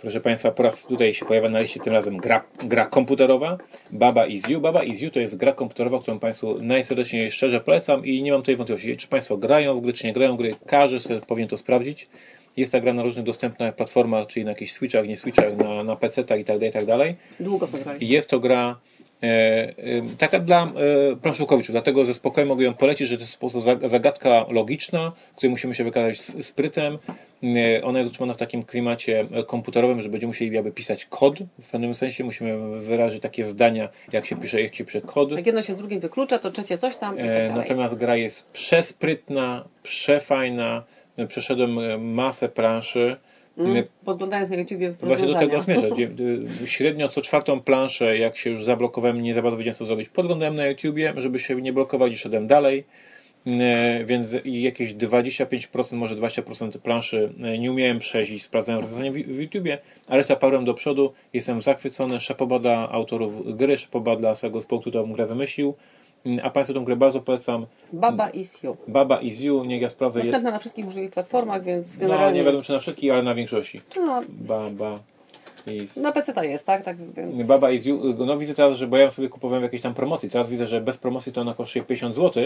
Proszę 0.03 0.21
Państwa, 0.21 0.51
po 0.51 0.63
raz 0.63 0.86
tutaj 0.86 1.13
się 1.13 1.25
pojawia 1.25 1.49
na 1.49 1.60
liście 1.60 1.79
tym 1.79 1.93
razem 1.93 2.17
gra, 2.17 2.43
gra 2.63 2.86
komputerowa. 2.86 3.58
Baba 3.91 4.25
is 4.25 4.49
You. 4.49 4.62
Baba 4.62 4.84
is 4.84 5.01
You 5.01 5.12
to 5.12 5.19
jest 5.19 5.38
gra 5.38 5.53
komputerowa, 5.53 5.99
którą 5.99 6.19
Państwu 6.19 6.60
najserdeczniej 6.62 7.32
szczerze 7.32 7.62
polecam 7.62 8.06
i 8.06 8.23
nie 8.23 8.32
mam 8.32 8.41
tutaj 8.41 8.56
wątpliwości, 8.56 8.97
czy 8.97 9.08
Państwo 9.08 9.38
grają 9.38 9.75
w 9.75 9.82
gry, 9.82 9.93
czy 9.93 10.08
nie 10.08 10.13
grają 10.13 10.34
w 10.34 10.38
gry. 10.38 10.56
Każdy 10.65 11.00
sobie 11.00 11.19
powinien 11.19 11.50
to 11.50 11.58
sprawdzić. 11.58 12.08
Jest 12.58 12.71
ta 12.71 12.79
gra 12.79 12.93
na 12.93 13.04
różnych 13.04 13.25
dostępnych 13.25 13.75
platformach, 13.75 14.27
czyli 14.27 14.45
na 14.45 14.51
jakichś 14.51 14.71
Switchach, 14.71 15.08
nie 15.08 15.17
Switchach, 15.17 15.58
na, 15.58 15.83
na 15.83 15.95
PC-tach 15.95 16.39
i 16.39 16.45
tak 16.45 16.58
dalej, 16.58 16.69
i 16.69 16.73
tak 16.73 16.85
dalej. 16.85 17.15
Długo 17.39 17.67
w 17.67 17.71
to 17.71 17.77
graliśmy. 17.77 18.08
Jest 18.08 18.29
to 18.29 18.39
gra 18.39 18.79
e, 19.23 19.25
e, 19.27 19.73
taka 20.17 20.39
dla 20.39 20.63
e, 21.12 21.15
planszukowiczów, 21.15 21.71
dlatego 21.73 22.06
ze 22.06 22.13
spokojem 22.13 22.47
mogę 22.47 22.63
ją 22.65 22.73
polecić, 22.73 23.08
że 23.08 23.15
to 23.17 23.21
jest 23.21 23.33
po 23.33 23.39
prostu 23.39 23.62
za- 23.62 23.89
zagadka 23.89 24.45
logiczna, 24.49 25.12
w 25.33 25.35
której 25.35 25.51
musimy 25.51 25.75
się 25.75 25.83
wykazać 25.83 26.19
sprytem. 26.45 26.97
E, 27.43 27.83
ona 27.83 27.99
jest 27.99 28.12
utrzymana 28.12 28.33
w 28.33 28.37
takim 28.37 28.63
klimacie 28.63 29.25
e, 29.31 29.43
komputerowym, 29.43 30.01
że 30.01 30.10
będziemy 30.10 30.29
musieli 30.29 30.56
jakby 30.56 30.71
pisać 30.71 31.06
kod 31.06 31.39
w 31.62 31.67
pewnym 31.71 31.95
sensie, 31.95 32.23
musimy 32.23 32.79
wyrazić 32.81 33.21
takie 33.21 33.45
zdania, 33.45 33.89
jak 34.13 34.25
się 34.25 34.35
pisze, 34.35 34.62
jak 34.62 34.75
się 34.75 34.85
pisze 34.85 35.01
kod. 35.01 35.31
Jak 35.31 35.45
jedno 35.45 35.62
się 35.62 35.73
z 35.73 35.77
drugim 35.77 35.99
wyklucza, 35.99 36.39
to 36.39 36.51
trzecie 36.51 36.77
coś 36.77 36.95
tam 36.95 37.15
i 37.15 37.17
tak 37.17 37.27
E, 37.27 37.47
dalej. 37.47 37.51
Natomiast 37.58 37.95
gra 37.97 38.15
jest 38.15 38.51
przesprytna, 38.51 39.65
przefajna. 39.83 40.83
Przeszedłem 41.27 41.79
e, 41.79 41.97
masę 41.97 42.49
planszy. 42.49 43.15
Mm, 43.57 43.83
podglądając 44.05 44.49
na 44.49 44.55
YouTubie 44.55 44.93
Właśnie 45.01 45.27
do 45.27 45.33
tego 45.33 45.61
zmierzę. 45.61 45.89
Średnio 46.65 47.09
co 47.09 47.21
czwartą 47.21 47.61
planszę, 47.61 48.17
jak 48.17 48.37
się 48.37 48.49
już 48.49 48.63
zablokowałem, 48.63 49.21
nie 49.21 49.33
za 49.33 49.41
bardzo 49.41 49.57
wiedziałem 49.57 49.77
co 49.77 49.85
zrobić, 49.85 50.09
podglądałem 50.09 50.55
na 50.55 50.67
YouTubie, 50.67 51.13
żeby 51.17 51.39
się 51.39 51.61
nie 51.61 51.73
blokować 51.73 52.13
i 52.13 52.17
szedłem 52.17 52.47
dalej. 52.47 52.83
E, 53.47 54.05
Więc 54.05 54.27
jakieś 54.45 54.93
25%, 54.95 55.95
może 55.95 56.15
20% 56.15 56.79
planszy 56.79 57.33
e, 57.43 57.57
nie 57.57 57.71
umiałem 57.71 57.99
przejść 57.99 58.31
i 58.31 58.39
sprawdzałem 58.39 58.81
rozwiązanie 58.81 59.11
w 59.11 59.41
YouTubie, 59.41 59.77
ale 60.07 60.23
zaparłem 60.23 60.65
do 60.65 60.73
przodu. 60.73 61.13
Jestem 61.33 61.61
zachwycony. 61.61 62.19
Szapoba 62.19 62.59
dla 62.59 62.89
autorów 62.89 63.57
gry, 63.57 63.77
szapoba 63.77 64.15
dla 64.15 64.35
samego 64.35 64.59
zespołu, 64.59 64.81
który 64.81 65.03
tę 65.03 65.09
grę 65.13 65.25
wymyślił. 65.25 65.73
Mm, 66.26 66.40
A 66.46 66.50
Państwu 66.50 66.74
tę 66.74 66.86
grę 66.86 66.96
bardzo 66.96 67.21
polecam. 67.21 67.65
Baba 67.94 68.30
is 68.30 68.63
you. 68.63 68.78
Baba 68.88 69.21
is 69.21 69.40
you, 69.42 69.63
niech 69.65 69.82
ja 69.82 69.90
sprawdzę. 69.90 70.19
je- 70.19 70.26
Dostępna 70.26 70.52
na 70.52 70.60
wszystkich 70.60 70.86
możliwych 70.86 71.12
platformach, 71.12 71.63
więc 71.63 72.00
No 72.00 72.08
generalnie... 72.08 72.40
nie 72.40 72.46
wiadomo 72.46 72.63
czy 72.63 72.74
na 72.74 72.80
wszystkich, 72.80 73.12
ale 73.13 73.24
na 73.24 73.36
większości. 73.36 73.82
No, 74.06 74.21
Baba 74.30 75.00
is 75.67 75.96
na 75.96 76.12
PC 76.12 76.34
ta 76.34 76.44
jest, 76.44 76.65
tak? 76.65 76.84
tak 76.84 76.98
więc... 77.13 77.48
Baba 77.48 77.71
is 77.71 77.86
you. 77.86 78.15
No 78.26 78.38
widzę 78.38 78.54
teraz, 78.54 78.78
że 78.78 78.88
bo 78.88 78.98
ja 78.98 79.10
sobie 79.10 79.30
kupowałem 79.30 79.63
jakieś 79.63 79.82
tam 79.82 79.94
promocji. 79.94 80.30
Teraz 80.30 80.50
widzę, 80.50 80.67
że 80.67 80.82
bez 80.82 80.98
promocji 80.98 81.34
to 81.34 81.42
ona 81.42 81.54
kosztuje 81.54 81.86
50 81.86 82.15
zł. 82.15 82.44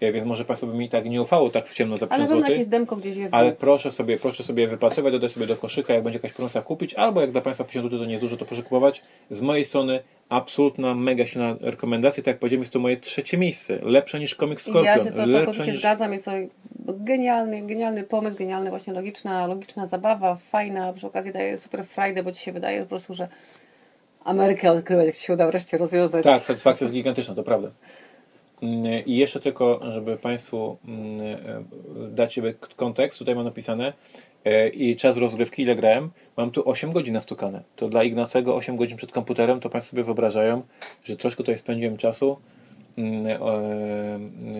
Więc 0.00 0.24
może 0.26 0.44
Państwo 0.44 0.66
by 0.66 0.74
mi 0.74 0.88
tak 0.88 1.04
nie 1.06 1.22
ufało 1.22 1.50
tak 1.50 1.68
w 1.68 1.74
ciemno 1.74 1.96
za 1.96 2.06
Ale 2.06 2.08
50 2.10 2.28
pewno 2.30 2.42
zł. 2.42 2.52
jakieś 2.54 2.68
demko 2.70 2.96
gdzieś 2.96 3.16
jest, 3.16 3.34
Ale 3.34 3.46
więc... 3.48 3.60
proszę 3.60 3.90
sobie, 3.92 4.18
proszę 4.18 4.42
sobie 4.44 4.66
wypatrywać, 4.68 5.12
dodać 5.12 5.32
sobie 5.32 5.46
do 5.46 5.56
koszyka, 5.56 5.94
jak 5.94 6.02
będzie 6.02 6.16
jakaś 6.18 6.32
promocja 6.32 6.62
kupić, 6.62 6.94
albo 6.94 7.20
jak 7.20 7.30
dla 7.32 7.40
Państwa 7.40 7.64
50 7.64 7.84
zł 7.86 7.98
to 7.98 8.04
nie 8.04 8.12
jest 8.12 8.24
dużo, 8.24 8.36
to 8.36 8.44
proszę 8.44 8.62
kupować. 8.62 9.02
Z 9.30 9.40
mojej 9.40 9.64
strony 9.64 10.00
absolutna, 10.28 10.94
mega 10.94 11.26
silna 11.26 11.56
rekomendacja. 11.60 12.22
Tak 12.22 12.32
jak 12.32 12.38
powiedziałem, 12.38 12.62
jest 12.62 12.72
to 12.72 12.78
moje 12.78 12.96
trzecie 12.96 13.38
miejsce. 13.38 13.78
Lepsze 13.82 14.20
niż 14.20 14.34
Comic 14.34 14.60
Scorpion. 14.60 14.84
Ja 14.84 15.00
się 15.00 15.12
całkowicie 15.12 15.70
niż... 15.70 15.80
zgadzam, 15.80 16.12
jest 16.12 16.24
to 16.24 16.32
genialny, 16.86 17.66
genialny 17.66 18.02
pomysł, 18.02 18.36
genialny 18.36 18.70
właśnie 18.70 18.92
logiczna, 18.92 19.46
logiczna 19.46 19.86
zabawa, 19.86 20.34
fajna, 20.34 20.92
przy 20.92 21.06
okazji 21.06 21.32
daje 21.32 21.58
super 21.58 21.86
frajdę, 21.86 22.22
bo 22.22 22.32
Ci 22.32 22.44
się 22.44 22.52
wydaje 22.52 22.80
po 22.80 22.86
prostu, 22.86 23.14
że 23.14 23.28
Amerykę 24.24 24.70
odkrywać, 24.70 25.06
jak 25.06 25.14
Ci 25.14 25.24
się 25.26 25.32
uda 25.32 25.46
wreszcie 25.46 25.78
rozwiązać. 25.78 26.24
Tak, 26.24 26.42
satysfakcja 26.42 26.84
jest 26.84 26.94
gigantyczna, 26.94 27.34
to 27.34 27.42
prawda. 27.42 27.70
I 29.06 29.16
jeszcze 29.16 29.40
tylko, 29.40 29.80
żeby 29.88 30.16
Państwu 30.16 30.78
mm, 30.88 31.20
e, 31.20 32.10
dać 32.10 32.40
kontekst, 32.76 33.18
tutaj 33.18 33.34
mam 33.34 33.44
napisane 33.44 33.92
e, 34.44 34.68
i 34.68 34.96
czas 34.96 35.16
rozgrywki, 35.16 35.62
ile 35.62 35.76
grałem, 35.76 36.10
mam 36.36 36.50
tu 36.50 36.68
8 36.68 36.92
godzin 36.92 37.14
nastukane. 37.14 37.62
To 37.76 37.88
dla 37.88 38.04
Ignacego 38.04 38.56
8 38.56 38.76
godzin 38.76 38.96
przed 38.96 39.12
komputerem, 39.12 39.60
to 39.60 39.70
Państwo 39.70 39.90
sobie 39.90 40.04
wyobrażają, 40.04 40.62
że 41.04 41.16
troszkę 41.16 41.36
tutaj 41.36 41.58
spędziłem 41.58 41.96
czasu. 41.96 42.38
Mm, 42.98 43.26
e, 43.26 43.38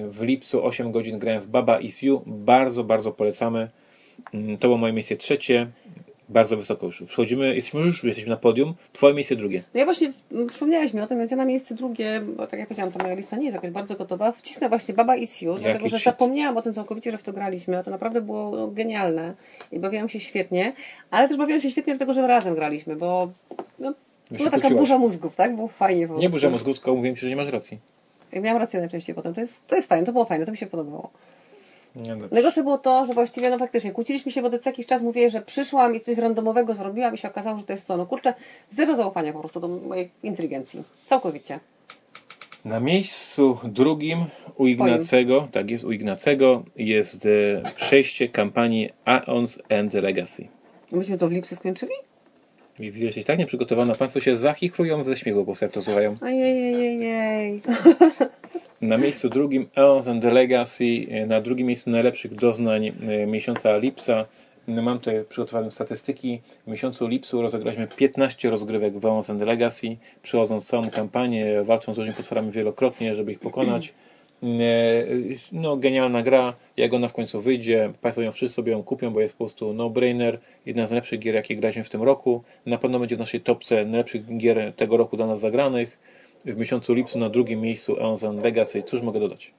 W 0.09 0.23
lipcu 0.23 0.65
8 0.65 0.93
godzin 0.93 1.19
grałem 1.19 1.41
w 1.41 1.47
Baba 1.47 1.81
Is 1.81 2.03
You. 2.03 2.23
Bardzo, 2.27 2.85
bardzo 2.85 3.13
polecamy. 3.13 3.71
Mm, 4.35 4.59
To 4.59 4.69
było 4.69 4.79
moje 4.79 4.93
miejsce 4.93 5.17
trzecie. 5.17 5.67
Bardzo 6.29 6.57
wysoko 6.57 6.87
już. 6.87 7.05
Wchodzimy, 7.09 7.55
jesteśmy 7.55 7.81
już 7.81 8.05
jesteśmy 8.05 8.31
na 8.31 8.37
podium. 8.37 8.75
Twoje 8.93 9.15
miejsce 9.15 9.37
drugie. 9.37 9.63
No 9.75 9.81
ja 9.81 9.85
właśnie, 9.85 10.13
m, 10.33 10.47
przypomniałaś 10.47 10.95
mi 10.95 11.01
o 11.01 11.07
tym, 11.07 11.19
więc 11.19 11.31
ja 11.31 11.37
na 11.37 11.45
miejsce 11.45 11.75
drugie, 11.75 12.21
bo 12.37 12.47
tak 12.47 12.61
jak 12.61 12.69
powiedziałam, 12.69 12.93
ta 12.93 13.03
moja 13.03 13.15
lista 13.15 13.37
nie 13.37 13.45
jest 13.45 13.55
jakoś 13.55 13.71
bardzo 13.71 13.97
gotowa, 13.97 14.33
wcisnę 14.33 14.69
właśnie 14.69 14.95
Baba 14.95 15.17
Is 15.17 15.43
You, 15.43 15.55
dlatego 15.55 15.89
że 15.89 15.99
zapomniałam 15.99 16.57
o 16.57 16.63
tym 16.63 16.75
całkowicie, 16.75 17.11
że 17.11 17.19
w 17.19 17.23
to 17.23 17.33
graliśmy, 17.33 17.79
a 17.79 17.83
to 17.83 17.91
naprawdę 17.91 18.21
było 18.21 18.51
no, 18.57 18.69
genialne 18.69 19.35
i 19.73 19.79
bawiłam 19.79 20.09
się 20.09 20.21
świetnie, 20.21 20.73
ale 21.11 21.29
też 21.29 21.37
bawiłam 21.37 21.61
się 21.61 21.71
świetnie 21.71 21.93
dlatego, 21.93 22.15
że 22.15 22.27
razem 22.27 22.55
graliśmy, 22.55 22.97
bo 22.97 23.31
no, 23.79 23.95
była 24.31 24.51
taka 24.51 24.51
kłóciłaś. 24.51 24.81
burza 24.81 24.99
mózgów, 24.99 25.37
tak? 25.37 25.57
Było 25.57 25.69
fajnie 25.69 26.09
Nie 26.19 26.29
burza 26.29 26.51
mózgu, 26.51 26.75
tylko 26.75 26.95
mówiłem 26.95 27.17
Ci, 27.17 27.21
że 27.23 27.29
nie 27.29 27.37
masz 27.37 27.49
racji. 27.49 27.79
Ja 28.33 28.41
miałam 28.41 28.61
rację 28.61 28.81
najczęściej 28.81 29.15
potem, 29.15 29.35
to 29.35 29.41
jest, 29.41 29.67
to 29.67 29.77
jest 29.77 29.89
fajne, 29.89 30.07
to 30.07 30.13
było 30.13 30.25
fajne, 30.25 30.47
to 30.47 30.53
mi 30.53 30.59
się 30.59 30.67
podobało. 30.67 31.11
Nie, 31.97 32.11
dobrze. 32.11 32.29
Najgorsze 32.31 32.63
było 32.63 32.79
to, 32.79 33.07
że 33.07 33.15
właściwie, 33.15 33.51
no 33.51 33.59
faktycznie, 33.59 33.93
kłóciliśmy 33.93 34.33
się, 34.33 34.43
bo 34.43 34.59
co 34.59 34.71
jakiś 34.71 34.87
czas 34.87 35.03
mówię, 35.03 35.31
że 35.31 35.43
przyszłam 35.43 35.95
i 35.95 36.01
coś 36.01 36.19
randomowego 36.19 36.75
zrobiłam 36.75 37.15
i 37.15 37.19
się 37.19 37.29
okazało, 37.29 37.59
że 37.59 37.65
to 37.65 37.73
jest 37.73 37.87
to. 37.87 37.97
No 37.97 38.07
kurczę, 38.07 38.35
zero 38.71 38.97
zaufania 38.97 39.33
po 39.33 39.41
prostu 39.41 39.61
do 39.61 39.69
mojej 39.69 40.11
inteligencji. 40.23 40.83
Całkowicie. 41.07 41.61
Na 42.65 42.81
miejscu 42.81 43.59
drugim 43.65 44.25
u 44.57 44.67
Ignacego, 44.67 45.49
tak 45.53 45.71
jest, 45.71 45.85
u 45.85 45.93
Ignacego 45.93 46.65
jest 46.77 47.27
e, 47.27 47.63
przejście 47.77 48.29
kampanii 48.29 48.91
Aeons 49.05 49.59
and 49.71 49.95
Legacy. 49.95 50.49
Myśmy 50.93 51.19
to 51.19 51.29
w 51.29 51.33
lipcu 51.33 51.57
skończyli? 51.57 51.93
I 52.81 52.91
widzę, 52.91 52.99
że 52.99 53.05
jesteś 53.05 53.25
tak 53.25 53.39
nieprzygotowana. 53.39 53.95
Państwo 53.95 54.21
się 54.21 54.37
zachichrują 54.37 55.05
ze 55.05 55.17
śmiechu, 55.17 55.39
po 55.39 55.45
prostu 55.45 55.65
jak 55.65 55.73
to 55.73 55.83
słuchają. 55.83 56.17
Ojej. 56.23 57.63
Na 58.81 58.99
miejscu 58.99 59.29
drugim 59.29 59.69
Aeons 59.75 60.09
and 60.09 60.25
Legacy, 60.25 61.07
e, 61.11 61.27
na 61.27 61.41
drugim 61.41 61.67
miejscu 61.67 61.91
najlepszych 61.91 62.35
doznań 62.35 62.87
e, 62.87 62.93
miesiąca 63.27 63.79
lipca. 63.79 64.27
No, 64.69 64.83
Mam 64.83 64.99
tutaj 64.99 65.25
przygotowane 65.29 65.71
statystyki. 65.71 66.41
W 66.67 66.71
miesiącu 66.71 67.09
lipcu 67.09 67.43
rozegraliśmy 67.43 67.87
15 67.97 68.51
rozgrywek 68.51 68.99
w 68.99 69.07
Aeons 69.07 69.31
and 69.31 69.41
Legacy, 69.41 69.97
przechodząc 70.23 70.67
całą 70.67 70.91
kampanię, 70.91 71.63
walcząc 71.65 71.95
z 71.95 71.99
różnymi 71.99 72.17
potworami 72.17 72.51
wielokrotnie, 72.51 73.15
żeby 73.15 73.33
ich 73.33 73.39
pokonać. 73.39 73.95
E, 74.43 74.47
No, 75.53 75.77
genialna 75.77 76.23
gra. 76.23 76.55
Jak 76.77 76.95
ona 76.95 77.09
w 77.09 77.13
końcu 77.13 77.41
wyjdzie, 77.41 77.93
Państwo 78.01 78.23
ją 78.23 78.33
wszyscy 78.33 78.55
sobie 78.55 78.73
ją 78.73 78.83
kupią, 78.83 79.11
bo 79.11 79.21
jest 79.21 79.35
po 79.35 79.39
prostu 79.45 79.73
no-brainer. 79.73 80.39
Jedna 80.67 80.87
z 80.87 80.91
najlepszych 80.91 81.21
gier, 81.21 81.35
jakie 81.35 81.57
graliśmy 81.57 81.85
w 81.85 81.89
tym 81.89 82.03
roku. 82.03 82.43
Na 82.67 82.79
pewno 82.79 82.99
będzie 82.99 83.17
w 83.17 83.19
naszej 83.19 83.41
topce 83.41 83.85
najlepszych 83.85 84.37
gier 84.37 84.73
tego 84.77 84.97
roku 84.97 85.17
dla 85.17 85.27
nas 85.27 85.41
zagranych. 85.41 85.99
W 86.45 86.57
miesiącu 86.57 86.95
lipcu 86.95 87.19
na 87.19 87.29
drugim 87.29 87.61
miejscu 87.61 87.97
Aeons 87.97 88.25
and 88.25 88.45
Legacy. 88.45 88.83
Cóż 88.83 89.03
mogę 89.03 89.21
dodać? 89.21 89.53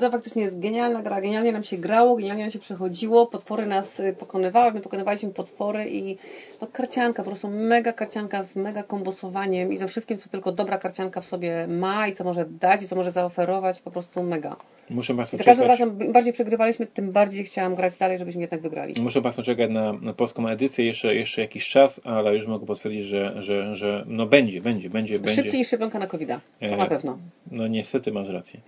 To 0.00 0.10
faktycznie 0.10 0.42
jest 0.42 0.60
genialna 0.60 1.02
gra, 1.02 1.20
genialnie 1.20 1.52
nam 1.52 1.64
się 1.64 1.76
grało, 1.76 2.16
genialnie 2.16 2.42
nam 2.42 2.50
się 2.50 2.58
przechodziło, 2.58 3.26
potwory 3.26 3.66
nas 3.66 4.00
y, 4.00 4.14
pokonywały, 4.18 4.72
my 4.72 4.80
pokonywaliśmy 4.80 5.30
potwory 5.30 5.90
i 5.90 6.16
no, 6.60 6.68
karcianka, 6.72 7.22
po 7.22 7.30
prostu 7.30 7.50
mega 7.50 7.92
karcianka 7.92 8.42
z 8.42 8.56
mega 8.56 8.82
kombosowaniem 8.82 9.72
i 9.72 9.76
ze 9.76 9.88
wszystkim, 9.88 10.18
co 10.18 10.28
tylko 10.28 10.52
dobra 10.52 10.78
karcianka 10.78 11.20
w 11.20 11.26
sobie 11.26 11.66
ma 11.66 12.08
i 12.08 12.12
co 12.12 12.24
może 12.24 12.44
dać 12.44 12.82
i 12.82 12.86
co 12.86 12.96
może 12.96 13.12
zaoferować, 13.12 13.80
po 13.80 13.90
prostu 13.90 14.22
mega. 14.22 14.56
Muszę 14.90 15.14
Państwu 15.14 15.36
za 15.36 15.44
każdym 15.44 15.66
razem 15.66 15.98
im 16.00 16.12
bardziej 16.12 16.32
przegrywaliśmy, 16.32 16.86
tym 16.86 17.12
bardziej 17.12 17.44
chciałam 17.44 17.74
grać 17.74 17.96
dalej, 17.96 18.18
żebyśmy 18.18 18.40
jednak 18.40 18.60
wygrali. 18.60 18.94
Muszę 19.00 19.22
Państwu 19.22 19.42
czekać 19.42 19.70
na, 19.70 19.92
na 19.92 20.12
polską 20.12 20.48
edycję 20.48 20.84
jeszcze, 20.84 21.14
jeszcze 21.14 21.40
jakiś 21.40 21.68
czas, 21.68 22.00
ale 22.04 22.34
już 22.34 22.46
mogę 22.46 22.66
potwierdzić, 22.66 23.04
że, 23.04 23.42
że, 23.42 23.76
że 23.76 24.04
no 24.06 24.26
będzie, 24.26 24.60
będzie, 24.60 24.90
będzie, 24.90 25.14
będzie. 25.14 25.34
Szybciej 25.34 25.58
niż 25.58 25.66
szczepionka 25.66 25.98
na 25.98 26.06
covid 26.06 26.28
to 26.28 26.40
E, 26.60 26.76
na 26.76 26.86
pewno. 26.86 27.18
No 27.50 27.66
niestety 27.66 28.12
masz 28.12 28.28
rację. 28.28 28.60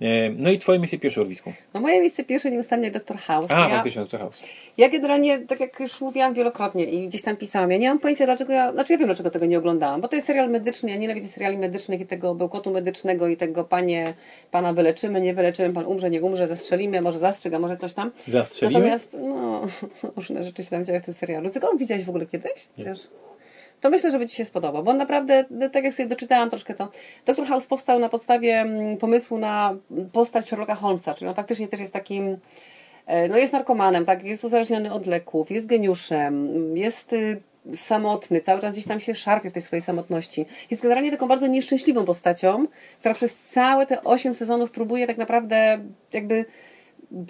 E, 0.00 0.30
No 0.30 0.50
i 0.50 0.58
Twoje 0.58 0.78
miejsce 0.78 0.98
pierwsze, 0.98 1.20
Orwisku. 1.20 1.52
No 1.74 1.80
moje 1.80 2.00
miejsce 2.00 2.24
pierwsze 2.24 2.50
nieustannie 2.50 2.90
Dr. 2.90 3.16
House. 3.16 3.50
A, 3.50 3.60
ja, 3.60 3.68
faktycznie, 3.68 4.02
Dr. 4.02 4.20
House. 4.20 4.42
ja 4.76 4.88
generalnie, 4.88 5.38
tak 5.38 5.60
jak 5.60 5.80
już 5.80 6.00
mówiłam 6.00 6.34
wielokrotnie 6.34 6.84
i 6.84 7.08
gdzieś 7.08 7.22
tam 7.22 7.36
pisałam, 7.36 7.70
ja 7.70 7.78
nie 7.78 7.88
mam 7.88 7.98
pojęcia 7.98 8.26
dlaczego 8.26 8.52
ja, 8.52 8.72
znaczy 8.72 8.92
ja 8.92 8.98
wiem 8.98 9.08
dlaczego 9.08 9.30
tego 9.30 9.46
nie 9.46 9.58
oglądałam, 9.58 10.00
bo 10.00 10.08
to 10.08 10.16
jest 10.16 10.26
serial 10.26 10.50
medyczny, 10.50 10.90
ja 10.90 10.96
nienawidzę 10.96 11.28
seriali 11.28 11.58
medycznych 11.58 12.00
i 12.00 12.06
tego 12.06 12.34
bełkotu 12.34 12.70
medycznego 12.70 13.28
i 13.28 13.36
tego 13.36 13.64
panie, 13.64 14.14
pana 14.50 14.72
wyleczymy, 14.72 15.20
nie 15.20 15.34
wyleczymy, 15.34 15.74
pan 15.74 15.86
umrze, 15.86 16.10
nie 16.10 16.22
umrze, 16.22 16.48
zastrzelimy, 16.48 17.00
może 17.00 17.18
zastrzyga, 17.18 17.58
może 17.58 17.76
coś 17.76 17.94
tam. 17.94 18.10
Zastrzelimy? 18.28 18.78
Natomiast, 18.80 19.16
no, 19.20 19.66
różne 20.16 20.44
rzeczy 20.44 20.64
się 20.64 20.70
tam 20.70 20.84
dzieją 20.84 21.00
w 21.00 21.04
tym 21.04 21.14
serialu. 21.14 21.50
Tylko 21.50 21.76
widziałeś 21.76 22.04
w 22.04 22.08
ogóle 22.08 22.26
kiedyś? 22.26 22.68
Nie. 22.78 22.84
To 23.80 23.90
myślę, 23.90 24.10
że 24.10 24.18
by 24.18 24.28
Ci 24.28 24.36
się 24.36 24.44
spodobał, 24.44 24.84
bo 24.84 24.94
naprawdę, 24.94 25.44
no, 25.50 25.68
tak 25.68 25.84
jak 25.84 25.94
sobie 25.94 26.08
doczytałam 26.08 26.50
troszkę 26.50 26.74
to, 26.74 26.88
Dr. 27.26 27.46
House 27.46 27.66
powstał 27.66 27.98
na 27.98 28.08
podstawie 28.08 28.60
mm, 28.60 28.96
pomysłu 28.96 29.38
na 29.38 29.76
postać 30.12 30.48
Sherlocka 30.48 30.74
Holmesa, 30.74 31.14
czyli 31.14 31.28
on 31.28 31.34
faktycznie 31.34 31.68
też 31.68 31.80
jest 31.80 31.92
takim, 31.92 32.36
e, 33.06 33.28
no 33.28 33.36
jest 33.36 33.52
narkomanem, 33.52 34.04
tak, 34.04 34.24
jest 34.24 34.44
uzależniony 34.44 34.92
od 34.92 35.06
leków, 35.06 35.50
jest 35.50 35.66
geniuszem, 35.66 36.76
jest 36.76 37.12
y, 37.12 37.40
samotny, 37.74 38.40
cały 38.40 38.60
czas 38.60 38.72
gdzieś 38.72 38.86
tam 38.86 39.00
się 39.00 39.14
szarpie 39.14 39.50
w 39.50 39.52
tej 39.52 39.62
swojej 39.62 39.82
samotności. 39.82 40.46
Jest 40.70 40.82
generalnie 40.82 41.10
taką 41.10 41.28
bardzo 41.28 41.46
nieszczęśliwą 41.46 42.04
postacią, 42.04 42.66
która 42.98 43.14
przez 43.14 43.38
całe 43.38 43.86
te 43.86 44.04
8 44.04 44.34
sezonów 44.34 44.70
próbuje 44.70 45.06
tak 45.06 45.18
naprawdę 45.18 45.78
jakby 46.12 46.44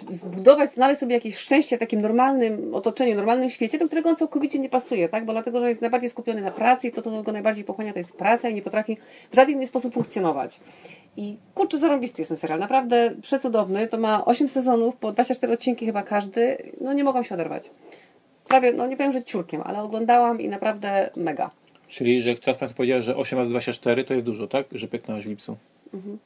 zbudować, 0.09 0.73
znaleźć 0.73 0.99
sobie 0.99 1.15
jakieś 1.15 1.37
szczęście 1.37 1.77
w 1.77 1.79
takim 1.79 2.01
normalnym 2.01 2.75
otoczeniu, 2.75 3.15
normalnym 3.15 3.49
świecie, 3.49 3.77
do 3.77 3.85
którego 3.85 4.09
on 4.09 4.15
całkowicie 4.15 4.59
nie 4.59 4.69
pasuje, 4.69 5.09
tak? 5.09 5.25
Bo 5.25 5.33
dlatego, 5.33 5.59
że 5.59 5.69
jest 5.69 5.81
najbardziej 5.81 6.09
skupiony 6.09 6.41
na 6.41 6.51
pracy 6.51 6.87
i 6.87 6.91
to, 6.91 7.01
co 7.01 7.23
go 7.23 7.31
najbardziej 7.31 7.63
pochłania, 7.63 7.93
to 7.93 7.99
jest 7.99 8.17
praca 8.17 8.49
i 8.49 8.53
nie 8.53 8.61
potrafi 8.61 8.97
w 9.31 9.35
żaden 9.35 9.55
inny 9.55 9.67
sposób 9.67 9.93
funkcjonować. 9.93 10.59
I 11.17 11.37
kurczę, 11.55 11.77
zarąbisty 11.77 12.21
jest 12.21 12.29
ten 12.29 12.37
serial, 12.37 12.59
naprawdę 12.59 13.11
przecudowny. 13.21 13.87
To 13.87 13.97
ma 13.97 14.25
8 14.25 14.49
sezonów, 14.49 14.95
po 14.95 15.11
24 15.11 15.53
odcinki 15.53 15.85
chyba 15.85 16.03
każdy. 16.03 16.57
No 16.81 16.93
nie 16.93 17.03
mogłam 17.03 17.23
się 17.23 17.35
oderwać. 17.35 17.69
prawie, 18.47 18.73
no 18.73 18.87
nie 18.87 18.97
powiem, 18.97 19.11
że 19.11 19.23
ciurkiem, 19.23 19.61
ale 19.65 19.81
oglądałam 19.81 20.41
i 20.41 20.49
naprawdę 20.49 21.09
mega. 21.15 21.51
Czyli, 21.87 22.21
że 22.21 22.35
teraz 22.35 22.57
Państwo 22.57 22.77
powiedział, 22.77 23.01
że 23.01 23.15
8 23.15 23.39
razy 23.39 23.49
24 23.49 24.03
to 24.03 24.13
jest 24.13 24.25
dużo, 24.25 24.47
tak? 24.47 24.65
Że 24.71 24.87
pyknąłeś 24.87 25.25
w 25.25 25.29
lipcu. 25.29 25.57
Mhm. 25.93 26.17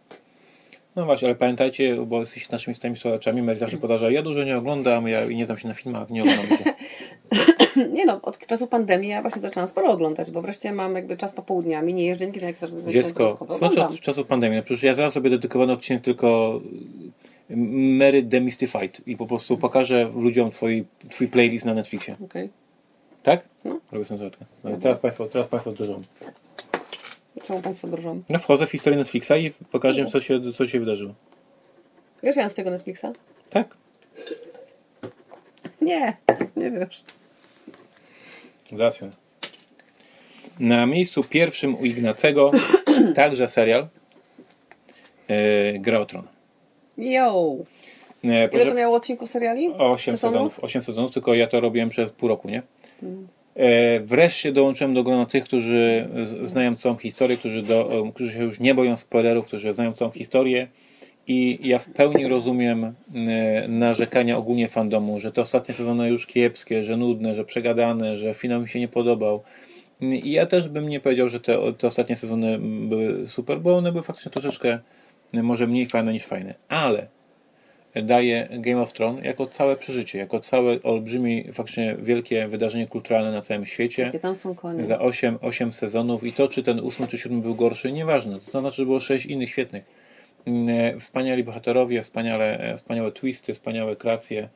No 0.95 1.05
właśnie, 1.05 1.27
ale 1.27 1.35
pamiętajcie, 1.35 1.95
bo 2.05 2.19
jesteście 2.19 2.49
naszymi 2.51 2.75
stałymi 2.75 2.97
słuchaczami, 2.97 3.41
Mary 3.41 3.59
zawsze 3.59 3.77
powtarza, 3.77 4.11
ja 4.11 4.21
dużo 4.21 4.43
nie 4.43 4.57
oglądam, 4.57 5.07
ja 5.07 5.25
nie 5.25 5.45
znam 5.45 5.57
się 5.57 5.67
na 5.67 5.73
filmach, 5.73 6.09
nie 6.09 6.21
oglądam. 6.21 6.57
Nie 7.93 8.05
no, 8.05 8.19
od 8.21 8.37
czasu 8.37 8.67
pandemii 8.67 9.09
ja 9.09 9.21
właśnie 9.21 9.41
zaczęłam 9.41 9.69
sporo 9.69 9.91
oglądać, 9.91 10.31
bo 10.31 10.41
wreszcie 10.41 10.71
mam 10.71 10.95
jakby 10.95 11.17
czas 11.17 11.33
popołudniami, 11.33 11.93
nie 11.93 12.05
jeżdżę 12.05 12.25
nigdy 12.25 12.45
jak 12.45 12.57
ze 12.57 12.91
Dziecko, 12.91 13.47
znaczy 13.57 13.83
od 13.83 13.99
czasu 13.99 14.25
pandemii, 14.25 14.57
no 14.57 14.63
przecież 14.63 14.83
ja 14.83 14.95
zaraz 14.95 15.13
sobie 15.13 15.29
dedykowany 15.29 15.73
odcinek 15.73 16.03
tylko 16.03 16.59
Mary 17.49 18.23
Demystified 18.23 19.07
i 19.07 19.17
po 19.17 19.25
prostu 19.25 19.57
pokażę 19.57 20.11
ludziom 20.15 20.51
twój, 20.51 20.85
twój 21.09 21.27
playlist 21.27 21.65
na 21.65 21.73
Netflixie. 21.73 22.15
Okay. 22.25 22.49
Tak? 23.23 23.47
No. 23.65 23.79
Robię 23.91 24.05
sobie 24.05 24.29
no 24.63 24.77
teraz 24.81 24.99
Państwo, 24.99 25.25
teraz 25.25 25.47
państwo 25.47 25.71
drżą. 25.71 26.01
Czemu 27.43 27.61
Państwo 27.61 27.87
drżą? 27.87 28.21
No 28.29 28.39
wchodzę 28.39 28.67
w 28.67 28.71
historię 28.71 28.99
Netflixa 28.99 29.31
i 29.37 29.51
pokażę 29.71 30.01
im, 30.01 30.07
co 30.07 30.21
się, 30.21 30.51
co 30.57 30.67
się 30.67 30.79
wydarzyło. 30.79 31.13
Wiesz, 32.23 32.35
ja 32.35 32.41
mam 32.43 32.49
z 32.49 32.53
tego 32.53 32.69
Netflixa? 32.69 33.05
Tak. 33.49 33.77
Nie, 35.81 36.17
nie 36.55 36.71
wiesz. 36.71 37.03
Załatwione. 38.73 39.11
Na 40.59 40.85
miejscu 40.85 41.23
pierwszym 41.23 41.75
u 41.75 41.85
Ignacego 41.85 42.51
także 43.15 43.47
serial 43.47 43.87
e, 45.27 45.79
Gra 45.79 45.99
o 45.99 46.05
Tron. 46.05 46.27
Yo! 46.97 47.55
E, 48.23 48.47
Ile 48.47 48.65
to 48.65 48.73
miało 48.73 48.95
odcinków 48.95 49.29
seriali? 49.29 49.69
8 49.77 50.17
sezonów? 50.17 50.59
8 50.63 50.81
sezonów, 50.81 51.11
tylko 51.11 51.33
ja 51.33 51.47
to 51.47 51.59
robiłem 51.59 51.89
przez 51.89 52.11
pół 52.11 52.29
roku, 52.29 52.49
nie? 52.49 52.57
E, 53.03 53.05
wreszcie 54.01 54.51
dołączyłem 54.51 54.93
do 54.93 55.03
grona 55.03 55.25
tych, 55.25 55.43
którzy 55.43 56.09
znają 56.43 56.75
całą 56.75 56.95
historię, 56.95 57.37
którzy, 57.37 57.61
do, 57.61 58.07
e, 58.07 58.11
którzy 58.11 58.33
się 58.33 58.43
już 58.43 58.59
nie 58.59 58.75
boją 58.75 58.97
spoilerów, 58.97 59.47
którzy 59.47 59.73
znają 59.73 59.93
całą 59.93 60.11
historię 60.11 60.67
i 61.27 61.59
ja 61.63 61.79
w 61.79 61.89
pełni 61.89 62.27
rozumiem 62.27 62.83
e, 62.83 63.67
narzekania 63.67 64.37
ogólnie 64.37 64.67
fandomu, 64.67 65.19
że 65.19 65.31
te 65.31 65.41
ostatnie 65.41 65.75
sezony 65.75 66.09
już 66.09 66.27
kiepskie, 66.27 66.83
że 66.83 66.97
nudne, 66.97 67.35
że 67.35 67.45
przegadane, 67.45 68.17
że 68.17 68.33
finał 68.33 68.61
mi 68.61 68.67
się 68.67 68.79
nie 68.79 68.87
podobał. 68.87 69.43
I 70.01 70.31
ja 70.31 70.45
też 70.45 70.69
bym 70.69 70.89
nie 70.89 70.99
powiedział, 70.99 71.29
że 71.29 71.39
te, 71.39 71.73
te 71.73 71.87
ostatnie 71.87 72.15
sezony 72.15 72.59
były 72.59 73.27
super, 73.27 73.59
bo 73.59 73.77
one 73.77 73.91
były 73.91 74.03
faktycznie 74.03 74.31
troszeczkę 74.31 74.79
e, 75.33 75.43
może 75.43 75.67
mniej 75.67 75.85
fajne 75.85 76.13
niż 76.13 76.23
fajne. 76.23 76.53
Ale 76.69 77.07
daje 78.03 78.47
Game 78.51 78.81
of 78.81 78.93
Thrones 78.93 79.25
jako 79.25 79.47
całe 79.47 79.75
przeżycie, 79.75 80.17
jako 80.19 80.39
całe 80.39 80.83
olbrzymie, 80.83 81.53
faktycznie 81.53 81.95
wielkie 81.99 82.47
wydarzenie 82.47 82.87
kulturalne 82.87 83.31
na 83.31 83.41
całym 83.41 83.65
świecie. 83.65 84.01
Jakie 84.03 84.19
tam 84.19 84.35
są 84.35 84.55
konie? 84.55 84.85
Za 84.85 84.99
8, 84.99 85.37
8 85.41 85.73
sezonów 85.73 86.23
i 86.23 86.33
to, 86.33 86.47
czy 86.47 86.63
ten 86.63 86.79
8 86.79 87.07
czy 87.07 87.17
7 87.17 87.41
był 87.41 87.55
gorszy, 87.55 87.91
nieważne. 87.91 88.39
To 88.51 88.61
znaczy, 88.61 88.75
że 88.77 88.85
było 88.85 88.99
6 88.99 89.25
innych 89.25 89.49
świetnych. 89.49 89.85
Mm, 90.45 90.99
Wspaniali 90.99 91.43
bohaterowie, 91.43 92.01
wspaniale, 92.01 92.59
e, 92.59 92.77
wspaniałe 92.77 93.11
twisty, 93.11 93.53
wspaniałe 93.53 93.95
kreacje. 93.95 94.49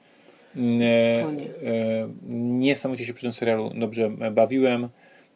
Mm, 0.55 0.79
Konie. 1.25 1.43
e, 1.45 2.09
Niesamowicie 2.59 3.05
się 3.05 3.13
przy 3.13 3.23
tym 3.23 3.33
serialu 3.33 3.71
dobrze 3.75 4.09
bawiłem. 4.31 4.89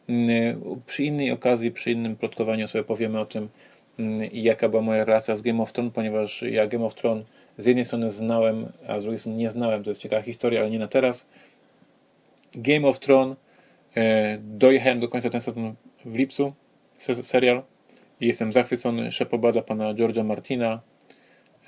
Mm, 0.08 0.60
Przy 0.86 1.04
innej 1.04 1.30
okazji, 1.30 1.70
przy 1.70 1.90
innym 1.90 2.16
plotkowaniu 2.16 2.68
sobie 2.68 2.84
powiemy 2.84 3.20
o 3.20 3.26
tym, 3.26 3.48
jaka 4.32 4.68
była 4.68 4.82
moja 4.82 5.04
relacja 5.04 5.36
z 5.36 5.42
Game 5.42 5.62
of 5.62 5.72
Thrones, 5.72 5.92
ponieważ 5.94 6.42
ja 6.42 6.66
Game 6.66 6.84
of 6.84 6.94
Thrones 6.94 7.24
z 7.58 7.66
jednej 7.66 7.84
strony 7.84 8.10
znałem, 8.10 8.72
a 8.88 9.00
z 9.00 9.02
drugiej 9.02 9.18
strony 9.18 9.36
nie 9.38 9.50
znałem. 9.50 9.84
To 9.84 9.90
jest 9.90 10.00
ciekawa 10.00 10.22
historia, 10.22 10.60
ale 10.60 10.70
nie 10.70 10.78
na 10.78 10.88
teraz. 10.88 11.26
Game 12.54 12.88
of 12.88 12.98
Thrones 13.00 13.36
e, 13.96 14.38
dojechałem 14.38 15.00
do 15.00 15.08
końca 15.08 15.30
ten 15.30 15.40
sezon 15.40 15.74
w 16.04 16.14
lipcu, 16.14 16.52
se- 16.96 17.22
serial. 17.22 17.62
Jestem 18.20 18.52
zachwycony. 18.52 19.12
Szepobada 19.12 19.62
pana 19.62 19.94
George'a 19.94 20.24
Martina. 20.24 20.80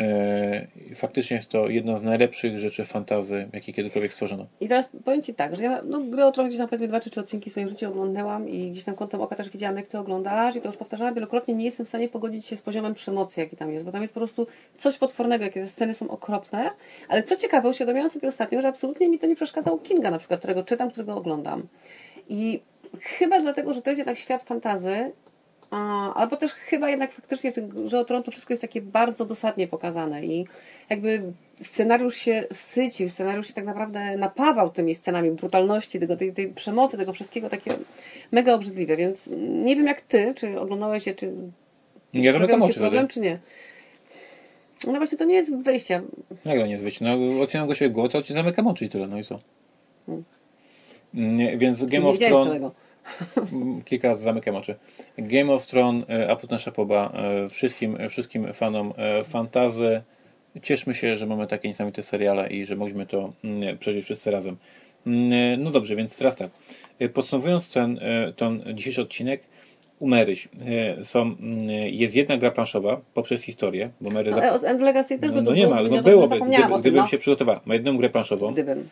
E, 0.00 0.66
faktycznie 0.94 1.36
jest 1.36 1.48
to 1.48 1.68
jedna 1.68 1.98
z 1.98 2.02
najlepszych 2.02 2.58
rzeczy 2.58 2.84
fantazy, 2.84 3.48
jakie 3.52 3.72
kiedykolwiek 3.72 4.12
stworzono. 4.12 4.46
I 4.60 4.68
teraz 4.68 4.90
powiem 5.04 5.22
Ci 5.22 5.34
tak, 5.34 5.56
że 5.56 5.62
ja 5.62 5.82
no, 5.84 6.00
grę 6.00 6.26
o 6.26 6.32
trochę 6.32 6.48
gdzieś 6.48 6.58
tam 6.58 6.68
powiedzmy 6.68 6.88
dwa 6.88 7.00
czy 7.00 7.10
trzy 7.10 7.20
odcinki 7.20 7.50
w 7.50 7.52
swoim 7.52 7.68
życiu 7.68 7.88
oglądałam 7.88 8.48
i 8.48 8.70
gdzieś 8.70 8.84
tam 8.84 8.94
kątem 8.94 9.20
oka 9.20 9.36
też 9.36 9.50
widziałam, 9.50 9.76
jak 9.76 9.86
Ty 9.86 9.98
oglądasz 9.98 10.56
i 10.56 10.60
to 10.60 10.68
już 10.68 10.76
powtarzałam 10.76 11.14
wielokrotnie, 11.14 11.54
nie 11.54 11.64
jestem 11.64 11.86
w 11.86 11.88
stanie 11.88 12.08
pogodzić 12.08 12.46
się 12.46 12.56
z 12.56 12.62
poziomem 12.62 12.94
przemocy, 12.94 13.40
jaki 13.40 13.56
tam 13.56 13.72
jest, 13.72 13.84
bo 13.84 13.92
tam 13.92 14.00
jest 14.00 14.14
po 14.14 14.20
prostu 14.20 14.46
coś 14.76 14.98
potwornego, 14.98 15.44
jakie 15.44 15.62
te 15.62 15.68
sceny 15.68 15.94
są 15.94 16.08
okropne, 16.08 16.70
ale 17.08 17.22
co 17.22 17.36
ciekawe, 17.36 17.68
uświadomiłam 17.68 18.10
sobie 18.10 18.28
ostatnio, 18.28 18.60
że 18.60 18.68
absolutnie 18.68 19.08
mi 19.08 19.18
to 19.18 19.26
nie 19.26 19.36
przeszkadzał 19.36 19.78
Kinga 19.78 20.10
na 20.10 20.18
przykład, 20.18 20.40
którego 20.40 20.62
czytam, 20.62 20.90
którego 20.90 21.14
oglądam. 21.14 21.66
I 22.28 22.60
chyba 23.00 23.40
dlatego, 23.40 23.74
że 23.74 23.82
to 23.82 23.90
jest 23.90 23.98
jednak 23.98 24.18
świat 24.18 24.42
fantazy, 24.42 25.12
albo 26.14 26.36
też 26.36 26.52
chyba 26.52 26.90
jednak 26.90 27.12
faktycznie 27.12 27.52
w 27.52 27.54
tym 27.54 27.68
Grze 27.68 28.00
o 28.00 28.04
Tron 28.04 28.22
to 28.22 28.30
wszystko 28.30 28.52
jest 28.52 28.62
takie 28.62 28.80
bardzo 28.80 29.24
dosadnie 29.24 29.68
pokazane 29.68 30.26
i 30.26 30.46
jakby 30.90 31.22
scenariusz 31.60 32.16
się 32.16 32.44
sycił, 32.52 33.08
scenariusz 33.08 33.46
się 33.46 33.54
tak 33.54 33.64
naprawdę 33.64 34.16
napawał 34.16 34.70
tymi 34.70 34.94
scenami 34.94 35.30
brutalności, 35.30 36.00
tego, 36.00 36.16
tej, 36.16 36.32
tej 36.32 36.48
przemocy, 36.48 36.96
tego 36.96 37.12
wszystkiego 37.12 37.48
takie 37.48 37.72
mega 38.32 38.54
obrzydliwe, 38.54 38.96
więc 38.96 39.30
nie 39.64 39.76
wiem 39.76 39.86
jak 39.86 40.00
ty, 40.00 40.34
czy 40.36 40.60
oglądałeś 40.60 41.06
je, 41.06 41.14
czy 41.14 41.32
Ja 42.12 42.32
zamykam 42.32 42.62
oczy 42.62 42.80
problem, 42.80 43.08
czy 43.08 43.20
nie. 43.20 43.38
No 44.86 44.92
właśnie 44.92 45.18
to 45.18 45.24
nie 45.24 45.34
jest 45.34 45.56
wyjście. 45.56 46.02
Jak 46.44 46.58
to 46.58 46.66
nie 46.66 46.72
jest 46.72 46.82
wyjście? 46.82 47.04
No, 47.04 47.42
odcinam 47.42 47.68
go 47.68 47.74
się 47.74 47.90
głowę, 47.90 48.08
to 48.08 48.34
zamykam 48.34 48.66
oczy 48.66 48.84
i 48.84 48.88
tyle, 48.88 49.06
no 49.06 49.18
i 49.18 49.24
co? 49.24 49.38
Hmm. 50.06 50.24
Nie, 51.14 51.58
więc 51.58 51.84
Game 51.84 52.06
of 52.06 52.18
Thrones... 52.18 52.46
całego. 52.46 52.85
Kilka 53.84 54.08
razy 54.08 54.24
zamykam 54.24 54.56
oczy. 54.56 54.74
Game 55.18 55.52
of 55.52 55.66
Thrones, 55.66 56.04
e, 56.10 56.30
absolutna 56.30 56.58
szapoba 56.58 57.12
e, 57.14 57.48
wszystkim, 57.48 57.98
wszystkim 58.08 58.52
fanom 58.52 58.92
e, 58.96 59.24
fantazy. 59.24 60.02
Cieszmy 60.62 60.94
się, 60.94 61.16
że 61.16 61.26
mamy 61.26 61.46
takie 61.46 61.68
niesamowite 61.68 62.02
seriale 62.02 62.48
i 62.48 62.64
że 62.64 62.76
mogliśmy 62.76 63.06
to 63.06 63.32
mm, 63.44 63.78
przeżyć 63.78 64.04
wszyscy 64.04 64.30
razem. 64.30 64.56
Mm, 65.06 65.62
No 65.62 65.70
dobrze, 65.70 65.96
więc 65.96 66.18
teraz 66.18 66.36
tak. 66.36 66.50
E, 66.98 67.08
Podsumowując 67.08 67.72
ten, 67.72 67.98
e, 68.02 68.32
ten 68.32 68.64
dzisiejszy 68.74 69.02
odcinek, 69.02 69.42
u 69.98 70.08
Maryś 70.08 70.48
e, 70.98 71.04
są, 71.04 71.20
mm, 71.22 71.68
jest 71.70 72.14
jedna 72.14 72.36
gra 72.36 72.50
planszowa 72.50 73.00
poprzez 73.14 73.42
historię, 73.42 73.90
bo 74.00 74.10
Mary 74.10 74.30
No, 74.30 74.68
End 74.68 74.80
Legacy 74.80 75.18
też 75.18 75.30
no, 75.30 75.36
by 75.36 75.42
no 75.42 75.50
tu 75.50 75.56
nie 75.56 75.66
ma, 75.66 75.82
no 75.82 76.02
byłoby, 76.02 76.40
gdyby, 76.40 76.78
gdybym 76.78 77.00
no. 77.00 77.06
się 77.06 77.18
przygotowała. 77.18 77.60
Ma 77.64 77.74
jedną 77.74 77.96
grę 77.96 78.10
planszową, 78.10 78.52
Gdybym. 78.52 78.88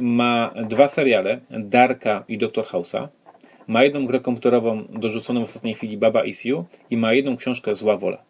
Ma 0.00 0.54
dwa 0.68 0.88
seriale, 0.88 1.40
Darka 1.50 2.24
i 2.28 2.38
Doktor 2.38 2.64
House'a, 2.64 3.08
ma 3.66 3.84
jedną 3.84 4.06
grę 4.06 4.20
komputerową 4.20 4.84
dorzuconą 4.88 5.40
w 5.40 5.48
ostatniej 5.48 5.74
chwili 5.74 5.96
Baba 5.96 6.24
Is 6.24 6.44
You 6.44 6.64
i 6.90 6.96
ma 6.96 7.12
jedną 7.12 7.36
książkę 7.36 7.74
Zła 7.74 7.96
Wola. 7.96 8.22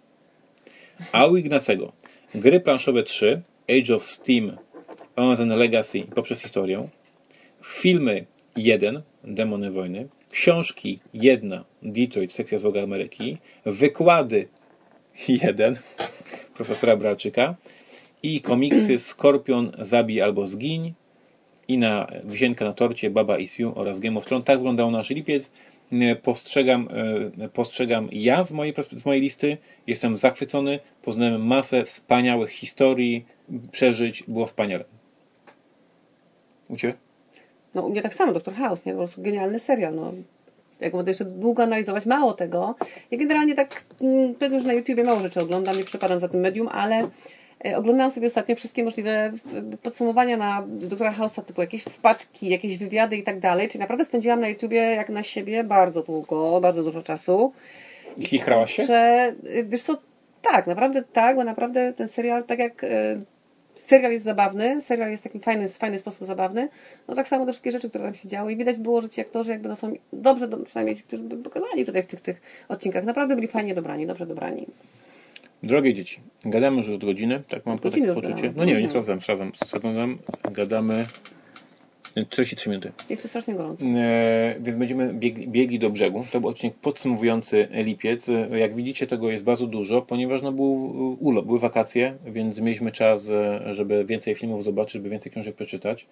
A 1.13 1.27
u 1.27 1.37
Ignacego. 1.37 1.93
Gry 2.35 2.61
planszowe 2.61 3.03
3, 3.03 3.43
Age 3.69 3.95
of 3.95 4.07
Steam, 4.07 4.57
Amazon 5.17 5.49
Legacy 5.49 6.03
poprzez 6.15 6.43
historię, 6.43 6.89
filmy 7.65 8.27
1, 8.57 9.03
Demony 9.25 9.71
Wojny, 9.71 10.09
książki 10.31 11.01
1, 11.15 11.65
Detroit, 11.83 12.33
sekcja 12.33 12.59
złoga 12.59 12.83
Ameryki, 12.83 13.39
wykłady 13.67 14.49
1, 15.29 15.77
profesora 16.57 16.97
Bralczyka 16.97 17.55
i 18.23 18.41
komiksy 18.41 18.99
Skorpion, 18.99 19.73
Zabij 19.79 20.23
albo 20.23 20.47
Zgiń, 20.47 20.95
i 21.69 21.79
na 21.79 22.07
wisienkę 22.25 22.65
na 22.65 22.73
torcie 22.73 23.11
Baba 23.11 23.39
Is 23.39 23.59
You 23.59 23.73
oraz 23.75 23.99
Game 23.99 24.19
of 24.19 24.27
Thrones. 24.27 24.47
Tak 24.47 24.59
wyglądał 24.59 24.91
nasz 24.91 25.11
lipiec. 25.11 25.51
Postrzegam, 26.23 26.89
e, 27.39 27.49
postrzegam 27.49 28.09
ja 28.13 28.45
z 28.45 28.51
mojej, 28.51 28.75
z 28.97 29.05
mojej 29.05 29.23
listy. 29.23 29.57
Jestem 29.87 30.17
zachwycony. 30.19 30.79
Poznałem 31.03 31.47
masę 31.47 31.85
wspaniałych 31.85 32.51
historii, 32.51 33.25
przeżyć. 33.73 34.23
Było 34.29 34.47
wspaniale. 34.47 34.85
U 36.69 36.77
Ciebie? 36.77 36.95
No 37.75 37.83
u 37.83 37.91
mnie 37.91 38.03
tak 38.03 38.15
samo, 38.15 38.33
Doktor 38.33 38.55
House, 38.55 38.87
nie? 38.87 38.93
Po 38.93 38.99
prostu 38.99 39.23
genialny 39.23 39.59
serial, 39.59 39.95
no. 39.95 40.13
Jak 40.81 40.97
będę 40.97 41.11
jeszcze 41.11 41.25
długo 41.25 41.63
analizować, 41.63 42.07
mało 42.07 42.33
tego. 42.33 42.75
Ja 43.11 43.19
generalnie 43.19 43.55
tak, 43.55 43.85
mm, 44.01 44.35
powiedzmy, 44.35 44.61
że 44.61 44.67
na 44.67 44.73
YouTubie 44.73 45.05
mało 45.05 45.21
rzeczy 45.21 45.41
oglądam, 45.41 45.77
nie 45.77 45.85
przepadam 45.85 46.21
za 46.21 46.29
tym 46.29 46.41
medium, 46.41 46.69
ale 46.69 47.09
oglądałam 47.77 48.11
sobie 48.11 48.27
ostatnio 48.27 48.57
wszystkie 48.57 48.85
możliwe 48.85 49.11
e, 49.11 49.33
podsumowania 49.83 50.37
na 50.37 50.65
Doktora 50.69 51.13
House'a, 51.13 51.43
typu 51.43 51.61
jakieś 51.61 51.83
wpadki, 51.83 52.49
jakieś 52.49 52.79
wywiady 52.79 53.17
i 53.17 53.23
tak 53.23 53.41
dalej. 53.41 53.69
Czyli 53.69 53.81
naprawdę 53.81 54.05
spędziłam 54.05 54.41
na 54.41 54.49
YouTubie 54.49 54.79
jak 54.79 55.09
na 55.09 55.23
siebie 55.23 55.65
bardzo 55.65 56.03
długo, 56.03 56.61
bardzo 56.61 56.83
dużo 56.83 57.03
czasu. 57.03 57.53
Chichrałaś 58.21 58.73
się? 58.73 58.85
Że, 58.85 59.33
y, 59.45 59.65
wiesz 59.65 59.83
co, 59.83 59.99
tak, 60.43 60.67
naprawdę 60.67 61.03
tak, 61.13 61.37
bo 61.37 61.45
naprawdę 61.45 61.93
ten 61.93 62.09
serial, 62.09 62.45
tak 62.45 62.59
jak 62.59 62.85
serial 63.79 64.13
jest 64.13 64.25
zabawny, 64.25 64.83
serial 64.83 65.11
jest 65.11 65.23
taki 65.23 65.41
fajny, 65.41 65.69
fajny 65.69 65.99
sposób 65.99 66.27
zabawny, 66.27 66.69
no 67.09 67.15
tak 67.15 67.29
samo 67.29 67.47
te 67.47 67.53
wszystkie 67.53 67.73
rzeczy, 67.73 67.89
które 67.89 68.05
tam 68.05 68.15
się 68.15 68.29
działy 68.29 68.53
i 68.53 68.57
widać 68.57 68.79
było, 68.79 69.01
że 69.01 69.09
ci 69.09 69.21
aktorzy 69.21 69.53
jakby 69.53 69.69
no 69.69 69.77
są 69.77 69.93
dobrze, 70.13 70.49
do, 70.49 70.59
przynajmniej 70.59 70.97
ci, 70.97 71.03
którzy 71.03 71.23
by 71.23 71.37
pokazali 71.37 71.85
tutaj 71.85 72.03
w 72.03 72.07
tych, 72.07 72.21
tych 72.21 72.41
odcinkach, 72.69 73.05
naprawdę 73.05 73.35
byli 73.35 73.49
fajnie 73.49 73.75
dobrani, 73.75 74.07
dobrze 74.07 74.27
dobrani. 74.27 74.67
Drogie 75.63 75.95
dzieci, 75.95 76.21
gadamy 76.45 76.77
już 76.77 76.89
od 76.89 77.05
godziny, 77.05 77.43
tak 77.49 77.67
mam 77.67 77.79
takie 77.79 78.15
poczucie. 78.15 78.53
No 78.57 78.65
nie, 78.65 78.73
nie 78.73 78.79
Mhm. 78.79 78.89
sprawdzam, 78.89 79.21
sprawdzam, 79.21 79.53
sprawdzam. 79.67 80.19
Gadamy 80.53 81.07
43 82.31 82.71
minuty. 82.71 82.93
Jest 83.11 83.23
tu 83.23 83.29
strasznie 83.29 83.55
gorąco. 83.55 83.85
E, 83.85 84.57
więc 84.61 84.77
będziemy 84.79 85.15
biegli, 85.15 85.49
biegli 85.49 85.79
do 85.79 85.91
brzegu. 85.91 86.25
To 86.33 86.41
był 86.41 86.49
odcinek 86.51 86.75
podsumowujący 86.77 87.69
lipiec. 87.73 88.29
E, 88.29 88.59
Jak 88.59 88.75
widzicie, 88.75 89.07
tego 89.07 89.31
jest 89.31 89.45
bardzo 89.45 89.67
dużo, 89.67 90.03
ponieważ 90.03 90.43
no, 90.43 90.53
był 90.53 91.17
urlop, 91.21 91.47
były 91.47 91.59
wakacje, 91.59 92.15
więc 92.27 92.61
mieliśmy 92.61 92.93
czas, 92.93 93.29
e, 93.29 93.75
żeby 93.75 94.05
więcej 94.05 94.35
filmów 94.35 94.65
zobaczyć, 94.65 94.93
żeby 94.93 95.09
więcej 95.09 95.33
książek 95.33 95.55
przeczytać. 95.57 96.07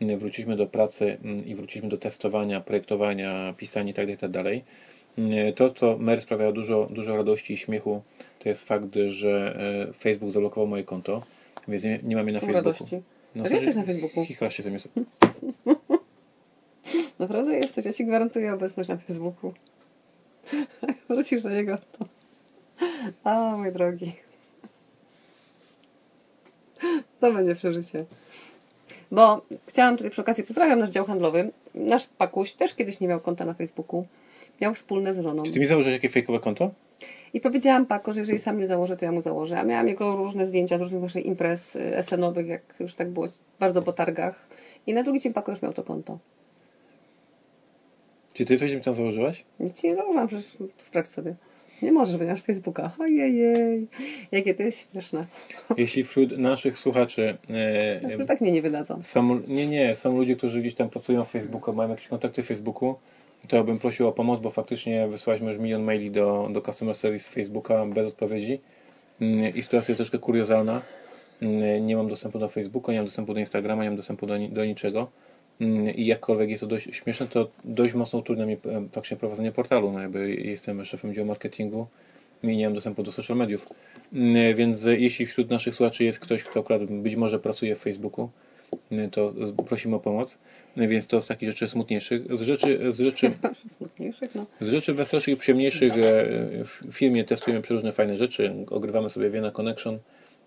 E, 0.00 0.16
Wróciliśmy 0.16 0.56
do 0.56 0.66
pracy 0.66 1.18
mm, 1.24 1.46
i 1.46 1.54
wróciliśmy 1.54 1.88
do 1.88 1.98
testowania, 1.98 2.60
projektowania, 2.60 3.54
pisania 3.56 3.88
itd. 3.88 4.12
itd. 4.12 4.44
E, 5.18 5.52
To, 5.52 5.70
co 5.70 5.98
Mary 5.98 6.20
sprawiało 6.20 6.52
dużo, 6.52 6.88
dużo 6.90 7.16
radości 7.16 7.52
i 7.52 7.56
śmiechu, 7.56 8.02
to 8.40 8.48
jest 8.48 8.64
fakt, 8.64 8.94
że 9.06 9.56
e, 9.90 9.92
Facebook 9.92 10.32
zablokował 10.32 10.66
moje 10.66 10.84
konto, 10.84 11.22
więc 11.68 11.84
nie, 11.84 12.00
nie 12.02 12.16
mam 12.16 12.26
je 12.26 12.32
na 12.32 12.40
Facebooku. 12.40 12.64
radości. 12.64 13.02
No, 13.34 13.44
Ale 13.44 13.54
jesteś 13.54 13.76
na 13.76 13.84
Facebooku. 13.84 14.24
Chichlasz 14.24 14.54
się 14.56 14.62
ze 14.62 14.70
mnie. 14.70 14.78
Naprawdę 17.18 17.56
jesteś, 17.56 17.84
ja 17.84 17.92
Ci 17.92 18.04
gwarantuję 18.04 18.54
obecność 18.54 18.88
na 18.88 18.96
Facebooku. 18.96 19.52
Jak 20.82 20.96
wrócisz 21.08 21.42
do 21.42 21.50
niego, 21.50 21.78
to... 21.98 22.04
A, 23.24 23.56
mój 23.56 23.72
drogi. 23.72 24.12
To 27.20 27.32
będzie 27.32 27.54
przeżycie. 27.54 28.04
Bo 29.10 29.46
chciałam 29.66 29.96
tutaj 29.96 30.10
przy 30.10 30.20
okazji, 30.20 30.44
pozdrawiam 30.44 30.78
nasz 30.78 30.90
dział 30.90 31.06
handlowy. 31.06 31.50
Nasz 31.74 32.06
Pakuś 32.06 32.52
też 32.52 32.74
kiedyś 32.74 33.00
nie 33.00 33.08
miał 33.08 33.20
konta 33.20 33.44
na 33.44 33.54
Facebooku. 33.54 34.06
Miał 34.60 34.74
wspólne 34.74 35.14
z 35.14 35.20
żoną. 35.20 35.42
Czy 35.42 35.52
ty 35.52 35.60
mi 35.60 35.66
założyłeś 35.66 35.94
jakieś 35.94 36.10
fejkowe 36.10 36.40
konto? 36.40 36.70
I 37.34 37.40
powiedziałam 37.40 37.86
Paku, 37.86 38.12
że 38.12 38.20
jeżeli 38.20 38.38
sam 38.38 38.58
nie 38.58 38.66
założę, 38.66 38.96
to 38.96 39.04
ja 39.04 39.12
mu 39.12 39.20
założę. 39.22 39.58
A 39.60 39.64
miałam 39.64 39.88
jego 39.88 40.16
różne 40.16 40.46
zdjęcia 40.46 40.78
z 40.78 40.80
różnych 40.80 41.00
właśnie 41.00 41.20
imprez 41.20 41.76
y, 41.76 41.96
SN-owych, 42.02 42.46
jak 42.46 42.62
już 42.80 42.94
tak 42.94 43.10
było 43.10 43.28
bardzo 43.60 43.82
po 43.82 43.92
targach. 43.92 44.48
I 44.86 44.94
na 44.94 45.02
drugi 45.02 45.20
dzień 45.20 45.32
Paku 45.32 45.50
już 45.50 45.62
miał 45.62 45.72
to 45.72 45.82
konto. 45.82 46.18
Czy 48.32 48.44
ty 48.44 48.58
coś 48.58 48.72
mi 48.72 48.80
tam 48.80 48.94
założyłaś? 48.94 49.44
Nic 49.60 49.82
nie 49.82 49.96
założyłam, 49.96 50.28
przecież 50.28 50.56
sprawdź 50.78 51.08
sobie. 51.08 51.34
Nie 51.82 51.92
możesz, 51.92 52.16
bo 52.16 52.24
nie 52.24 52.30
masz 52.30 52.42
Facebooka. 52.42 52.90
Ojej, 52.98 53.88
jakie 54.32 54.54
to 54.54 54.62
jest 54.62 54.90
śmieszne. 54.92 55.26
Jeśli 55.76 56.04
wśród 56.04 56.38
naszych 56.38 56.78
słuchaczy 56.78 57.22
e, 58.10 58.18
Że 58.18 58.26
tak 58.26 58.40
mnie 58.40 58.52
nie 58.52 58.62
wydadzą. 58.62 59.02
są, 59.02 59.40
nie, 59.48 59.66
nie, 59.66 59.94
są 59.94 60.16
ludzie, 60.16 60.36
którzy 60.36 60.60
gdzieś 60.60 60.74
tam 60.74 60.90
pracują 60.90 61.24
w 61.24 61.30
Facebooku, 61.30 61.74
mają 61.74 61.90
jakieś 61.90 62.08
kontakty 62.08 62.42
w 62.42 62.46
Facebooku, 62.46 62.94
to 63.48 63.64
bym 63.64 63.78
prosił 63.78 64.08
o 64.08 64.12
pomoc, 64.12 64.40
bo 64.40 64.50
faktycznie 64.50 65.08
wysłaliśmy 65.08 65.48
już 65.48 65.58
milion 65.58 65.82
maili 65.82 66.10
do, 66.10 66.48
do 66.52 66.60
customer 66.60 66.94
service 66.94 67.30
Facebooka 67.30 67.86
bez 67.86 68.06
odpowiedzi 68.06 68.60
Mm, 69.20 69.54
i 69.54 69.62
sytuacja 69.62 69.92
jest 69.92 69.98
troszkę 69.98 70.18
kuriozalna. 70.18 70.82
Mm, 71.42 71.86
Nie 71.86 71.96
mam 71.96 72.08
dostępu 72.08 72.38
do 72.38 72.48
Facebooka, 72.48 72.92
nie 72.92 72.98
mam 72.98 73.06
dostępu 73.06 73.34
do 73.34 73.40
Instagrama, 73.40 73.82
nie 73.82 73.90
mam 73.90 73.96
dostępu 73.96 74.26
do, 74.26 74.34
do 74.48 74.64
niczego. 74.64 75.10
Mm, 75.60 75.94
I 75.94 76.06
jakkolwiek 76.06 76.50
jest 76.50 76.60
to 76.60 76.66
dość 76.66 76.96
śmieszne, 76.96 77.26
to 77.26 77.50
dość 77.64 77.94
mocno 77.94 78.18
utrudnia 78.18 78.46
mi 78.46 78.52
e, 78.52 78.58
faktycznie 78.92 79.16
prowadzenie 79.16 79.52
portalu. 79.52 79.92
No 79.92 80.00
jakby 80.00 80.34
jestem 80.34 80.84
szefem 80.84 81.14
działu 81.14 81.28
marketingu 81.28 81.86
i 82.42 82.56
nie 82.56 82.64
mam 82.64 82.74
dostępu 82.74 83.02
do 83.02 83.12
social 83.12 83.36
mediów. 83.36 83.68
Więc 84.54 84.84
jeśli 84.84 85.26
wśród 85.26 85.50
naszych 85.50 85.74
słuchaczy 85.74 86.04
jest 86.04 86.18
ktoś, 86.18 86.44
kto 86.44 86.60
akurat 86.60 86.84
być 86.84 87.16
może 87.16 87.38
pracuje 87.38 87.74
w 87.74 87.78
Facebooku, 87.78 88.28
to 89.12 89.34
e, 89.58 89.64
prosimy 89.64 89.96
o 89.96 90.00
pomoc. 90.00 90.38
Mm, 90.76 90.90
Więc 90.90 91.06
to 91.06 91.20
z 91.20 91.26
takich 91.26 91.48
rzeczy 91.48 91.68
smutniejszych. 91.68 92.36
Z 92.38 92.40
rzeczy, 92.40 92.92
z 92.92 93.00
rzeczy, 93.00 93.30
Smutniejszych, 93.76 94.34
no. 94.34 94.46
z 94.60 94.68
rzeczy 94.68 94.94
weselszych 94.94 95.34
i 95.34 95.36
przyjemniejszych 95.36 95.92
e, 95.92 95.98
w 96.64 96.92
firmie 96.92 97.24
testujemy 97.24 97.62
przeróżne 97.62 97.92
fajne 97.92 98.16
rzeczy. 98.16 98.54
Ogrywamy 98.70 99.10
sobie 99.10 99.30
Vienna 99.30 99.50
Connection. 99.50 99.98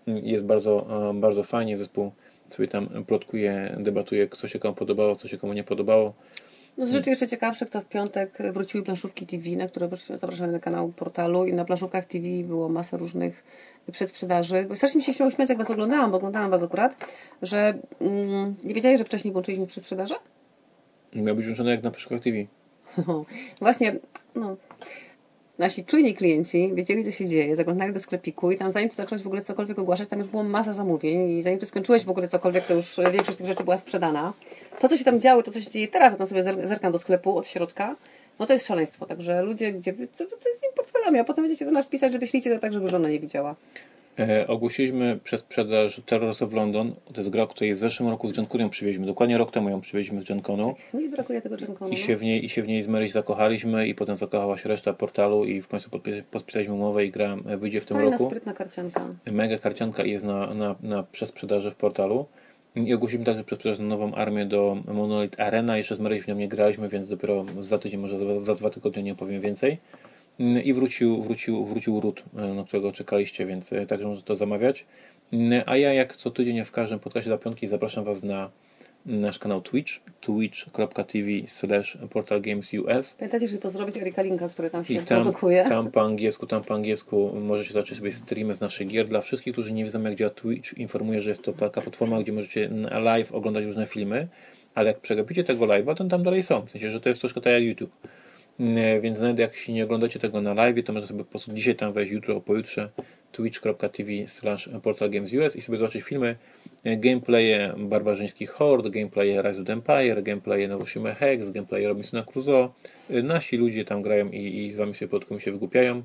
Jest 0.06 0.44
bardzo, 0.44 0.86
bardzo 1.14 1.42
fajnie. 1.42 1.78
Zespół 1.78 2.12
sobie 2.50 2.68
tam 2.68 3.04
plotkuje, 3.06 3.76
debatuje, 3.80 4.28
co 4.28 4.48
się 4.48 4.58
komu 4.58 4.74
podobało, 4.74 5.16
co 5.16 5.28
się 5.28 5.38
komu 5.38 5.52
nie 5.52 5.64
podobało. 5.64 6.14
No 6.78 6.86
z 6.86 6.90
rzeczy 6.90 7.10
jeszcze 7.10 7.28
ciekawszych, 7.28 7.70
to 7.70 7.80
w 7.80 7.84
piątek 7.84 8.38
wróciły 8.52 8.84
planszówki 8.84 9.26
TV, 9.26 9.50
na 9.50 9.68
które 9.68 9.88
zapraszamy 10.14 10.52
na 10.52 10.58
kanał 10.58 10.88
portalu 10.88 11.46
i 11.46 11.52
na 11.52 11.64
planszówkach 11.64 12.06
TV 12.06 12.26
było 12.44 12.68
masa 12.68 12.96
różnych 12.96 13.44
przedsprzedaży. 13.92 14.66
Bo 14.68 14.76
strasznie 14.76 14.98
mi 14.98 15.04
się 15.04 15.12
chciało 15.12 15.30
śmiać, 15.30 15.48
jak 15.48 15.58
Was 15.58 15.70
oglądałam, 15.70 16.10
bo 16.10 16.16
oglądałam 16.16 16.50
Was 16.50 16.62
akurat, 16.62 17.06
że 17.42 17.78
mm, 18.00 18.54
nie 18.64 18.74
wiedziałeś, 18.74 18.98
że 18.98 19.04
wcześniej 19.04 19.32
włączyliśmy 19.32 19.66
przedsprzedaże? 19.66 20.14
Miał 21.14 21.36
być 21.36 21.46
włączony 21.46 21.70
jak 21.70 21.82
na 21.82 21.90
przykład 21.90 22.22
TV. 22.22 22.36
Właśnie, 23.60 23.96
no, 24.34 24.56
nasi 25.58 25.84
czujni 25.84 26.14
klienci 26.14 26.70
wiedzieli, 26.74 27.04
co 27.04 27.10
się 27.10 27.26
dzieje, 27.26 27.56
zaglądali 27.56 27.92
do 27.92 28.00
sklepiku 28.00 28.50
i 28.50 28.58
tam 28.58 28.72
zanim 28.72 28.88
ty 28.88 28.96
zacząłeś 28.96 29.22
w 29.22 29.26
ogóle 29.26 29.42
cokolwiek 29.42 29.78
ogłaszać, 29.78 30.08
tam 30.08 30.18
już 30.18 30.28
było 30.28 30.42
masa 30.42 30.72
zamówień 30.72 31.30
i 31.30 31.42
zanim 31.42 31.58
ty 31.58 31.66
skończyłeś 31.66 32.04
w 32.04 32.10
ogóle 32.10 32.28
cokolwiek, 32.28 32.64
to 32.64 32.74
już 32.74 33.00
większość 33.12 33.38
tych 33.38 33.46
rzeczy 33.46 33.64
była 33.64 33.76
sprzedana. 33.76 34.32
To, 34.80 34.88
co 34.88 34.96
się 34.96 35.04
tam 35.04 35.20
działo, 35.20 35.42
to, 35.42 35.52
co 35.52 35.60
się 35.60 35.70
dzieje 35.70 35.88
teraz, 35.88 36.10
jak 36.10 36.18
tam 36.18 36.26
sobie 36.26 36.42
zer- 36.42 36.68
zerkam 36.68 36.92
do 36.92 36.98
sklepu 36.98 37.36
od 37.38 37.46
środka, 37.46 37.96
no 38.38 38.46
to 38.46 38.52
jest 38.52 38.66
szaleństwo. 38.66 39.06
Także 39.06 39.42
ludzie, 39.42 39.72
gdzie 39.72 39.92
to, 39.92 40.24
to 40.26 40.48
jest 40.48 40.62
nimi 40.62 40.74
portfelami, 40.76 41.18
a 41.18 41.24
potem 41.24 41.44
będziecie 41.44 41.64
do 41.64 41.70
nas 41.70 41.86
pisać, 41.86 42.12
że 42.12 42.18
wyślijcie 42.18 42.54
to 42.54 42.60
tak, 42.60 42.72
żeby 42.72 42.88
żona 42.88 43.08
nie 43.08 43.20
widziała. 43.20 43.54
E, 44.18 44.46
ogłosiliśmy 44.46 45.18
przedsprzedaż 45.24 46.02
Terrors 46.06 46.42
of 46.42 46.52
London. 46.52 46.92
To 47.12 47.20
jest 47.20 47.30
gra, 47.30 47.46
której 47.46 47.74
w 47.74 47.78
zeszłym 47.78 48.08
roku 48.08 48.28
z 48.28 48.32
Genconu 48.32 48.62
ją 48.62 48.70
przywieźliśmy. 48.70 49.06
Dokładnie 49.06 49.38
rok 49.38 49.50
temu 49.50 49.68
ją 49.70 49.80
przywieźliśmy 49.80 50.20
z 50.20 50.24
Genconu. 50.24 50.74
No 50.94 51.00
i 51.00 51.08
brakuje 51.08 51.40
tego 51.40 51.56
Genconu. 51.56 51.90
I 51.90 51.96
się 51.96 52.16
w 52.16 52.22
niej, 52.22 52.44
i 52.44 52.48
się 52.48 52.62
w 52.62 52.68
niej 52.68 52.82
z 52.82 52.88
Mary 52.88 53.08
zakochaliśmy 53.08 53.88
i 53.88 53.94
potem 53.94 54.16
zakochała 54.16 54.56
się 54.56 54.68
reszta 54.68 54.92
portalu 54.92 55.44
i 55.44 55.62
w 55.62 55.68
końcu 55.68 55.90
podpi- 55.90 56.22
podpisaliśmy 56.30 56.74
umowę 56.74 57.04
i 57.04 57.10
gra 57.10 57.36
wyjdzie 57.36 57.80
w 57.80 57.84
tym 57.84 57.96
Fajna, 57.96 58.12
roku. 58.12 58.26
sprytna 58.26 58.52
karcianka. 58.52 59.06
Mega 59.32 59.58
karcianka 59.58 60.04
jest 60.04 60.24
na, 60.24 60.54
na, 60.54 60.74
na 60.82 61.02
przedsprzedaży 61.02 61.70
w 61.70 61.76
portalu. 61.76 62.26
I 62.76 62.94
ogłosiliśmy 62.94 63.24
także 63.26 63.44
przedsprzedaż 63.44 63.78
na 63.78 63.84
nową 63.84 64.14
armię 64.14 64.46
do 64.46 64.76
Monolith 64.86 65.40
Arena. 65.40 65.76
Jeszcze 65.78 65.96
z 65.96 65.98
Mary 65.98 66.22
w 66.22 66.28
nią 66.28 66.34
nie 66.34 66.48
graliśmy, 66.48 66.88
więc 66.88 67.08
dopiero 67.08 67.44
za 67.60 67.78
tydzień, 67.78 68.00
może 68.00 68.18
za, 68.18 68.40
za 68.44 68.54
dwa 68.54 68.70
tygodnie 68.70 69.02
nie 69.02 69.12
opowiem 69.12 69.40
więcej. 69.40 69.78
Mm, 70.40 70.62
I 70.64 70.72
wrócił, 70.72 71.22
wrócił, 71.22 71.64
wrócił 71.64 72.00
Root, 72.00 72.24
e, 72.36 72.54
na 72.54 72.64
którego 72.64 72.92
czekaliście, 72.92 73.46
więc 73.46 73.72
e, 73.72 73.86
także 73.86 74.06
możecie 74.06 74.26
to 74.26 74.36
zamawiać. 74.36 74.86
Mm, 75.32 75.62
A 75.66 75.76
ja 75.76 75.92
jak 75.92 76.16
co 76.16 76.30
tydzień 76.30 76.64
w 76.64 76.70
każdym 76.70 76.98
podcastie 76.98 77.30
dla 77.30 77.38
piątki 77.38 77.68
zapraszam 77.68 78.04
Was 78.04 78.22
na 78.22 78.50
nasz 79.06 79.38
kanał 79.38 79.60
Twitch, 79.60 79.92
twitch.tv 80.20 81.28
slash 81.46 81.98
portalgamesus 82.10 83.16
Pamiętajcie, 83.18 83.46
żeby 83.46 83.62
pozdrowić 83.62 83.96
Erika 83.96 84.22
Linka, 84.22 84.48
który 84.48 84.70
tam 84.70 84.84
się 84.84 84.94
i 84.94 84.98
tam, 84.98 85.22
produkuje. 85.22 85.64
tam 85.68 85.90
po 85.90 86.02
angielsku, 86.02 86.46
tam 86.46 86.64
po 86.64 86.74
angielsku 86.74 87.32
możecie 87.40 87.72
zobaczyć 87.72 87.98
sobie 87.98 88.12
streamy 88.12 88.54
z 88.54 88.60
naszych 88.60 88.88
gier. 88.88 89.08
Dla 89.08 89.20
wszystkich, 89.20 89.52
którzy 89.52 89.72
nie 89.72 89.84
wiedzą 89.84 90.02
jak 90.02 90.14
działa 90.14 90.30
Twitch, 90.30 90.78
informuję, 90.78 91.20
że 91.22 91.30
jest 91.30 91.42
to 91.42 91.52
taka 91.52 91.80
platforma, 91.80 92.20
gdzie 92.22 92.32
możecie 92.32 92.70
live 93.02 93.32
oglądać 93.32 93.64
różne 93.64 93.86
filmy, 93.86 94.28
ale 94.74 94.88
jak 94.88 95.00
przegapicie 95.00 95.44
tego 95.44 95.66
live'a, 95.66 95.94
to 95.94 96.04
tam 96.04 96.22
dalej 96.22 96.42
są. 96.42 96.66
W 96.66 96.70
sensie, 96.70 96.90
że 96.90 97.00
to 97.00 97.08
jest 97.08 97.20
troszkę 97.20 97.40
tak 97.40 97.52
jak 97.52 97.62
YouTube. 97.62 97.90
Mm, 98.60 99.00
Więc 99.00 99.18
nawet 99.18 99.38
jak 99.38 99.54
się 99.56 99.72
nie 99.72 99.84
oglądacie 99.84 100.20
tego 100.20 100.40
na 100.40 100.54
live, 100.54 100.84
to 100.84 100.92
można 100.92 101.08
sobie 101.08 101.24
po 101.24 101.30
prostu 101.30 101.52
dzisiaj 101.52 101.74
tam 101.76 101.92
wejść, 101.92 102.12
jutro, 102.12 102.40
pojutrze 102.40 102.90
twitch.tv 103.32 104.28
slash 104.28 104.68
portalgamesus 104.82 105.56
i 105.56 105.60
sobie 105.62 105.78
zobaczyć 105.78 106.02
filmy, 106.02 106.36
e, 106.84 106.96
gameplaye 106.96 107.74
barbarzyńskich 107.78 108.50
hord, 108.50 108.88
gameplaye 108.88 109.42
Rise 109.42 109.60
of 109.60 109.66
the 109.66 109.72
Empire, 109.72 110.22
gameplaye 110.22 110.68
Nowoshima 110.68 111.14
Hex, 111.14 111.50
gameplaye 111.50 111.88
Robinsona 111.88 112.22
Crusoe. 112.22 112.68
E, 113.10 113.22
Nasi 113.22 113.56
ludzie 113.56 113.84
tam 113.84 114.02
grają 114.02 114.30
i, 114.30 114.66
i 114.66 114.72
z 114.72 114.76
wami 114.76 114.94
sobie 114.94 115.08
plotkują 115.08 115.40
się 115.40 115.52
wygłupiają. 115.52 116.02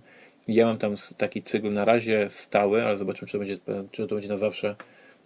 Ja 0.47 0.66
mam 0.66 0.78
tam 0.78 0.95
taki 1.18 1.43
cykl 1.43 1.70
na 1.74 1.86
razie 1.86 2.30
stały, 2.30 2.84
ale 2.86 2.97
zobaczymy, 2.97 3.28
czy 3.28 3.32
to 3.32 3.39
będzie, 3.39 3.58
czy 3.91 4.08
to 4.08 4.16
będzie 4.16 4.30
na 4.30 4.38
zawsze. 4.38 4.76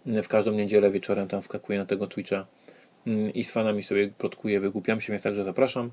E, 0.06 0.22
W 0.22 0.28
każdą 0.28 0.52
niedzielę 0.52 0.90
wieczorem 0.90 1.28
tam 1.28 1.42
skakuję 1.42 1.78
na 1.78 1.86
tego 1.86 2.06
Twitcha 2.06 2.46
mm, 3.06 3.34
i 3.34 3.44
z 3.44 3.50
fanami 3.50 3.82
sobie 3.82 4.08
plotkuję, 4.18 4.60
wygłupiam 4.60 5.00
się, 5.00 5.12
więc 5.12 5.22
także 5.22 5.44
zapraszam. 5.44 5.90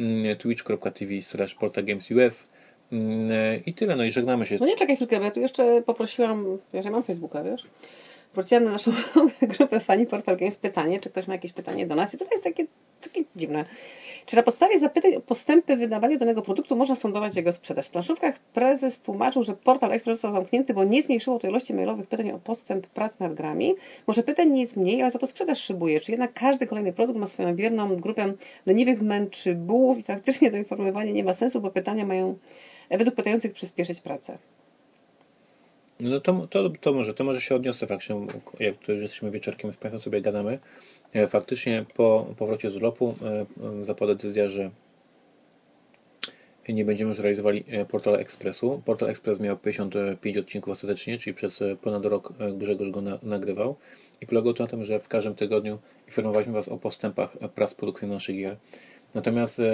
Mm, 0.00 0.36
twitch.tv 0.36 1.22
slash 1.22 1.54
portalgamesus 1.54 2.46
Mm, 2.92 3.64
i 3.66 3.74
tyle, 3.74 3.96
no 3.96 4.04
i 4.04 4.12
żegnamy 4.12 4.46
się. 4.46 4.56
No 4.60 4.66
nie 4.66 4.76
czekaj 4.76 4.96
chwilkę, 4.96 5.18
bo 5.18 5.24
ja 5.24 5.30
tu 5.30 5.40
jeszcze 5.40 5.82
poprosiłam, 5.82 6.58
ja 6.72 6.90
mam 6.90 7.02
Facebooka, 7.02 7.42
wiesz? 7.42 7.66
Wróciłam 8.34 8.64
na 8.64 8.70
naszą 8.70 8.92
grupę 9.58 9.80
Fani 9.80 10.06
Portal 10.06 10.36
Games 10.36 10.56
pytanie, 10.56 11.00
czy 11.00 11.10
ktoś 11.10 11.26
ma 11.26 11.34
jakieś 11.34 11.52
pytanie 11.52 11.86
do 11.86 11.94
nas 11.94 12.14
i 12.14 12.18
to 12.18 12.24
jest 12.32 12.44
takie, 12.44 12.66
takie 13.00 13.24
dziwne. 13.36 13.64
Czy 14.26 14.36
na 14.36 14.42
podstawie 14.42 14.80
zapytań 14.80 15.14
o 15.14 15.20
postępy 15.20 15.76
w 15.76 15.78
wydawaniu 15.78 16.18
danego 16.18 16.42
produktu 16.42 16.76
można 16.76 16.96
sądować 16.96 17.36
jego 17.36 17.52
sprzedaż? 17.52 17.86
W 17.86 17.90
planszówkach 17.90 18.38
prezes 18.38 19.00
tłumaczył, 19.00 19.42
że 19.42 19.54
portal 19.54 19.92
Express 19.92 20.16
został 20.16 20.32
zamknięty, 20.32 20.74
bo 20.74 20.84
nie 20.84 21.02
zmniejszyło 21.02 21.38
to 21.38 21.48
ilości 21.48 21.74
mailowych 21.74 22.06
pytań 22.06 22.30
o 22.30 22.38
postęp 22.38 22.86
prac 22.86 23.18
nad 23.18 23.34
grami. 23.34 23.74
Może 24.06 24.22
pytań 24.22 24.50
nie 24.50 24.60
jest 24.60 24.76
mniej, 24.76 25.02
ale 25.02 25.10
za 25.10 25.18
to 25.18 25.26
sprzedaż 25.26 25.58
szybuje. 25.60 26.00
Czy 26.00 26.12
jednak 26.12 26.32
każdy 26.32 26.66
kolejny 26.66 26.92
produkt 26.92 27.20
ma 27.20 27.26
swoją 27.26 27.56
wierną 27.56 27.96
grupę 27.96 28.32
leniwych 28.66 29.02
męczy 29.02 29.54
bułów 29.54 29.98
i 29.98 30.02
faktycznie 30.02 30.50
to 30.50 30.56
informowanie 30.56 31.12
nie 31.12 31.24
ma 31.24 31.34
sensu, 31.34 31.60
bo 31.60 31.70
pytania 31.70 32.06
mają 32.06 32.38
według 32.90 33.14
pytających 33.14 33.52
przyspieszyć 33.52 34.00
pracę. 34.00 34.38
No 36.00 36.20
to, 36.20 36.46
to, 36.50 36.70
to 36.80 36.92
może, 36.92 37.14
to 37.14 37.24
może 37.24 37.40
się 37.40 37.54
odniosę 37.54 37.86
faktycznie, 37.86 38.26
jak 38.60 38.78
tu 38.78 38.92
już 38.92 39.02
jesteśmy 39.02 39.30
wieczorkiem, 39.30 39.72
z 39.72 39.76
Państwem 39.76 40.00
sobie 40.00 40.20
gadamy. 40.20 40.58
E, 41.12 41.26
Faktycznie 41.26 41.84
po 41.94 42.26
powrocie 42.38 42.70
z 42.70 42.76
urlopu 42.76 43.14
e, 43.22 43.84
zapadła 43.84 44.14
decyzja, 44.14 44.48
że 44.48 44.70
nie 46.68 46.84
będziemy 46.84 47.08
już 47.08 47.18
realizowali 47.18 47.64
e, 47.68 47.84
Portal 47.84 48.14
Expressu. 48.14 48.82
Portal 48.84 49.10
Express 49.10 49.40
miał 49.40 49.56
55 49.56 50.38
odcinków 50.38 50.72
ostatecznie, 50.72 51.18
czyli 51.18 51.34
przez 51.34 51.60
ponad 51.82 52.04
rok 52.04 52.32
Grzegorz 52.58 52.90
go 52.90 53.00
na, 53.00 53.18
nagrywał 53.22 53.76
i 54.20 54.26
polegał 54.26 54.54
to 54.54 54.64
na 54.64 54.70
tym, 54.70 54.84
że 54.84 55.00
w 55.00 55.08
każdym 55.08 55.34
tygodniu 55.34 55.78
informowaliśmy 56.06 56.52
Was 56.52 56.68
o 56.68 56.78
postępach 56.78 57.36
prac 57.54 57.74
produkcyjnych 57.74 58.16
naszych 58.16 58.36
gier. 58.36 58.56
Natomiast 59.16 59.60
e, 59.60 59.64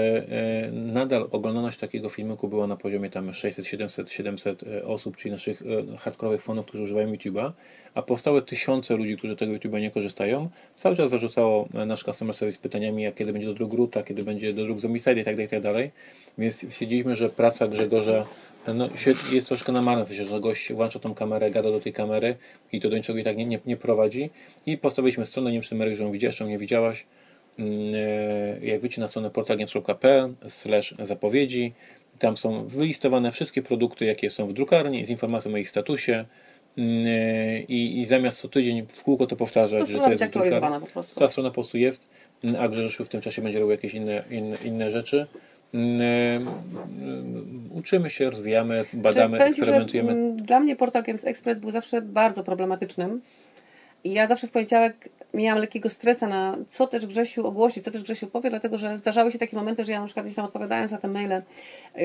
nadal 0.72 1.28
oglądalność 1.30 1.78
takiego 1.78 2.08
filmiku 2.08 2.48
była 2.48 2.66
na 2.66 2.76
poziomie 2.76 3.10
tam 3.10 3.34
600, 3.34 3.66
700, 3.66 4.12
700 4.12 4.64
osób, 4.84 5.16
czyli 5.16 5.32
naszych 5.32 5.62
hardkorowych 5.98 6.42
fanów, 6.42 6.66
którzy 6.66 6.82
używają 6.82 7.12
YouTube'a, 7.12 7.52
a 7.94 8.02
powstały 8.02 8.42
tysiące 8.42 8.96
ludzi, 8.96 9.16
którzy 9.16 9.36
tego 9.36 9.52
YouTube'a 9.52 9.80
nie 9.80 9.90
korzystają. 9.90 10.48
Cały 10.76 10.96
czas 10.96 11.10
zarzucało 11.10 11.68
nasz 11.86 12.04
customer 12.04 12.34
service 12.34 12.58
pytaniami, 12.58 13.02
jak 13.02 13.14
kiedy 13.14 13.32
będzie 13.32 13.48
do 13.48 13.54
dróg 13.54 13.72
Ruta, 13.72 14.02
kiedy 14.02 14.22
będzie 14.22 14.54
do 14.54 14.64
dróg 14.64 14.80
Zombicide 14.80 15.20
i 15.20 15.24
tak 15.24 15.36
dalej, 15.36 15.46
i 15.46 15.62
tak. 15.62 16.02
Więc 16.38 16.56
stwierdziliśmy, 16.56 17.14
że 17.14 17.28
praca 17.28 17.68
Grzegorza 17.68 18.26
no, 18.74 18.88
jest 19.32 19.48
troszkę 19.48 19.72
namarna, 19.72 20.04
w 20.04 20.12
że 20.12 20.40
gość 20.40 20.72
włącza 20.72 20.98
tą 20.98 21.14
kamerę, 21.14 21.50
gada 21.50 21.70
do 21.70 21.80
tej 21.80 21.92
kamery 21.92 22.36
i 22.72 22.80
to 22.80 22.90
do 22.90 22.96
niczego 22.96 23.18
i 23.18 23.24
tak 23.24 23.36
nie, 23.36 23.46
nie, 23.46 23.60
nie 23.66 23.76
prowadzi. 23.76 24.30
I 24.66 24.78
postawiliśmy 24.78 25.26
stronę, 25.26 25.50
nie 25.50 25.56
wiem, 25.56 25.62
czy 25.62 25.74
Mary, 25.74 25.96
że 25.96 26.04
ją 26.04 26.12
widziałeś, 26.12 26.36
czy 26.36 26.44
ją 26.44 26.50
nie 26.50 26.58
widziałaś. 26.58 27.06
Mm, 27.58 27.94
e, 27.94 28.66
jak 28.66 28.80
wyjdzie 28.80 29.00
na 29.00 29.08
stronę 29.08 29.30
portalgames.pl 29.30 30.34
zapowiedzi, 31.02 31.72
tam 32.18 32.36
są 32.36 32.66
wylistowane 32.66 33.32
wszystkie 33.32 33.62
produkty, 33.62 34.04
jakie 34.04 34.30
są 34.30 34.46
w 34.46 34.52
drukarni, 34.52 35.06
z 35.06 35.10
informacją 35.10 35.54
o 35.54 35.56
ich 35.56 35.70
statusie, 35.70 36.24
mm, 36.78 37.06
e, 37.06 37.60
i, 37.60 38.00
i, 38.00 38.06
zamiast 38.06 38.38
co 38.38 38.48
tydzień 38.48 38.86
w 38.88 39.02
kółko 39.02 39.26
to 39.26 39.36
powtarzać, 39.36 39.80
to 39.80 39.86
że 39.86 39.98
to 39.98 40.10
jest 40.10 40.22
aktualizowana 40.22 40.80
po 40.80 40.86
prostu. 40.86 41.20
Ta 41.20 41.28
strona 41.28 41.50
po 41.50 41.54
prostu 41.54 41.78
jest, 41.78 42.08
a 42.58 42.68
Grzegorz 42.68 42.96
w 42.96 43.08
tym 43.08 43.20
czasie 43.20 43.42
będzie 43.42 43.58
robił 43.58 43.70
jakieś 43.70 43.94
inne, 43.94 44.22
inne, 44.30 44.56
inne 44.64 44.90
rzeczy. 44.90 45.26
Mm, 45.74 46.46
uczymy 47.74 48.10
się, 48.10 48.30
rozwijamy, 48.30 48.84
badamy, 48.92 49.38
Czy 49.38 49.44
eksperymentujemy. 49.44 50.36
Dla 50.36 50.60
mnie 50.60 50.76
portal 50.76 51.02
Games 51.02 51.24
Express 51.24 51.58
był 51.58 51.70
zawsze 51.70 52.02
bardzo 52.02 52.44
problematycznym. 52.44 53.20
I 54.04 54.12
ja 54.12 54.26
zawsze 54.26 54.46
w 54.46 54.50
poniedziałek 54.50 55.08
miałam 55.34 55.58
lekkiego 55.58 55.88
stresa 55.88 56.26
na 56.26 56.56
co 56.68 56.86
też 56.86 57.06
Grzesiu 57.06 57.46
ogłosi, 57.46 57.80
co 57.80 57.90
też 57.90 58.02
Grzesiu 58.02 58.26
powie, 58.26 58.50
dlatego 58.50 58.78
że 58.78 58.98
zdarzały 58.98 59.32
się 59.32 59.38
takie 59.38 59.56
momenty, 59.56 59.84
że 59.84 59.92
ja 59.92 60.00
na 60.00 60.06
przykład 60.06 60.26
gdzieś 60.26 60.36
tam 60.36 60.44
odpowiadając 60.44 60.92
na 60.92 60.98
te 60.98 61.08
maile 61.08 61.42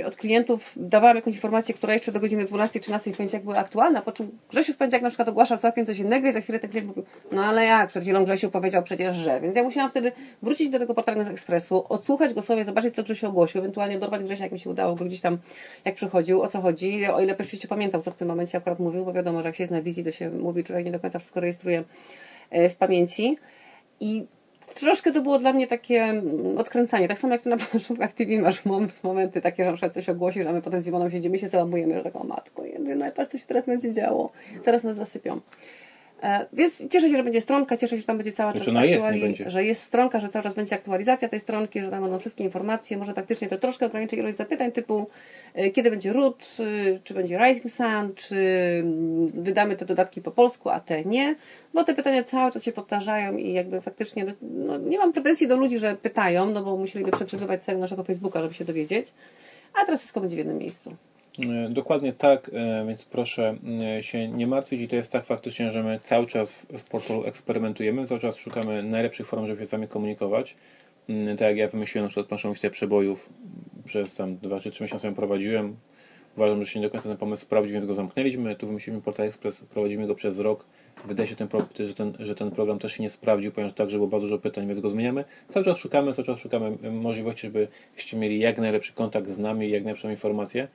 od 0.05 0.15
klientów 0.15 0.73
dawałam 0.75 1.15
jakąś 1.15 1.33
informację, 1.33 1.73
która 1.73 1.93
jeszcze 1.93 2.11
do 2.11 2.19
godziny 2.19 2.45
12-13 2.45 3.13
w 3.13 3.17
poniedziałek 3.17 3.43
była 3.43 3.57
aktualna, 3.57 4.01
po 4.01 4.11
czym 4.11 4.37
Grzesiu 4.49 4.73
w 4.73 4.77
poniedziałek 4.77 5.03
na 5.03 5.09
przykład 5.09 5.29
ogłaszał 5.29 5.57
całkiem 5.57 5.85
coś 5.85 5.97
innego 5.99 6.27
i 6.27 6.33
za 6.33 6.41
chwilę 6.41 6.59
ten 6.59 6.69
klient 6.69 6.87
mówił, 6.87 7.03
no 7.31 7.45
ale 7.45 7.65
jak, 7.65 7.89
przed 7.89 8.03
chwilą 8.03 8.25
Grzesiu 8.25 8.51
powiedział 8.51 8.83
przecież, 8.83 9.15
że. 9.15 9.41
Więc 9.41 9.55
ja 9.55 9.63
musiałam 9.63 9.89
wtedy 9.89 10.11
wrócić 10.41 10.69
do 10.69 10.79
tego 10.79 10.93
portalu 10.93 11.23
z 11.23 11.27
Ekspresu, 11.27 11.85
odsłuchać 11.89 12.33
go 12.33 12.41
sobie, 12.41 12.65
zobaczyć 12.65 12.95
co 12.95 13.03
Grzesiu 13.03 13.27
ogłosił, 13.27 13.59
ewentualnie 13.59 13.99
dorwać 13.99 14.23
Grzesia, 14.23 14.43
jak 14.43 14.51
mi 14.51 14.59
się 14.59 14.69
udało, 14.69 14.95
go 14.95 15.05
gdzieś 15.05 15.21
tam 15.21 15.37
jak 15.85 15.95
przychodził, 15.95 16.41
o 16.41 16.47
co 16.47 16.61
chodzi, 16.61 17.07
o 17.07 17.21
ile 17.21 17.37
oczywiście 17.37 17.67
pamiętał, 17.67 18.01
co 18.01 18.11
w 18.11 18.15
tym 18.15 18.27
momencie 18.27 18.57
akurat 18.57 18.79
mówił, 18.79 19.05
bo 19.05 19.13
wiadomo, 19.13 19.41
że 19.41 19.49
jak 19.49 19.55
się 19.55 19.63
jest 19.63 19.73
na 19.73 19.81
wizji, 19.81 20.03
to 20.03 20.11
się 20.11 20.29
mówi, 20.29 20.63
człowiek 20.63 20.85
nie 20.85 20.91
do 20.91 20.99
końca 20.99 21.19
wszystko 21.19 21.39
rejestruje 21.39 21.83
w 22.51 22.75
pamięci. 22.75 23.37
I 23.99 24.25
troszkę 24.75 25.11
to 25.11 25.21
było 25.21 25.39
dla 25.39 25.53
mnie 25.53 25.67
takie 25.67 26.03
mm, 26.03 26.57
odkręcanie. 26.57 27.07
Tak 27.07 27.19
samo 27.19 27.33
jak 27.33 27.41
ty 27.41 27.49
na 27.49 27.57
planszówkach 27.71 28.13
TV 28.13 28.37
masz 28.41 28.61
momenty 29.03 29.41
takie, 29.41 29.63
że 29.63 29.87
na 29.87 29.89
coś 29.89 30.09
ogłosisz, 30.09 30.45
a 30.45 30.51
my 30.51 30.61
potem 30.61 30.81
z 30.81 30.87
Iwoną 30.87 31.09
siedzimy 31.09 31.39
się 31.39 31.47
załamujemy, 31.47 31.93
że 31.93 32.03
taką 32.03 32.23
matką, 32.23 32.63
jedyna, 32.63 33.11
patrz 33.11 33.31
co 33.31 33.37
się 33.37 33.45
teraz 33.45 33.65
będzie 33.65 33.93
działo. 33.93 34.31
Zaraz 34.65 34.83
nas 34.83 34.95
zasypią. 34.95 35.41
E, 36.23 36.45
więc 36.53 36.89
cieszę 36.89 37.09
się, 37.09 37.17
że 37.17 37.23
będzie 37.23 37.41
stronka, 37.41 37.77
cieszę 37.77 37.95
się, 37.95 38.01
że 38.01 38.07
tam 38.07 38.17
będzie 38.17 38.31
cała 38.31 38.53
czas 38.53 38.61
aktualizacja, 38.67 39.49
że 39.49 39.63
jest 39.63 39.83
stronka, 39.83 40.19
że 40.19 40.29
cały 40.29 40.43
czas 40.43 40.55
będzie 40.55 40.75
aktualizacja 40.75 41.29
tej 41.29 41.39
stronki, 41.39 41.81
że 41.81 41.89
tam 41.89 42.01
będą 42.01 42.19
wszystkie 42.19 42.43
informacje. 42.43 42.97
Może 42.97 43.13
faktycznie 43.13 43.47
to 43.47 43.57
troszkę 43.57 43.85
ograniczy 43.85 44.15
ilość 44.15 44.37
zapytań 44.37 44.71
typu 44.71 45.07
e, 45.53 45.69
kiedy 45.69 45.89
będzie 45.89 46.13
root, 46.13 46.57
e, 46.59 46.99
czy 46.99 47.13
będzie 47.13 47.37
Rising 47.37 47.71
Sun, 47.71 48.15
czy 48.15 48.35
mm, 48.83 49.27
wydamy 49.27 49.75
te 49.75 49.85
dodatki 49.85 50.21
po 50.21 50.31
polsku, 50.31 50.69
a 50.69 50.79
te 50.79 51.05
nie, 51.05 51.35
bo 51.73 51.83
te 51.83 51.93
pytania 51.93 52.23
cały 52.23 52.51
czas 52.51 52.63
się 52.63 52.71
powtarzają 52.71 53.37
i 53.37 53.53
jakby 53.53 53.81
faktycznie 53.81 54.25
no, 54.41 54.77
nie 54.77 54.97
mam 54.97 55.13
pretensji 55.13 55.47
do 55.47 55.57
ludzi, 55.57 55.77
że 55.77 55.95
pytają, 55.95 56.45
no 56.45 56.63
bo 56.63 56.77
musieliby 56.77 57.11
przekrzywywać 57.11 57.63
całego 57.63 57.81
naszego 57.81 58.03
Facebooka, 58.03 58.41
żeby 58.41 58.53
się 58.53 58.65
dowiedzieć, 58.65 59.13
a 59.73 59.85
teraz 59.85 59.99
wszystko 59.99 60.19
będzie 60.19 60.35
w 60.35 60.39
jednym 60.39 60.57
miejscu. 60.57 60.95
E, 61.45 61.69
dokładnie 61.69 62.13
tak, 62.13 62.51
e, 62.53 62.85
więc 62.87 63.05
proszę 63.05 63.57
e, 63.97 64.03
się 64.03 64.27
nie 64.27 64.47
martwić 64.47 64.81
i 64.81 64.87
to 64.87 64.95
jest 64.95 65.11
tak 65.11 65.25
faktycznie, 65.25 65.71
że 65.71 65.83
my 65.83 65.99
cały 66.03 66.27
czas 66.27 66.55
w 66.55 66.83
portalu 66.83 67.25
eksperymentujemy, 67.25 68.07
cały 68.07 68.19
czas 68.19 68.37
szukamy 68.37 68.83
najlepszych 68.83 69.27
form, 69.27 69.47
żeby 69.47 69.61
się 69.61 69.67
z 69.67 69.71
Wami 69.71 69.87
komunikować. 69.87 70.55
Mm, 71.09 71.37
tak 71.37 71.47
jak 71.47 71.57
ja 71.57 71.67
wymyśliłem 71.67 72.05
na 72.05 72.09
przykład 72.09 72.31
naszą 72.31 72.49
listę 72.49 72.69
przebojów, 72.69 73.29
przez 73.85 74.15
tam 74.15 74.37
2 74.37 74.59
czy 74.59 74.71
3 74.71 74.83
miesiące 74.83 75.07
ją 75.07 75.15
prowadziłem. 75.15 75.75
Uważam, 76.37 76.63
że 76.63 76.71
się 76.71 76.79
nie 76.79 76.85
do 76.85 76.91
końca 76.91 77.09
ten 77.09 77.17
pomysł 77.17 77.41
sprawdził, 77.41 77.73
więc 77.73 77.85
go 77.85 77.93
zamknęliśmy. 77.93 78.55
Tu 78.55 78.67
wymyśliliśmy 78.67 79.01
Portal 79.01 79.25
Express, 79.25 79.61
prowadzimy 79.61 80.07
go 80.07 80.15
przez 80.15 80.39
rok. 80.39 80.65
Wydaje 81.05 81.29
się, 81.29 81.35
ten, 81.35 81.47
że, 81.79 81.93
ten, 81.93 82.13
że 82.19 82.35
ten 82.35 82.51
program 82.51 82.79
też 82.79 82.93
się 82.93 83.03
nie 83.03 83.09
sprawdził, 83.09 83.51
ponieważ 83.51 83.73
także 83.73 83.97
było 83.97 84.07
bardzo 84.07 84.27
dużo 84.27 84.39
pytań, 84.39 84.67
więc 84.67 84.79
go 84.79 84.89
zmieniamy. 84.89 85.25
Cały 85.49 85.65
czas 85.65 85.77
szukamy, 85.77 86.13
cały 86.13 86.25
czas 86.25 86.39
szukamy 86.39 86.91
możliwości, 86.91 87.47
żebyście 87.47 88.17
mieli 88.17 88.39
jak 88.39 88.57
najlepszy 88.57 88.93
kontakt 88.93 89.29
z 89.29 89.37
nami, 89.37 89.69
jak 89.69 89.83
najlepszą 89.83 90.09
informację. 90.09 90.67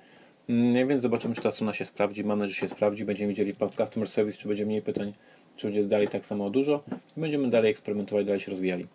Mm, 0.53 0.89
więc 0.89 1.03
zobaczymy, 1.03 1.35
czy 1.35 1.43
ta 1.43 1.51
strona 1.51 1.73
się 1.73 1.85
sprawdzi. 1.87 2.25
Mam 2.25 2.39
nadzieję, 2.39 2.55
że 2.55 2.61
się 2.61 2.69
sprawdzi. 2.69 3.05
Będziemy 3.05 3.29
widzieli 3.29 3.55
customer 3.77 4.09
service, 4.09 4.39
czy 4.39 4.49
będzie 4.49 4.67
mniej 4.67 4.83
pytań, 4.83 5.13
czy 5.57 5.67
będzie 5.67 5.85
dalej 5.85 6.09
tak 6.09 6.27
samo 6.27 6.51
dużo. 6.51 6.85
Będziemy 7.17 7.51
dalej 7.51 7.71
eksperymentować, 7.71 8.27
dalej 8.27 8.41
się 8.41 8.51
rozwijali. 8.51 8.87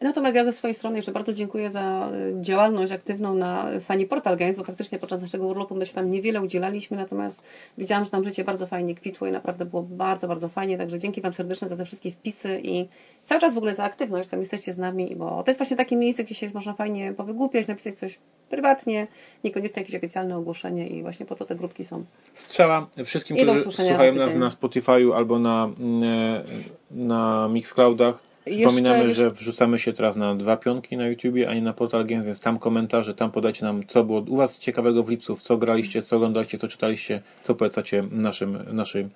Natomiast 0.00 0.36
ja 0.36 0.44
ze 0.44 0.52
swojej 0.52 0.74
strony 0.74 0.96
jeszcze 0.96 1.12
bardzo 1.12 1.32
dziękuję 1.32 1.70
za 1.70 2.10
y, 2.38 2.40
działalność 2.40 2.92
aktywną 2.92 3.34
na 3.34 3.66
Fani 3.80 4.06
Portal 4.06 4.36
Games, 4.36 4.56
bo 4.56 4.64
faktycznie 4.64 4.98
podczas 4.98 5.22
naszego 5.22 5.46
urlopu 5.46 5.74
my 5.74 5.86
się 5.86 5.94
tam 5.94 6.10
niewiele 6.10 6.42
udzielaliśmy, 6.42 6.96
natomiast 6.96 7.44
widziałam, 7.78 8.04
że 8.04 8.10
tam 8.10 8.24
życie 8.24 8.44
bardzo 8.44 8.66
fajnie 8.66 8.94
kwitło 8.94 9.26
i 9.26 9.30
naprawdę 9.30 9.64
było 9.64 9.82
bardzo, 9.82 10.28
bardzo 10.28 10.48
fajnie, 10.48 10.78
także 10.78 10.98
dzięki 10.98 11.20
Wam 11.20 11.32
serdecznie 11.32 11.68
za 11.68 11.76
te 11.76 11.84
wszystkie 11.84 12.10
wpisy 12.10 12.60
i 12.62 12.88
cały 13.24 13.40
czas 13.40 13.54
w 13.54 13.56
ogóle 13.56 13.74
za 13.74 13.84
aktywność, 13.84 14.28
tam 14.28 14.40
jesteście 14.40 14.72
z 14.72 14.78
nami, 14.78 15.16
bo 15.16 15.42
to 15.42 15.50
jest 15.50 15.58
właśnie 15.58 15.76
takie 15.76 15.96
miejsce, 15.96 16.24
gdzie 16.24 16.34
się 16.34 16.48
można 16.54 16.72
fajnie 16.72 17.12
powygłupiać, 17.12 17.66
napisać 17.66 17.94
coś 17.94 18.18
prywatnie, 18.50 19.06
niekoniecznie 19.44 19.82
jakieś 19.82 19.96
oficjalne 19.96 20.36
ogłoszenie 20.36 20.86
i 20.86 21.02
właśnie 21.02 21.26
po 21.26 21.34
to 21.34 21.44
te 21.44 21.54
grupki 21.54 21.84
są. 21.84 22.04
Strzela 22.34 22.86
wszystkim, 23.04 23.36
którzy 23.36 23.70
słuchają 23.70 24.14
nas 24.14 24.34
na 24.34 24.48
Spotify'u 24.48 25.14
albo 25.14 25.38
na, 25.38 25.70
mm, 25.78 26.04
e, 26.04 26.44
na 26.90 27.48
Mixcloudach 27.48 28.26
Przypominamy, 28.46 29.04
jeszcze, 29.04 29.14
że 29.22 29.30
wrzucamy 29.30 29.78
się 29.78 29.92
teraz 29.92 30.16
na 30.16 30.34
dwa 30.34 30.56
pionki 30.56 30.96
na 30.96 31.08
YouTubie, 31.08 31.48
a 31.48 31.54
nie 31.54 31.62
na 31.62 31.72
Portal 31.72 32.06
Games, 32.06 32.26
więc 32.26 32.40
tam 32.40 32.58
komentarze, 32.58 33.14
tam 33.14 33.32
podajcie 33.32 33.64
nam, 33.64 33.82
co 33.86 34.04
było 34.04 34.20
u 34.28 34.36
Was 34.36 34.58
ciekawego 34.58 35.02
w 35.02 35.08
lipcu, 35.08 35.36
w 35.36 35.42
co 35.42 35.56
graliście, 35.56 36.02
co 36.02 36.16
oglądaliście, 36.16 36.58
co 36.58 36.68
czytaliście, 36.68 37.22
co 37.42 37.54
polecacie 37.54 38.02
naszym, 38.10 38.58
naszym 38.72 39.10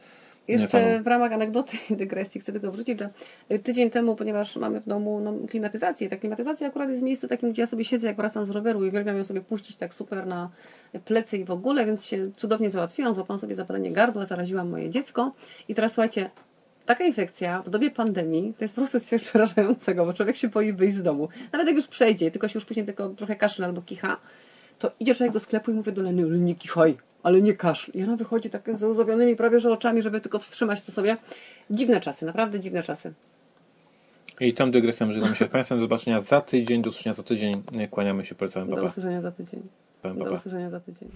jeszcze 0.48 0.68
fanom. 0.68 1.02
w 1.02 1.06
ramach 1.06 1.32
anegdoty 1.32 1.76
i 1.90 1.96
dygresji 1.96 2.40
chcę 2.40 2.52
tylko 2.52 2.72
wrzucić, 2.72 3.00
że 3.00 3.10
tydzień 3.58 3.90
temu, 3.90 4.16
ponieważ 4.16 4.56
mamy 4.56 4.80
w 4.80 4.88
domu 4.88 5.20
no, 5.20 5.34
klimatyzację, 5.48 6.08
ta 6.08 6.16
klimatyzacja 6.16 6.68
akurat 6.68 6.88
jest 6.88 7.00
w 7.00 7.04
miejscu 7.04 7.28
takim, 7.28 7.52
gdzie 7.52 7.62
ja 7.62 7.66
sobie 7.66 7.84
siedzę, 7.84 8.06
jak 8.06 8.16
wracam 8.16 8.44
z 8.44 8.50
roweru 8.50 8.84
i 8.84 8.88
uwielbiam 8.88 9.16
ją 9.16 9.24
sobie 9.24 9.40
puścić 9.40 9.76
tak 9.76 9.94
super 9.94 10.26
na 10.26 10.50
plecy 11.04 11.38
i 11.38 11.44
w 11.44 11.50
ogóle, 11.50 11.86
więc 11.86 12.06
się 12.06 12.30
cudownie 12.36 12.70
załatwiłam, 12.70 13.14
złapałam 13.14 13.38
sobie 13.38 13.54
zapalenie 13.54 13.92
gardła, 13.92 14.24
zaraziłam 14.24 14.68
moje 14.68 14.90
dziecko 14.90 15.32
i 15.68 15.74
teraz 15.74 15.92
słuchajcie, 15.92 16.30
taka 16.86 17.04
infekcja 17.04 17.62
w 17.62 17.70
dobie 17.70 17.90
pandemii 17.90 18.54
to 18.58 18.64
jest 18.64 18.74
po 18.74 18.80
prostu 18.80 19.00
coś 19.00 19.22
przerażającego, 19.22 20.06
bo 20.06 20.12
człowiek 20.12 20.36
się 20.36 20.48
boi 20.48 20.72
wyjść 20.72 20.94
z 20.94 21.02
domu. 21.02 21.28
Nawet 21.52 21.66
jak 21.66 21.76
już 21.76 21.86
przejdzie, 21.86 22.30
tylko 22.30 22.48
się 22.48 22.56
już 22.56 22.64
później 22.64 22.86
tylko 22.86 23.08
trochę 23.08 23.36
kaszle 23.36 23.66
albo 23.66 23.82
kicha, 23.82 24.16
to 24.78 24.90
idzie 25.00 25.14
człowiek 25.14 25.32
do 25.32 25.40
sklepu 25.40 25.70
i 25.70 25.74
mówi 25.74 25.92
do 25.92 26.02
Leny, 26.02 26.22
ale 26.22 26.38
nie 26.38 26.54
kichaj, 26.54 26.96
ale 27.22 27.42
nie 27.42 27.54
kaszel. 27.54 27.94
I 27.94 28.04
ona 28.04 28.16
wychodzi 28.16 28.50
tak 28.50 28.76
z 28.76 28.82
łzawionymi 28.82 29.36
prawie 29.36 29.60
że 29.60 29.70
oczami, 29.70 30.02
żeby 30.02 30.20
tylko 30.20 30.38
wstrzymać 30.38 30.82
to 30.82 30.92
sobie. 30.92 31.16
Dziwne 31.70 32.00
czasy, 32.00 32.26
naprawdę 32.26 32.60
dziwne 32.60 32.82
czasy. 32.82 33.12
I 34.40 34.54
tam 34.54 34.70
dygresją 34.70 35.12
żegnamy 35.12 35.36
się 35.36 35.44
z 35.44 35.48
Państwem. 35.48 35.78
Do 35.78 35.82
zobaczenia 35.82 36.20
za 36.20 36.40
tydzień, 36.40 36.82
do 36.82 36.90
usłyszenia 36.90 37.14
za 37.14 37.22
tydzień. 37.22 37.62
Kłaniamy 37.90 38.24
się, 38.24 38.34
polecamy. 38.34 38.76
Do 38.76 38.84
usłyszenia 38.84 39.20
za 39.20 39.32
tydzień. 39.32 39.62
Do 40.02 40.34
usłyszenia 40.34 40.70
za 40.70 40.80
tydzień. 40.80 41.08